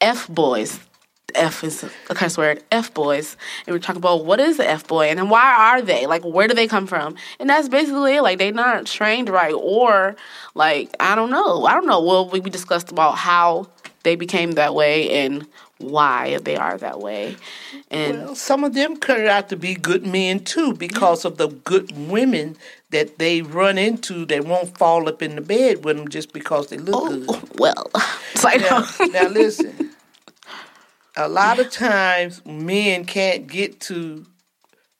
[0.00, 0.80] F boys.
[1.34, 3.36] F is a curse word, F boys.
[3.66, 6.06] And we're talking about what is the F boy and then why are they?
[6.06, 7.16] Like, where do they come from?
[7.40, 8.22] And that's basically it.
[8.22, 9.52] Like, they're not trained right.
[9.52, 10.14] Or,
[10.54, 11.64] like, I don't know.
[11.66, 12.02] I don't know.
[12.02, 13.68] Well, we, we discussed about how
[14.04, 15.46] they became that way and
[15.78, 17.36] why they are that way.
[17.90, 21.48] And Well, some of them turned out to be good men too because of the
[21.48, 22.56] good women
[22.90, 26.68] that they run into that won't fall up in the bed with them just because
[26.68, 27.26] they look oh, good.
[27.28, 27.90] oh, well,
[28.44, 29.90] like Now, now listen.
[31.16, 34.26] A lot of times men can't get to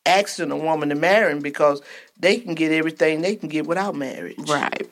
[0.07, 1.83] asking a woman to marry him because
[2.19, 4.49] they can get everything they can get without marriage.
[4.49, 4.89] right.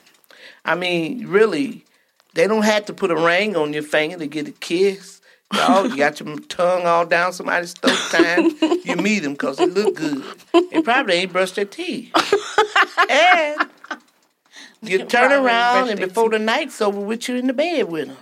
[0.64, 1.84] I mean, really,
[2.34, 5.20] they don't have to put a ring on your finger to get a kiss.
[5.52, 8.52] Dog, you got your tongue all down somebody's throat time.
[8.84, 10.24] You meet them because they look good.
[10.70, 12.10] They probably ain't brushed their teeth.
[13.10, 13.68] and
[14.80, 18.16] you turn around and before the night's over with you in the bed with them.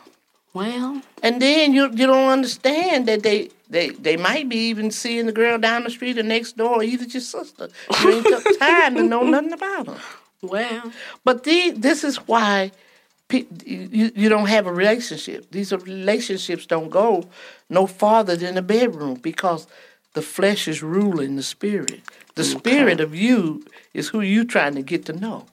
[0.52, 5.26] Well, And then you you don't understand that they they they might be even seeing
[5.26, 7.68] the girl down the street or next door, or either your sister.
[8.02, 9.98] You ain't got time to know nothing about them.
[10.42, 10.92] well,
[11.24, 12.72] But the, this is why
[13.32, 15.50] you, you don't have a relationship.
[15.50, 17.24] These relationships don't go
[17.68, 19.66] no farther than the bedroom because
[20.14, 22.00] the flesh is ruling the spirit.
[22.34, 25.46] The spirit of you is who you trying to get to know.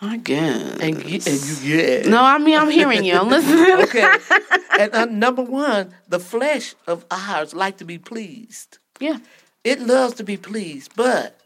[0.00, 0.80] I guess.
[0.80, 2.08] And, and you, yeah.
[2.08, 3.14] no, I mean I'm hearing you.
[3.14, 3.64] I'm listening.
[3.84, 4.16] Okay.
[4.78, 8.78] and uh, number one, the flesh of ours like to be pleased.
[9.00, 9.18] yeah.
[9.62, 10.92] It loves to be pleased.
[10.94, 11.40] But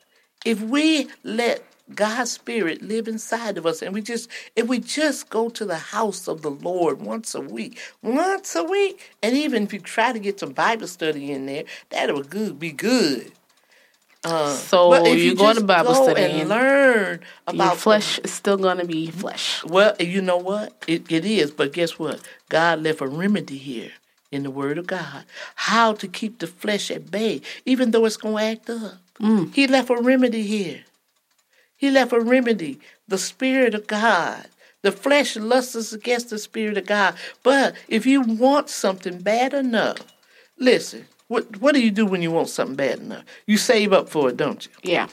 [0.45, 1.63] if we let
[1.95, 5.77] God's spirit live inside of us and we just if we just go to the
[5.77, 10.13] house of the Lord once a week, once a week, and even if you try
[10.13, 13.33] to get some Bible study in there, that'll good be good.
[14.25, 18.19] Uh, So but if you go to Bible go study and learn about the flesh
[18.19, 19.65] is still gonna be flesh.
[19.65, 20.73] well, you know what?
[20.87, 22.21] It, it is, but guess what?
[22.49, 23.93] God left a remedy here
[24.31, 25.25] in the Word of God.
[25.55, 28.95] How to keep the flesh at bay, even though it's going to act up.
[29.53, 30.85] He left a remedy here.
[31.79, 32.79] He left a remedy.
[33.09, 34.47] The Spirit of God.
[34.83, 37.15] The flesh lusts against the Spirit of God.
[37.43, 39.99] But if you want something bad enough,
[40.59, 41.07] listen.
[41.29, 43.25] What what do you do when you want something bad enough?
[43.47, 44.73] You save up for it, don't you?
[44.93, 45.09] Yeah.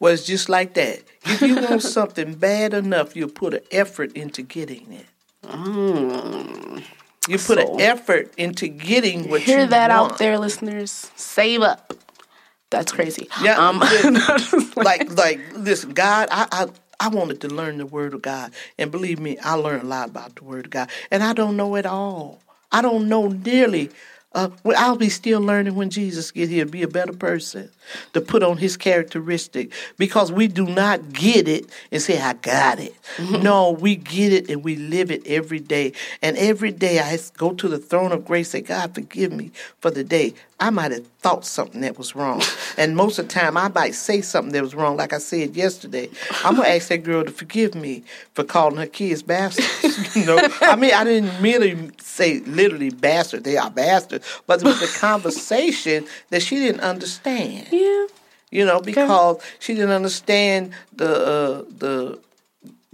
[0.00, 1.02] Well, it's just like that.
[1.24, 5.06] If you want something bad enough, you put an effort into getting it.
[5.44, 6.82] Mm.
[7.28, 10.12] You put So- an effort into getting what Hear you that want.
[10.12, 11.10] out there, listeners.
[11.16, 11.92] Save up.
[12.76, 13.28] That's crazy.
[13.42, 13.78] Yeah, Um,
[14.76, 16.66] like like listen, God, I, I
[17.00, 20.10] I wanted to learn the Word of God, and believe me, I learned a lot
[20.10, 22.42] about the Word of God, and I don't know it all.
[22.70, 23.88] I don't know nearly.
[24.34, 27.70] Uh, well, I'll be still learning when Jesus get here to be a better person,
[28.12, 32.78] to put on His characteristic, because we do not get it and say I got
[32.78, 32.94] it.
[33.18, 37.54] No, we get it and we live it every day, and every day I go
[37.54, 41.06] to the throne of grace, say God forgive me for the day I might have
[41.18, 42.42] thought something that was wrong.
[42.78, 44.96] And most of the time, I might say something that was wrong.
[44.96, 46.08] Like I said yesterday,
[46.44, 50.16] I'm going to ask that girl to forgive me for calling her kids bastards.
[50.16, 53.44] you know, I mean, I didn't really say literally bastard.
[53.44, 54.26] They are bastards.
[54.46, 57.68] But it was a conversation that she didn't understand.
[57.70, 58.06] yeah.
[58.50, 62.18] You know, because she didn't understand the uh, the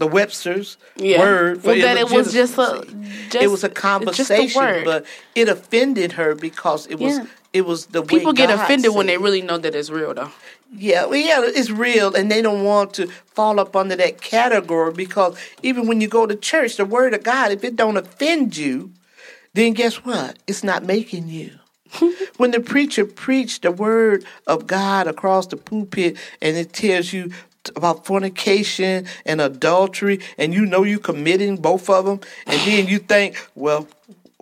[0.03, 1.21] the Webster's Yeah.
[1.21, 2.85] word for Well, that it was just a-
[3.31, 5.05] just- it was a conversation, but
[5.37, 7.27] it offended her because it was Yeah.
[7.53, 10.13] it was the way People get God offended when they really know that it's real,
[10.13, 10.33] though.
[10.77, 13.07] Yeah, well, yeah, it's real, and they don't want to
[13.37, 17.23] fall up under that category because even when you go to church, the word of
[17.23, 18.91] God, if it don't offend you,
[19.55, 20.39] then guess what?
[20.49, 21.51] It's not making you.
[22.39, 27.31] when the preacher preached the word of God across the pulpit, and it tells you
[27.77, 32.99] about fornication and adultery, and you know you're committing both of them, and then you
[32.99, 33.89] think, well,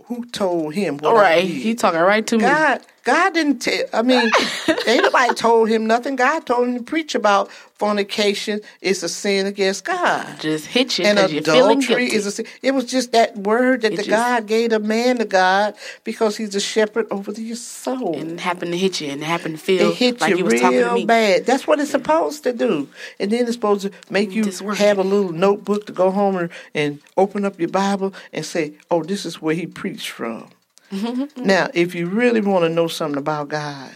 [0.05, 1.45] who told him what All right.
[1.45, 2.43] He talking right to me.
[2.43, 3.85] God, God didn't tell.
[3.93, 4.31] I mean,
[4.87, 6.17] ain't nobody told him nothing.
[6.17, 10.39] God told him to preach about fornication is a sin against God.
[10.39, 12.45] Just hit you And adultery is a sin.
[12.63, 15.75] It was just that word that It the just- God gave a man to God
[16.05, 18.17] because he's a shepherd over your soul.
[18.19, 20.37] and it happened to hit you and it happened to feel it hit like you
[20.39, 21.47] you was talking to real bad.
[21.47, 22.89] That's what it's supposed to do.
[23.19, 26.37] And then it's supposed to make mm, you have a little notebook to go home
[26.37, 30.51] and, and open up your Bible and say, oh, this is where he preached from.
[31.37, 33.91] now, if you really want to know something about God,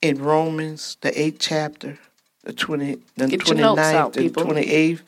[0.00, 1.98] in Romans, the 8th chapter,
[2.44, 4.44] the 20, the Get your notes 29th, out, the people.
[4.44, 5.00] 28th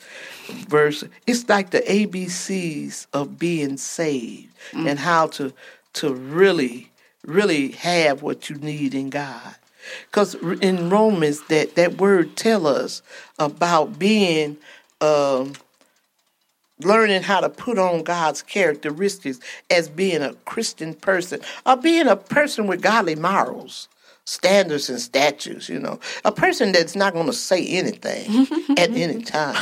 [0.67, 4.89] verse, it's like the ABCs of being saved Mm.
[4.89, 5.53] and how to
[5.93, 6.89] to really,
[7.23, 9.55] really have what you need in God.
[10.09, 13.01] Because in Romans, that, that word tell us
[13.37, 14.57] about being,
[15.01, 15.53] um,
[16.81, 19.39] learning how to put on God's characteristics
[19.69, 23.87] as being a Christian person or being a person with godly morals,
[24.25, 25.99] standards and statutes, you know.
[26.25, 28.47] A person that's not going to say anything
[28.77, 29.55] at any time.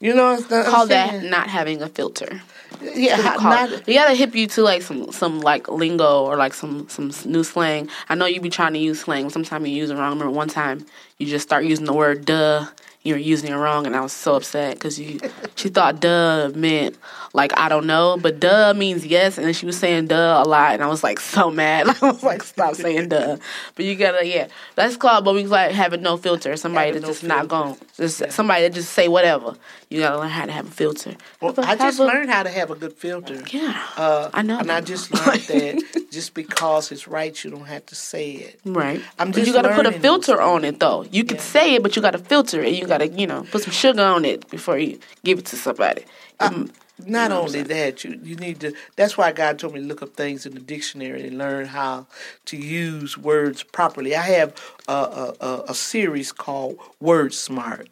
[0.00, 2.40] You know what I'm Call that not having a filter.
[2.80, 3.86] Yeah, What do you how- not- it?
[3.88, 7.44] You gotta hip you to like some some like lingo or like some some new
[7.44, 7.88] slang.
[8.08, 9.30] I know you be trying to use slang.
[9.30, 10.02] Sometimes you use it wrong.
[10.04, 10.86] I remember one time
[11.18, 12.66] you just start using the word "duh."
[13.04, 15.18] You were using it wrong, and I was so upset because you.
[15.56, 16.96] She thought "duh" meant
[17.32, 20.46] like I don't know, but "duh" means yes, and then she was saying "duh" a
[20.48, 21.88] lot, and I was like so mad.
[22.02, 23.38] I was like, stop saying "duh."
[23.74, 24.46] But you gotta, yeah,
[24.76, 25.24] that's called.
[25.24, 26.56] But we like having no filter.
[26.56, 27.48] Somebody Having that no just not filter.
[27.48, 29.56] going, just somebody that just say whatever.
[29.92, 31.14] You gotta learn how to have a filter.
[31.40, 33.42] Well, a- I just a- learned how to have a good filter.
[33.50, 34.58] Yeah, Uh, I know.
[34.58, 38.60] And I just learned that just because it's right, you don't have to say it.
[38.64, 39.02] Right.
[39.18, 41.04] I'm but you got to put a filter on it, though.
[41.10, 41.42] You can Yeah.
[41.42, 42.72] say it, but you got to filter it.
[42.74, 45.56] You got to, you know, put some sugar on it before you give it to
[45.56, 46.04] somebody.
[46.40, 46.70] Mm,
[47.04, 48.72] Not know I'm only that, you you need to.
[48.96, 52.06] That's why God told me to look up things in the dictionary and learn how
[52.46, 54.14] to use words properly.
[54.16, 54.50] I have
[54.88, 57.90] a a, a, a series called Word Smart.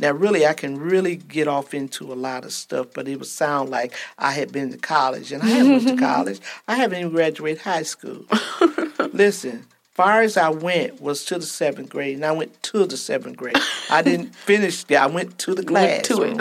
[0.00, 3.26] Now, really, I can really get off into a lot of stuff, but it would
[3.28, 6.40] sound like I had been to college, and I haven't went to college.
[6.66, 8.24] I haven't even graduated high school.
[9.12, 12.96] Listen, far as I went was to the seventh grade, and I went to the
[12.96, 13.58] seventh grade.
[13.90, 15.00] I didn't finish there.
[15.00, 16.40] I went to the class to it.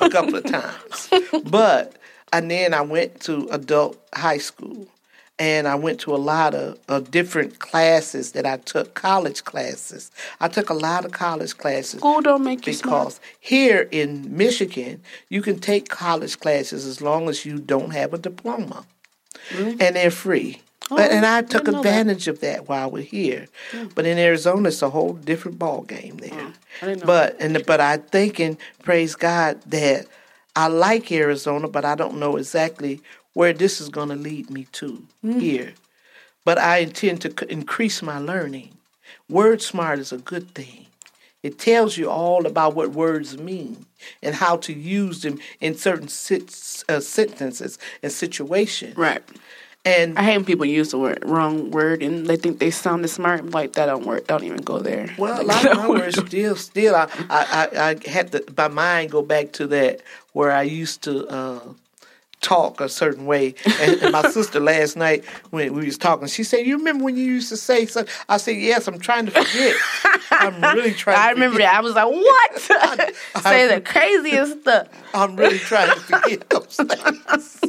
[0.00, 1.10] a couple of times,
[1.44, 1.96] but
[2.32, 4.88] and then I went to adult high school,
[5.38, 10.10] and I went to a lot of, of different classes that I took, college classes.
[10.40, 13.06] I took a lot of college classes School don't make you smart.
[13.06, 18.14] because here in Michigan, you can take college classes as long as you don't have
[18.14, 18.86] a diploma,
[19.52, 20.60] and they're free.
[20.90, 21.88] Oh, and I took didn't that.
[21.88, 23.46] advantage of that while we're here.
[23.94, 26.30] But in Arizona, it's a whole different ball game there.
[26.34, 26.52] Oh,
[26.82, 30.06] I didn't know but and but I thinking, praise God, that
[30.54, 33.00] I like Arizona, but I don't know exactly
[33.34, 35.40] where this is going to lead me to Mm.
[35.40, 35.74] here.
[36.44, 38.70] But I intend to c- increase my learning.
[39.28, 40.86] Word smart is a good thing.
[41.42, 43.84] It tells you all about what words mean
[44.22, 48.96] and how to use them in certain sit- uh, sentences and situations.
[48.96, 49.22] Right.
[49.86, 53.08] And I hate when people use the word wrong word and they think they sounded
[53.08, 53.50] smart.
[53.50, 54.26] Like that don't work.
[54.26, 55.14] Don't even go there.
[55.18, 58.68] Well, a lot of my words still, still, I, I, I, I had to, my
[58.68, 60.00] mind go back to that
[60.32, 61.60] where I used to uh,
[62.40, 63.54] talk a certain way.
[63.80, 67.16] And, and my sister last night when we was talking, she said, "You remember when
[67.16, 69.76] you used to say something?" I said, "Yes, I'm trying to forget.
[70.30, 71.16] I'm really trying.
[71.16, 71.74] To I to remember that.
[71.74, 72.60] I was like, what?
[73.42, 74.88] Say the craziest stuff.
[75.12, 77.60] I'm really trying to forget those things."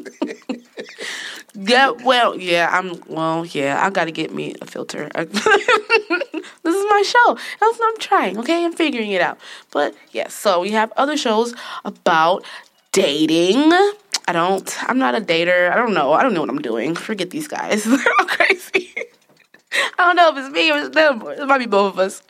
[1.58, 5.10] Yeah, well, yeah, I'm, well, yeah, I gotta get me a filter.
[5.16, 7.38] this is my show.
[7.60, 8.66] That's what I'm trying, okay?
[8.66, 9.38] I'm figuring it out.
[9.72, 11.56] But, yes, so we have other shows
[11.86, 12.44] about
[12.92, 13.72] dating.
[14.28, 15.72] I don't, I'm not a dater.
[15.72, 16.14] I don't know.
[16.14, 16.96] I don't know what I'm doing.
[16.96, 17.84] Forget these guys.
[17.86, 18.92] They're all crazy.
[19.98, 21.22] I don't know if it's me or it's them.
[21.28, 22.24] It might be both of us.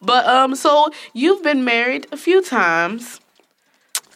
[0.00, 3.20] But, um, so you've been married a few times.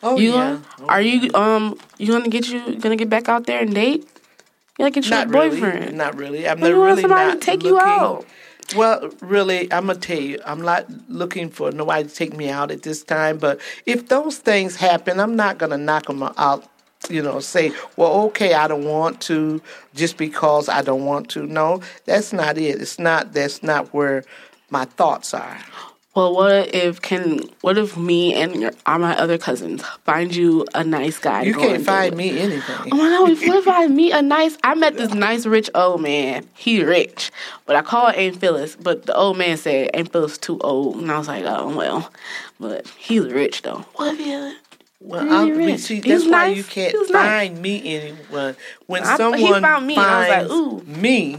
[0.02, 0.58] Oh You yeah.
[0.88, 4.02] are you um you gonna get you gonna get back out there and date?
[4.78, 5.60] You gotta get you Not a really.
[5.60, 5.98] boyfriend.
[5.98, 6.48] Not really.
[6.48, 8.24] I'm not want really somebody to not take you out.
[8.76, 12.70] Well, really, I'm gonna tell you, I'm not looking for nobody to take me out
[12.70, 13.38] at this time.
[13.38, 16.64] But if those things happen, I'm not gonna knock them out.
[17.08, 19.62] You know, say, well, okay, I don't want to
[19.94, 21.46] just because I don't want to.
[21.46, 22.82] No, that's not it.
[22.82, 23.32] It's not.
[23.32, 24.24] That's not where
[24.70, 25.58] my thoughts are.
[26.18, 30.66] Well, what if can what if me and your all my other cousins find you
[30.74, 31.42] a nice guy?
[31.42, 32.16] You can't find date?
[32.16, 32.88] me anything.
[32.90, 33.46] Oh my god!
[33.46, 34.58] What if I meet a nice?
[34.64, 36.48] I met this nice rich old man.
[36.54, 37.30] He rich,
[37.66, 38.74] but I called Aunt Phyllis.
[38.74, 42.10] But the old man said Aunt Phyllis too old, and I was like, oh well.
[42.58, 43.84] But he's rich though.
[43.94, 44.56] What if he?
[45.00, 45.80] Well, I'm, rich.
[45.80, 46.56] see, that's why nice.
[46.56, 47.24] you can't was nice.
[47.50, 48.56] find me anyone.
[48.86, 51.00] When I- someone found me, I was like, finds ooh.
[51.00, 51.38] me,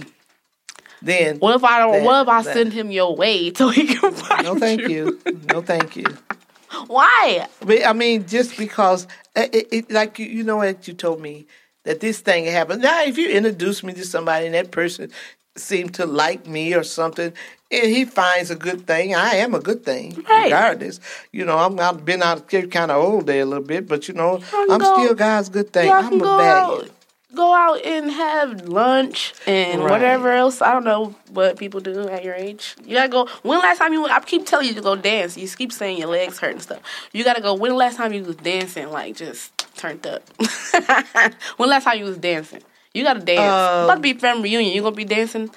[1.01, 1.91] then What if I don't?
[1.91, 4.87] That- what if I that- send him your way so he can find no, thank
[4.87, 5.19] you,
[5.51, 6.05] no, thank you.
[6.87, 7.47] Why?
[7.59, 11.19] But I mean, just because, it, it, it- like you, you know what you told
[11.21, 11.45] me
[11.83, 12.81] that this thing happened.
[12.81, 15.11] Now, if you introduce me to somebody and that person
[15.59, 17.33] seemed to like me or something,
[17.71, 20.45] and he finds a good thing, I am a good thing, Right.
[20.45, 20.99] regardless.
[21.31, 24.07] You know, I'm I've been out here kind of old there a little bit, but
[24.07, 25.91] you know, I'm go- still God's good thing.
[25.91, 26.89] I'm a bad
[27.35, 29.91] go out and have lunch and Right.
[29.91, 30.61] whatever else.
[30.61, 32.75] I don't know what people do at your age.
[32.83, 33.27] You gotta go.
[33.43, 34.01] When last time you?
[34.01, 35.37] Went I keep telling you to go dance.
[35.37, 36.79] You keep saying your legs hurt and stuff.
[37.13, 37.53] You gotta go.
[37.53, 40.23] When last time you was dancing, like just turned up?
[41.57, 42.61] when last time you was dancing?
[42.93, 43.39] You gotta dance.
[43.39, 44.73] Um, about to be family reunion.
[44.73, 45.51] You gonna be dancing,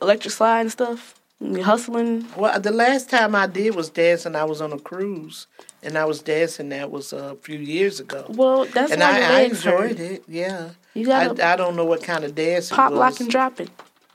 [0.00, 1.14] electric slide and stuff.
[1.42, 2.26] Hustling.
[2.36, 4.34] Well, the last time I did was dancing.
[4.34, 5.46] I was on a cruise,
[5.82, 6.70] and I was dancing.
[6.70, 8.24] That was a few years ago.
[8.30, 9.90] Well, that's and I, I legs hurt.
[9.90, 10.24] enjoyed it.
[10.26, 13.30] Yeah, You gotta I, I don't know what kind of dance it pop, lock, and
[13.30, 13.68] drop it.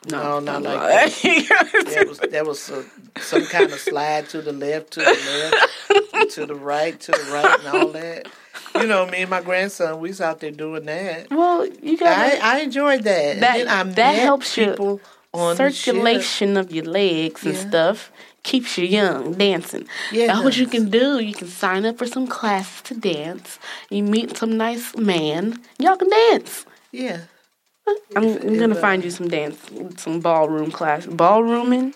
[0.10, 1.12] No, not like that.
[1.94, 2.84] That was that was uh
[3.20, 5.52] some kind of slide to the left, to the
[6.16, 8.28] left, to the right, to the right, and all that.
[8.76, 11.30] You know, me and my grandson, we was out there doing that.
[11.32, 13.40] well, you got I, I enjoyed that.
[13.40, 13.58] that.
[13.58, 15.02] Then I that met helps you people
[15.34, 17.68] on circulation of your legs and Yeah.
[17.70, 18.12] stuff.
[18.44, 19.86] Keeps you young, dancing.
[20.14, 21.20] Yeah, That's what you can do.
[21.20, 23.60] You can sign up for some classes to dance.
[23.90, 25.60] You meet some nice man.
[25.78, 26.66] Y'all can dance.
[26.92, 27.22] Yeah.
[28.16, 29.60] I'm, If- I'm gonna if, uh, find you some dance,
[29.98, 31.06] some ballroom class.
[31.06, 31.94] Ballrooming.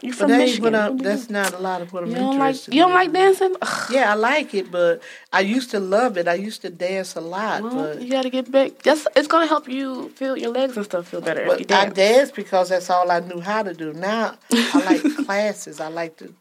[0.00, 0.62] You But from ain't Michigan?
[0.62, 2.82] what I, What that's not a lot of what I'm you, you don't like you
[2.82, 2.94] don't in.
[2.94, 3.56] like dancing?
[3.60, 5.02] Ugh, Yeah, I like it, but
[5.32, 6.28] I used to love it.
[6.28, 8.82] I used to dance a lot, well, but you gotta get back.
[8.82, 11.94] That's it's gonna help you feel your legs and stuff feel better But I dance.
[11.94, 13.92] danced because that's all I knew how to do.
[13.92, 15.80] Now I like classes.
[15.80, 16.32] I like to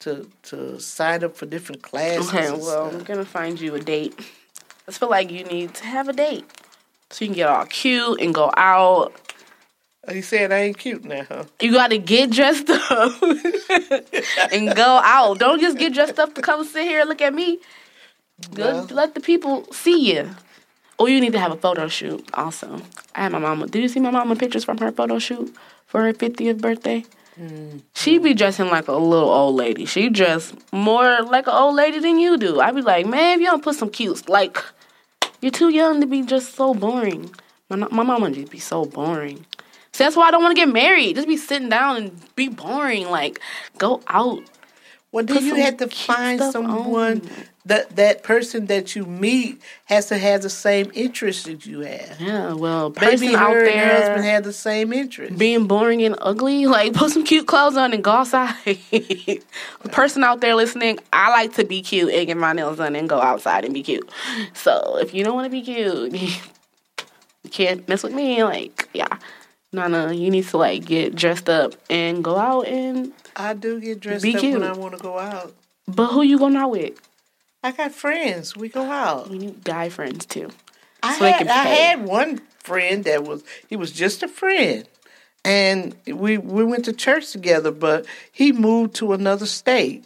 [0.00, 2.28] to to sign up for different classes.
[2.28, 4.18] Okay, well, I'm gonna find you a date.
[4.88, 6.44] I feel like you need to have a date
[7.10, 9.12] so you can get all cute and go out.
[10.10, 11.44] You said I ain't cute now, huh?
[11.60, 13.22] You gotta get dressed up
[14.52, 15.38] and go out.
[15.38, 17.60] Don't just get dressed up to come sit here and look at me.
[18.56, 18.88] Well.
[18.90, 20.30] let the people see you.
[20.98, 22.82] Or oh, you need to have a photo shoot also.
[23.14, 23.68] I had my mama.
[23.68, 25.54] Did you see my mama pictures from her photo shoot
[25.86, 27.04] for her 50th birthday?
[27.40, 27.78] Mm-hmm.
[27.94, 29.86] She be dressing like a little old lady.
[29.86, 32.60] She dress more like an old lady than you do.
[32.60, 34.62] I be like, man, if you don't put some cute, like,
[35.40, 37.34] you're too young to be just so boring.
[37.68, 39.46] My, my mama just be so boring.
[39.98, 41.16] That's why I don't want to get married.
[41.16, 43.10] Just be sitting down and be boring.
[43.10, 43.40] Like,
[43.78, 44.42] go out.
[45.12, 47.30] Well, then you have to find someone on.
[47.66, 52.18] that that person that you meet has to have the same interests that you have.
[52.18, 55.36] Yeah, well, person Maybe out her and there husband have the same interests.
[55.36, 58.54] being boring and ugly, like put some cute clothes on and go outside.
[58.64, 59.42] the
[59.90, 63.06] person out there listening, I like to be cute and get my nails done and
[63.06, 64.10] go outside and be cute.
[64.54, 66.14] So if you don't want to be cute,
[67.44, 68.42] you can't mess with me.
[68.42, 69.18] Like, yeah.
[69.72, 73.12] No, no, you need to like get dressed up and go out and.
[73.34, 74.60] I do get dressed up cute.
[74.60, 75.54] when I want to go out.
[75.88, 77.00] But who you going out with?
[77.62, 78.56] I got friends.
[78.56, 79.30] We go out.
[79.30, 80.50] You need guy friends too.
[81.02, 84.86] I So had I had one friend that was he was just a friend,
[85.44, 87.70] and we we went to church together.
[87.70, 90.04] But he moved to another state,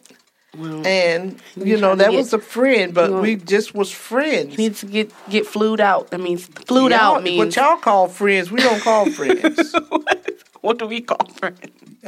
[0.56, 2.94] Well, and you know that get- was a friend.
[2.94, 4.52] But you we just was friends.
[4.52, 6.10] you need to get get flued out.
[6.10, 9.74] That means flued Y'all- out means what y'all call friends, we don't call friends.
[10.62, 11.60] what do we call friends?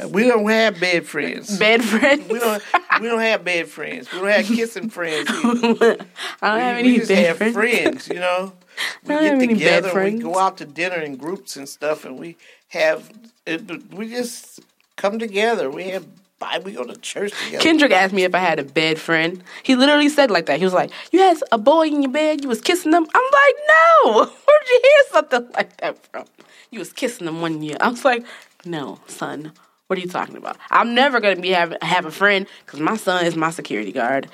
[0.07, 1.59] we don't have bed friends.
[1.59, 2.27] Bed friends.
[2.29, 2.63] We don't.
[3.01, 4.11] We don't have bed friends.
[4.11, 5.29] We don't have kissing friends.
[5.43, 5.97] Either.
[6.41, 7.53] I don't have any we just bed have friends.
[7.55, 8.07] friends.
[8.07, 8.53] You know,
[9.03, 10.03] we get have any bed together.
[10.03, 12.37] We go out to dinner in groups and stuff, and we
[12.69, 13.11] have.
[13.45, 14.61] It, we just
[14.95, 15.69] come together.
[15.69, 16.07] We have.
[16.39, 17.61] Bi- We go to church together.
[17.63, 19.43] Kendrick asked me if I had a bed friend.
[19.63, 20.57] He literally said like that.
[20.59, 22.41] He was like, "You had a boy in your bed.
[22.41, 26.25] You was kissing them." I'm like, "No, where'd you hear something like that from?
[26.71, 28.25] You was kissing them one year." I was like,
[28.65, 29.51] "No, son,
[29.87, 30.57] what are you talking about?
[30.71, 34.29] I'm never gonna be have have a friend because my son is my security guard.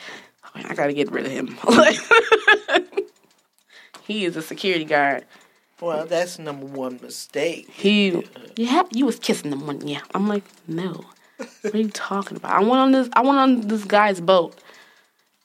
[0.45, 1.57] Oh, I gotta get rid of him.
[4.03, 5.26] He is a security guard.
[5.82, 7.68] well, that's number one mistake.
[7.72, 8.23] He,
[8.56, 10.02] yeah, you was kissing them one year.
[10.14, 11.06] I'm like, no.
[11.37, 12.51] What are you talking about?
[12.51, 13.09] I went on this.
[13.13, 14.55] I went on this guy's boat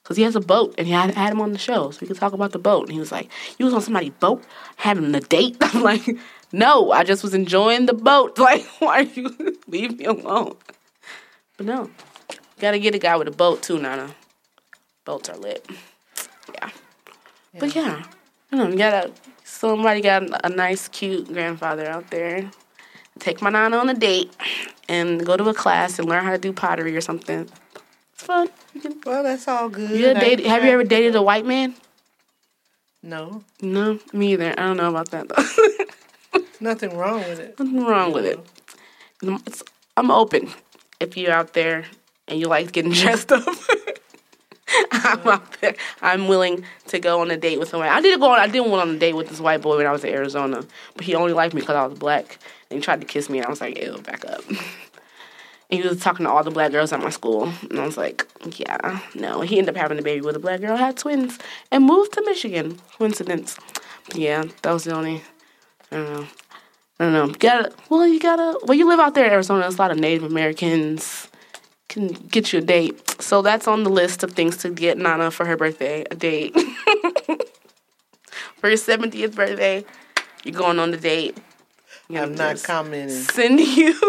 [0.03, 2.07] because he has a boat, and he had, had him on the show, so we
[2.07, 2.83] could talk about the boat.
[2.83, 4.43] And he was like, "You was on somebody's boat
[4.77, 6.17] having a date?" I'm like,
[6.51, 8.37] "No, I just was enjoying the boat.
[8.39, 10.55] Like, why are you leave me alone?"
[11.57, 11.89] But no,
[12.59, 14.15] gotta get a guy with a boat too, Nana.
[15.03, 15.67] Boats are lit.
[16.53, 16.69] Yeah.
[17.59, 18.03] But yeah,
[18.51, 19.11] you know, you gotta
[19.43, 22.49] somebody got a nice, cute grandfather out there.
[23.19, 24.33] Take my nana on a date
[24.91, 27.49] and go to a class and learn how to do pottery or something.
[28.13, 28.49] It's fun.
[28.81, 29.89] Can, Well, that's all good.
[29.91, 31.75] you ever I ain't dated, have you ever dated a white man?
[33.01, 34.51] No, No, me either.
[34.51, 36.41] I don't know about that though.
[36.59, 37.57] nothing wrong with it.
[37.57, 38.39] Nothing wrong with it.
[39.23, 39.63] It's,
[39.97, 40.49] I'm open.
[40.99, 41.85] If you're out there
[42.27, 43.43] and you like getting dressed up,
[44.91, 45.75] I'm out there.
[46.01, 47.89] I'm willing to go on a date with somebody.
[47.89, 48.39] I did go on.
[48.39, 50.63] I didn't one on a date with this white boy when I was in Arizona,
[50.95, 52.39] but he only liked me because I was black.
[52.69, 54.43] And he tried to kiss me, and I was like, "Ew, back up."
[55.69, 57.95] And he was talking to all the black girls at my school, and I was
[57.95, 58.27] like,
[58.57, 61.39] "Yeah, no." He ended up having a baby with a black girl, had twins,
[61.71, 62.77] and moved to Michigan.
[62.97, 63.57] Coincidence.
[64.05, 65.23] But yeah, that was the only.
[65.89, 66.27] I don't know.
[66.99, 67.27] I don't know.
[67.27, 67.71] You gotta.
[67.87, 68.59] Well, you gotta.
[68.65, 69.61] Well, you live out there in Arizona.
[69.61, 71.29] There's a lot of Native Americans.
[71.91, 73.21] Can get you a date.
[73.21, 76.05] So that's on the list of things to get Nana for her birthday.
[76.09, 76.53] A date.
[78.55, 79.83] for your 70th birthday,
[80.45, 81.37] you're going on the date.
[82.07, 83.09] You I'm not commenting.
[83.09, 83.99] Send you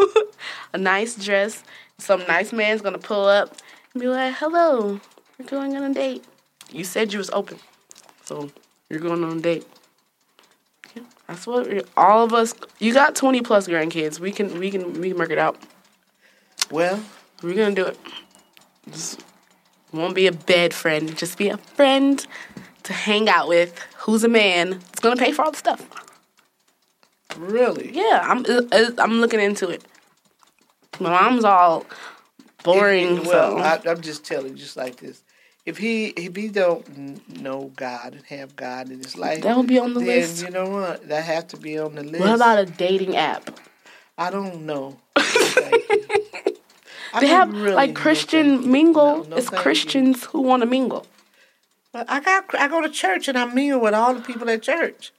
[0.73, 1.65] a nice dress.
[1.99, 3.57] Some nice man's gonna pull up
[3.93, 5.01] and be like, "Hello,
[5.37, 6.25] we're going on a date."
[6.71, 7.59] You said you was open,
[8.25, 8.49] so
[8.89, 9.67] you're going on a date.
[10.95, 12.55] Yeah, that's what all of us.
[12.79, 14.21] You got 20 plus grandkids.
[14.21, 15.59] We can we can we can work it out.
[16.71, 17.03] Well,
[17.43, 17.99] We're gonna do it.
[18.91, 19.21] Just
[19.93, 21.17] won't be a bed friend.
[21.17, 22.25] Just be a friend
[22.85, 25.87] to hang out with who's a man is gonna pay for all the stuff.
[27.37, 27.91] Really?
[27.93, 29.83] Yeah, I'm uh, I'm looking into it.
[31.01, 31.87] My mom's all
[32.63, 33.25] boring.
[33.25, 33.59] well, so.
[33.59, 35.23] I, I'm just telling you, just like this.
[35.65, 39.63] If he if he don't know God and have God in his life, That will
[39.63, 40.43] be on the then list.
[40.43, 41.09] you know what?
[41.09, 42.21] That have to be on the list.
[42.21, 43.59] what about a dating app?
[44.19, 44.99] I don't know.
[47.13, 47.19] Thank you.
[47.19, 49.19] I They have really like Christian mingle.
[49.19, 49.63] No, no, it's thank you.
[49.63, 51.07] Christians who want to mingle.
[51.93, 54.63] But I got I go to church and I mingle with all the people at
[54.63, 55.13] church.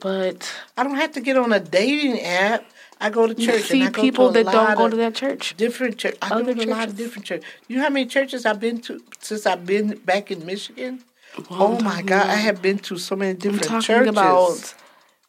[0.00, 2.64] But I don't have to get on a dating app.
[3.00, 5.54] I go to church see and I go people that don't go to that church.
[5.56, 6.16] different church.
[6.20, 7.46] I Other go to a lot of different churches.
[7.68, 11.02] You know how many churches I've been to since I've been back in Michigan?
[11.50, 14.08] oh my God, I have been to so many different I'm talking churches.
[14.08, 14.74] about.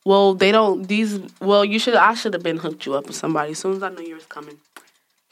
[0.05, 0.87] Well, they don't.
[0.87, 1.19] These.
[1.41, 1.95] Well, you should.
[1.95, 4.15] I should have been hooked you up with somebody as soon as I knew you
[4.15, 4.57] was coming.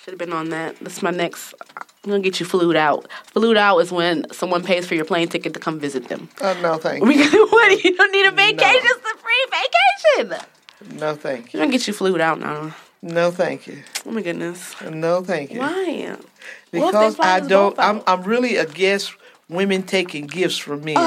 [0.05, 0.77] Should have been on that.
[0.81, 1.55] That's my next.
[1.75, 3.07] I'm gonna get you flued out.
[3.33, 6.29] Flued out is when someone pays for your plane ticket to come visit them.
[6.41, 7.07] oh no, thank you.
[7.07, 7.83] We what?
[7.83, 8.81] You don't need a vacation.
[8.83, 10.99] It's a free vacation.
[10.99, 11.59] No, thank you.
[11.59, 12.75] I'm gonna get you flued out now.
[13.01, 13.81] No, thank you.
[14.05, 14.79] Oh my goodness.
[14.83, 15.59] No, thank you.
[15.59, 15.71] Why?
[15.71, 17.75] What if they Because I don't.
[17.79, 18.03] I'm.
[18.05, 19.11] I'm really against
[19.49, 20.97] women taking gifts from men.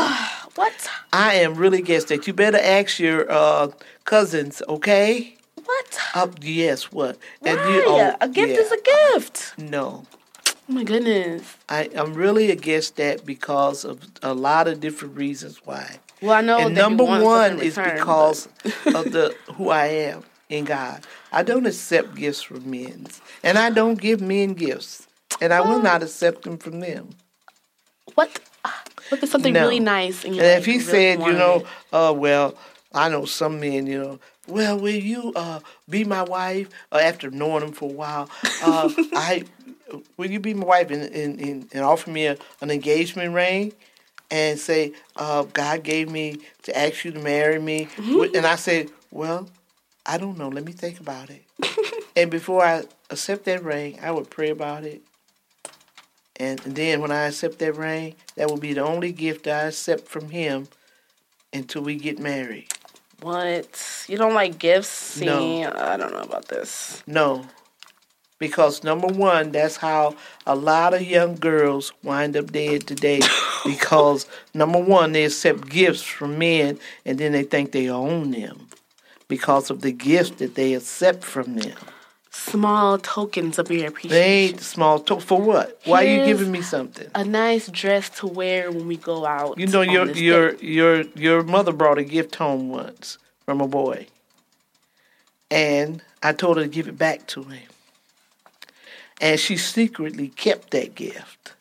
[0.57, 0.91] What?
[1.13, 2.27] I am really against that.
[2.27, 3.69] You better ask your uh,
[4.05, 5.38] cousins, okay?
[5.69, 5.99] What?
[6.15, 7.19] Uh, yes, what?
[7.41, 7.51] Why?
[7.51, 8.59] And you- oh, a gift yeah.
[8.61, 8.81] is a
[9.13, 9.53] gift.
[9.59, 10.07] No.
[10.47, 11.43] Oh my goodness.
[11.69, 15.99] I, I'm really against that because of a lot of different reasons why.
[16.23, 16.59] Well, I know.
[16.59, 18.49] and number one is return, because
[18.85, 21.05] but- of the who I am in God.
[21.33, 23.07] I don't accept gifts from men,
[23.43, 25.07] and I don't give men gifts,
[25.43, 27.11] and I will not accept them from them.
[28.15, 28.41] what?
[29.11, 29.61] What if something No.
[29.63, 32.55] really nice and, And if he really said, you know, uh, well,
[32.93, 36.69] I know some men, you know, well, will you uh, be my wife?
[36.91, 38.31] Uh, after knowing him for a while,
[38.63, 39.45] uh, I
[40.17, 43.73] will you be my wife and and, and, and offer me a, an engagement ring?
[44.31, 47.87] And say, uh, God gave me to ask you to marry me.
[47.97, 48.37] Mm-hmm.
[48.37, 49.49] And I said, Well,
[50.05, 50.49] I don't know.
[50.49, 51.45] Let me think about it.
[52.17, 55.03] and before I accept that ring, I would pray about it.
[56.37, 60.09] And then when I accept that ring, that will be the only gift I accept
[60.09, 60.69] from him
[61.53, 62.69] until we get married.
[63.21, 64.05] What?
[64.09, 64.89] You don't like gifts?
[64.89, 65.73] See, No.
[65.77, 67.03] I don't know about this.
[67.07, 67.47] No.
[68.39, 70.15] Because number one, that's how
[70.47, 73.21] a lot of young girls wind up dead today.
[73.65, 78.69] because number one, they accept gifts from men and then they think they own them
[79.27, 81.77] because of the gifts that they accept from them.
[82.31, 84.11] Small tokens of your appreciation.
[84.11, 85.81] They ain't small to- for what?
[85.85, 87.09] Why are you giving me something?
[87.15, 89.59] A nice dress to wear when we go out.
[89.59, 90.63] You know your your date.
[90.63, 94.07] your your mother brought a gift home once from a boy.
[95.51, 97.69] And I told her to give it back to him.
[99.21, 101.55] And she secretly kept that gift.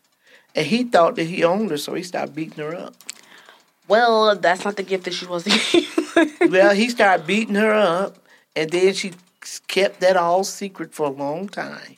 [0.54, 2.96] And he thought that he owned her, so he started beating her up.
[3.88, 5.46] Well, that's not the gift that she was.
[6.42, 8.18] Well, he started beating her up,
[8.56, 9.14] and then she
[9.68, 11.98] kept that all secret for a long time.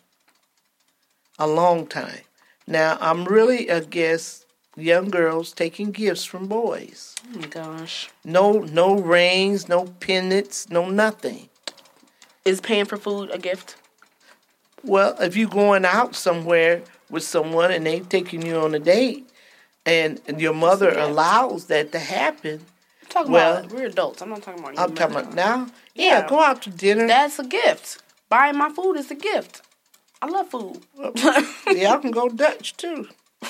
[1.37, 2.21] A long time.
[2.67, 4.45] Now, I'm really against
[4.75, 7.15] young girls taking gifts from boys.
[7.33, 8.09] oh my gosh.
[8.23, 11.49] No, no rings, no pendants, no nothing.
[12.45, 13.75] Is paying for food a gift?
[14.83, 19.29] Well, if you're going out somewhere with someone and they're taking you on a date,
[19.85, 22.65] and, your mother allows that to happen,
[23.09, 24.21] talking Well, about we're adults.
[24.21, 24.79] I'm not talking about you.
[24.79, 25.67] I'm talking about now.
[25.95, 26.27] Yeah, Yeah.
[26.29, 27.07] go out to dinner.
[27.07, 28.01] That's a gift.
[28.29, 29.61] Buying my food is a gift.
[30.21, 30.81] I love food.
[31.73, 33.07] yeah, I can go Dutch too.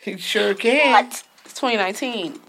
[0.00, 0.92] he sure can.
[0.92, 1.24] what?
[1.44, 2.40] It's 2019.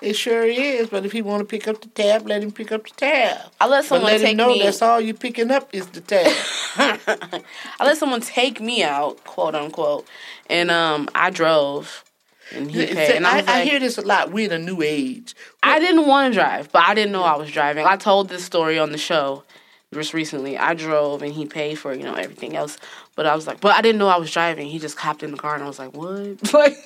[0.00, 0.88] It sure is.
[0.88, 3.50] But if he want to pick up the tab, let him pick up the tab.
[3.60, 4.62] I let someone But let take him know me.
[4.62, 6.32] that's all you picking up is the tab.
[6.76, 10.06] I let someone take me out, quote unquote,
[10.48, 12.04] and um, I drove,
[12.54, 13.16] and he paid.
[13.16, 14.30] And I, I, was I hear this a lot.
[14.32, 15.34] We're in a new age.
[15.62, 17.84] I didn't want to drive, but I didn't know I was driving.
[17.86, 19.44] I told this story on the show
[19.92, 20.56] just recently.
[20.58, 22.78] I drove and he paid for you know everything else,
[23.14, 24.68] but I was like, but I didn't know I was driving.
[24.68, 26.52] He just hopped in the car and I was like, what?
[26.52, 26.76] Like,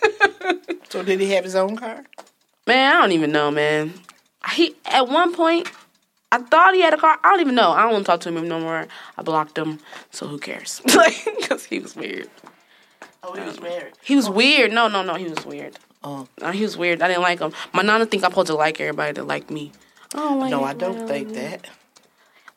[0.90, 2.04] So did he have his own car?
[2.66, 3.94] man, I don't even know, man.
[4.52, 5.68] He at one point.
[6.34, 7.18] I thought he had a car.
[7.22, 7.72] I don't even know.
[7.72, 8.88] I don't want to talk to him no more.
[9.18, 9.80] I blocked him,
[10.10, 10.80] so who cares?
[10.96, 12.30] Like, because he was weird.
[13.24, 13.92] Oh, he was married.
[14.02, 14.72] He was weird.
[14.72, 15.14] No, no, no.
[15.14, 15.78] He was weird.
[16.02, 16.26] Oh.
[16.40, 17.02] No, he was weird.
[17.02, 17.52] I didn't like him.
[17.72, 19.72] My nana think I'm supposed to like everybody that like me.
[20.14, 21.68] I don't like No, I don't think that.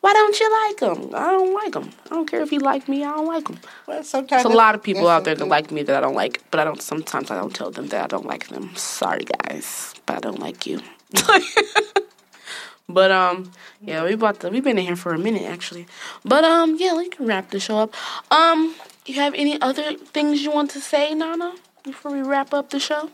[0.02, 1.16] Why don't you like him?
[1.16, 1.92] I don't like him.
[2.06, 3.04] I don't care if he like me.
[3.04, 3.58] I don't like him.
[3.88, 6.14] Well, sometimes There's a lot of people out there that like me that I don't
[6.16, 6.82] like, but I don't.
[6.82, 8.76] Sometimes I don't tell them that I don't like them.
[8.76, 10.82] Sorry, guys, but I don't like you.
[12.90, 13.52] but um,
[13.82, 14.50] yeah, we about the.
[14.50, 15.88] We've been in here for a minute actually.
[16.24, 17.96] But um, yeah, we can wrap the show up.
[18.32, 18.76] Um,
[19.06, 21.54] you have any other things you want to say, Nana?
[21.86, 23.10] before we wrap up the show?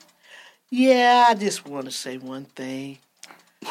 [0.69, 2.99] Yeah, I just want to say one thing.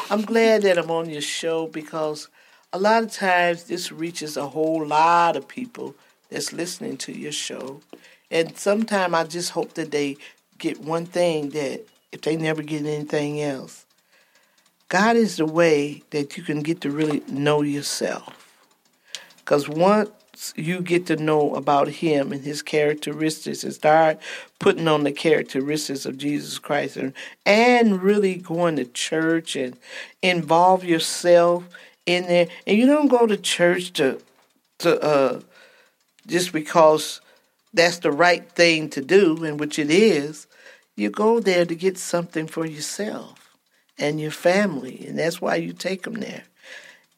[0.09, 2.29] I'm glad that I'm on your show because
[2.71, 5.95] a lot of times this reaches a whole lot of people
[6.29, 7.81] that's listening to your show.
[8.29, 10.17] And sometimes I just hope that they
[10.59, 11.81] get one thing that
[12.11, 13.85] if they never get anything else,
[14.87, 18.37] God is the way that you can get to really know yourself.
[19.37, 20.11] Because once
[20.55, 24.19] you get to know about Him and His characteristics and start
[24.59, 27.13] putting on the characteristics of Jesus Christ and,
[27.45, 29.77] and really going to church and
[30.21, 31.67] involve yourself
[32.05, 32.47] in there.
[32.65, 34.21] And you don't go to church to,
[34.79, 35.41] to uh,
[36.27, 37.21] just because
[37.73, 40.47] that's the right thing to do, and which it is.
[40.95, 43.57] You go there to get something for yourself
[43.97, 46.43] and your family, and that's why you take them there.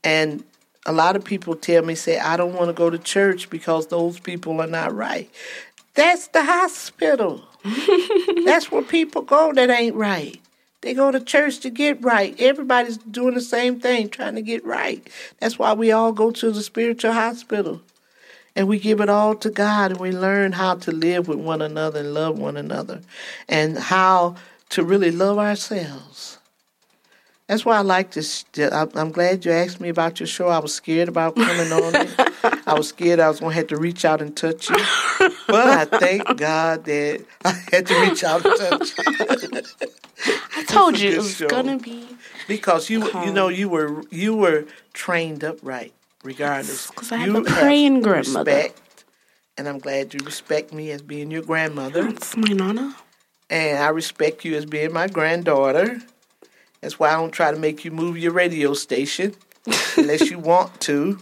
[0.04, 0.44] And
[0.86, 3.88] a lot of people tell me, say, I don't want to go to church because
[3.88, 5.30] those people are not right.
[5.94, 7.44] That's the hospital.
[8.46, 10.40] That's where people go that ain't right.
[10.82, 12.36] They go to church to get right.
[12.40, 15.08] Everybody's doing the same thing, trying to get right.
[15.40, 17.82] That's why we all go to the spiritual hospital.
[18.56, 21.62] And we give it all to God and we learn how to live with one
[21.62, 23.02] another and love one another
[23.48, 24.36] and how
[24.70, 26.38] to really love ourselves.
[27.48, 28.46] That's why I like this.
[28.58, 30.48] I'm glad you asked me about your show.
[30.48, 32.10] I was scared about coming on it.
[32.68, 34.78] I was scared I was going to have to reach out and touch you.
[35.48, 39.62] But I thank God that I had to reach out and touch you.
[40.56, 42.08] I told you it was gonna be
[42.48, 45.94] because you you know you were you were trained up right
[46.24, 46.90] regardless.
[46.92, 48.52] 'cause I have you a praying grandmother.
[48.56, 49.04] Respect,
[49.58, 52.04] and I'm glad you respect me as being your grandmother.
[52.04, 52.96] that's my nana.
[53.50, 56.02] And I respect you as being my granddaughter.
[56.84, 59.36] That's why I don't try to make you move your radio station
[59.96, 61.18] unless you want to.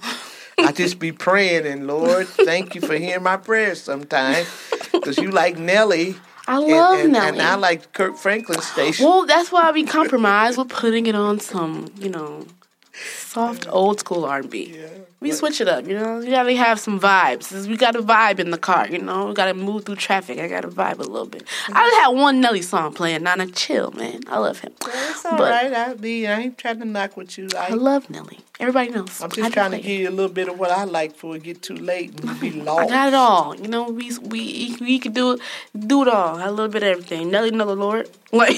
[0.58, 4.48] I just be praying, and Lord, thank you for hearing my prayers sometimes.
[4.92, 6.16] Because you like Nelly.
[6.48, 7.28] I love and, Nelly.
[7.28, 9.06] And I like Kirk Franklin's station.
[9.06, 12.48] Well, that's why we compromise with putting it on some, you know,
[12.94, 14.76] soft old school R and B.
[15.22, 16.20] We switch it up, you know.
[16.20, 17.68] You gotta have some vibes.
[17.68, 19.28] We got a vibe in the car, you know.
[19.28, 20.40] We gotta move through traffic.
[20.40, 21.46] I gotta vibe a little bit.
[21.46, 21.78] Mm-hmm.
[21.78, 23.22] I just had one Nelly song playing.
[23.22, 24.22] Nana, chill, man.
[24.28, 24.74] I love him.
[24.82, 25.72] It's all but- right.
[25.72, 26.26] I be.
[26.28, 27.48] I ain't trying to knock with you.
[27.56, 28.40] I, I love Nelly.
[28.60, 29.22] Everybody knows.
[29.22, 31.36] I'm I just trying to give you a little bit of what I like before
[31.36, 32.90] it get too late and be I lost.
[32.90, 33.56] got it all.
[33.56, 35.40] You know, we we we could do it,
[35.78, 36.38] do it all.
[36.38, 37.30] A little bit of everything.
[37.30, 38.10] Nelly, know the Lord.
[38.34, 38.56] Like,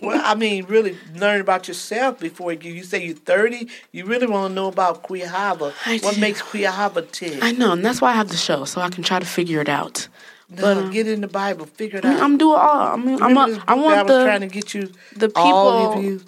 [0.00, 2.72] Well, I mean, really learn about yourself before you.
[2.72, 3.66] You say you're 30.
[3.90, 5.65] You really want to know about Cuiahava.
[6.02, 7.42] What makes Cuiahava tick?
[7.42, 9.60] I know, and that's why I have the show, so I can try to figure
[9.60, 10.08] it out.
[10.48, 12.22] No, but, uh, get in the Bible, figure it I mean, out.
[12.22, 12.94] I'm doing all.
[12.94, 13.36] I mean, I'm.
[13.36, 14.92] A, I want I was the trying to get you.
[15.16, 16.20] the people-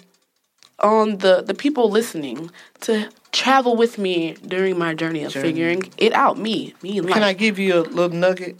[0.81, 2.49] on the the people listening
[2.81, 5.49] to travel with me during my journey of Journey.
[5.49, 6.37] figuring it out.
[6.37, 7.13] Me, me life.
[7.13, 8.57] Can I give you a little nugget?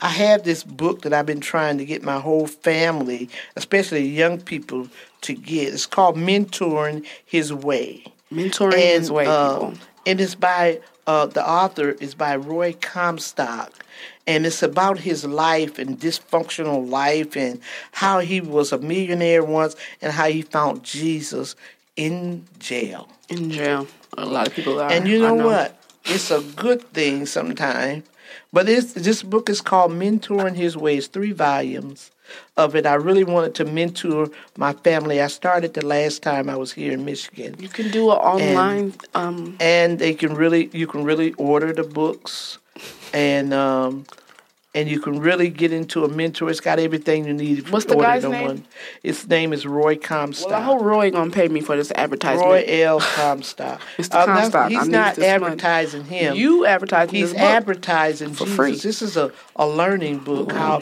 [0.00, 4.40] I have this book that I've been trying to get my whole family, especially young
[4.40, 4.88] people,
[5.22, 5.74] to get.
[5.74, 8.04] It's called Mentoring His Way.
[8.32, 9.74] Mentoring and, his way, uh, people.
[10.06, 13.84] And it's by uh, the author is by Roy Comstock,
[14.26, 17.60] and it's about his life and dysfunctional life and
[17.92, 21.56] how he was a millionaire once and how he found Jesus
[21.96, 23.08] in jail.
[23.28, 24.90] In jail, a lot of people are.
[24.90, 25.82] And you I know, what?
[26.04, 28.04] It's a good thing sometimes.
[28.52, 32.10] But this book is called Mentoring His Ways, three volumes
[32.56, 32.86] of it.
[32.86, 35.20] I really wanted to mentor my family.
[35.20, 38.94] I started the last time I was here in Michigan You can do an online.
[39.14, 42.58] um, and they can really you can really order the books
[43.12, 44.04] and um
[44.74, 46.50] and you can really get into a mentor.
[46.50, 47.70] It's got everything you need.
[47.70, 48.44] What's the guy's name?
[48.46, 48.64] One.
[49.02, 50.50] His name is Roy Comstock.
[50.50, 52.46] well, I hope Roy gonna pay me for this advertisement.
[52.46, 53.00] Roy L.
[53.00, 53.80] Comstock.
[53.96, 54.14] Mr.
[54.14, 55.52] Uh, Comstock, he's need not this money.
[55.52, 56.36] advertising him.
[56.36, 58.56] You advertising He's advertising For Jesus.
[58.56, 58.72] free.
[58.76, 60.80] This is a, a learning book, how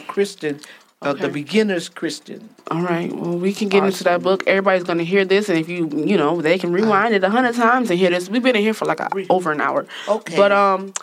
[1.01, 2.49] Christian, uh, the beginner's Christian.
[2.71, 3.13] All right.
[3.13, 4.43] Well, we can get into that book.
[4.47, 7.55] Everybody's gonna hear this, and if you, you know, they can rewind it a hundred
[7.55, 8.29] times and hear this.
[8.29, 9.85] We've been in here for like a, over an hour.
[10.07, 10.35] Okay.
[10.35, 10.93] But um,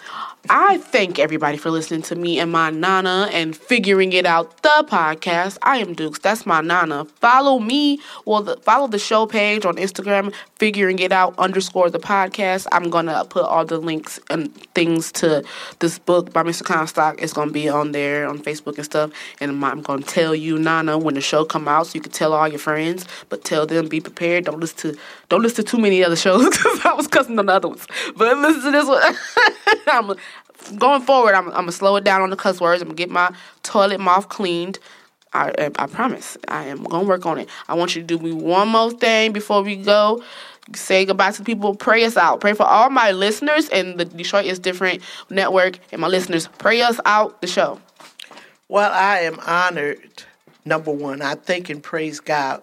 [0.50, 4.62] I thank everybody for listening to me and my nana and figuring it out.
[4.62, 5.56] The podcast.
[5.62, 6.18] I am Dukes.
[6.18, 7.06] That's my nana.
[7.06, 7.98] Follow me.
[8.26, 10.34] Well, the, follow the show page on Instagram.
[10.56, 12.66] Figuring it out underscore the podcast.
[12.72, 15.44] I'm gonna put all the links and things to
[15.78, 16.62] this book by Mr.
[16.62, 17.22] Comstock.
[17.22, 19.12] It's gonna be on there on Facebook and stuff.
[19.40, 22.34] And I'm- gonna tell you, Nana, when the show come out, so you can tell
[22.34, 23.06] all your friends.
[23.30, 24.44] But tell them, be prepared.
[24.44, 24.98] Don't listen to
[25.34, 27.86] don't listen to too many other shows because I was cussing on the other ones.
[28.16, 29.14] But listen to this one.
[29.88, 31.34] I'm going forward.
[31.34, 32.80] I'm, I'm gonna slow it down on the cuss words.
[32.80, 33.34] I'm gonna get my
[33.64, 34.78] toilet mouth cleaned.
[35.32, 36.38] I, I I promise.
[36.46, 37.48] I am gonna work on it.
[37.68, 40.22] I want you to do me one more thing before we go.
[40.74, 41.74] Say goodbye to people.
[41.74, 42.40] Pray us out.
[42.40, 46.48] Pray for all my listeners and the Detroit is Different Network and my listeners.
[46.58, 47.80] Pray us out the show.
[48.68, 50.22] Well, I am honored.
[50.64, 52.62] Number one, I thank and praise God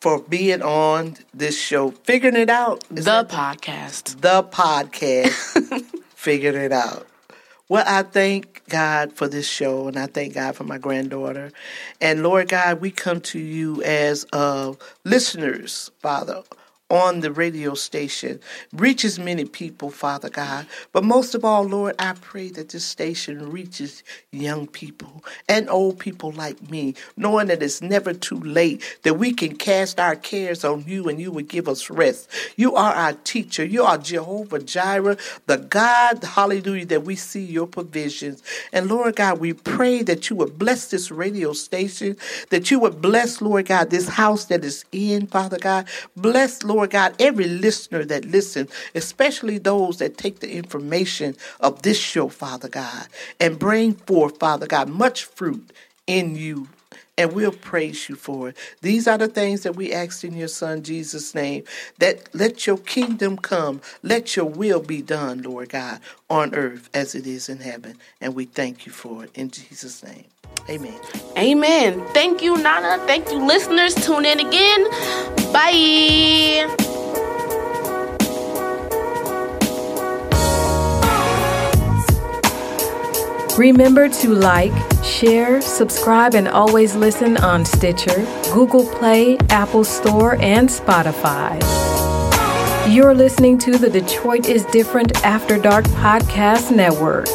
[0.00, 2.84] for being on this show, figuring it out.
[2.90, 4.20] The podcast.
[4.20, 5.82] The podcast,
[6.14, 7.06] figuring it out.
[7.68, 11.52] Well, I thank God for this show, and I thank God for my granddaughter.
[12.00, 14.72] And Lord God, we come to you as uh,
[15.04, 16.42] listeners, Father,
[16.90, 18.40] on the radio station
[18.72, 20.66] reaches many people, Father God.
[20.92, 24.02] But most of all, Lord, I pray that this station reaches
[24.32, 29.32] young people and old people like me, knowing that it's never too late, that we
[29.32, 32.28] can cast our cares on you and you would give us rest.
[32.56, 33.64] You are our teacher.
[33.64, 38.42] You are Jehovah Jireh, the God, hallelujah, that we see your provisions.
[38.72, 42.16] And Lord God, we pray that you would bless this radio station,
[42.50, 45.86] that you would bless, Lord God, this house that is in, Father God.
[46.16, 51.82] Bless, Lord Lord God, every listener that listens, especially those that take the information of
[51.82, 53.06] this show, Father God,
[53.38, 55.74] and bring forth, Father God, much fruit
[56.06, 56.68] in you.
[57.20, 58.56] And we'll praise you for it.
[58.80, 61.64] These are the things that we ask in your Son Jesus' name.
[61.98, 67.14] That let your kingdom come, let your will be done, Lord God, on earth as
[67.14, 67.98] it is in heaven.
[68.22, 70.24] And we thank you for it in Jesus' name.
[70.70, 70.98] Amen.
[71.36, 72.02] Amen.
[72.14, 73.04] Thank you, Nana.
[73.06, 73.94] Thank you, listeners.
[73.94, 74.84] Tune in again.
[75.52, 76.74] Bye.
[83.60, 84.72] Remember to like,
[85.04, 91.60] share, subscribe, and always listen on Stitcher, Google Play, Apple Store, and Spotify.
[92.90, 97.28] You're listening to the Detroit is Different After Dark Podcast Network.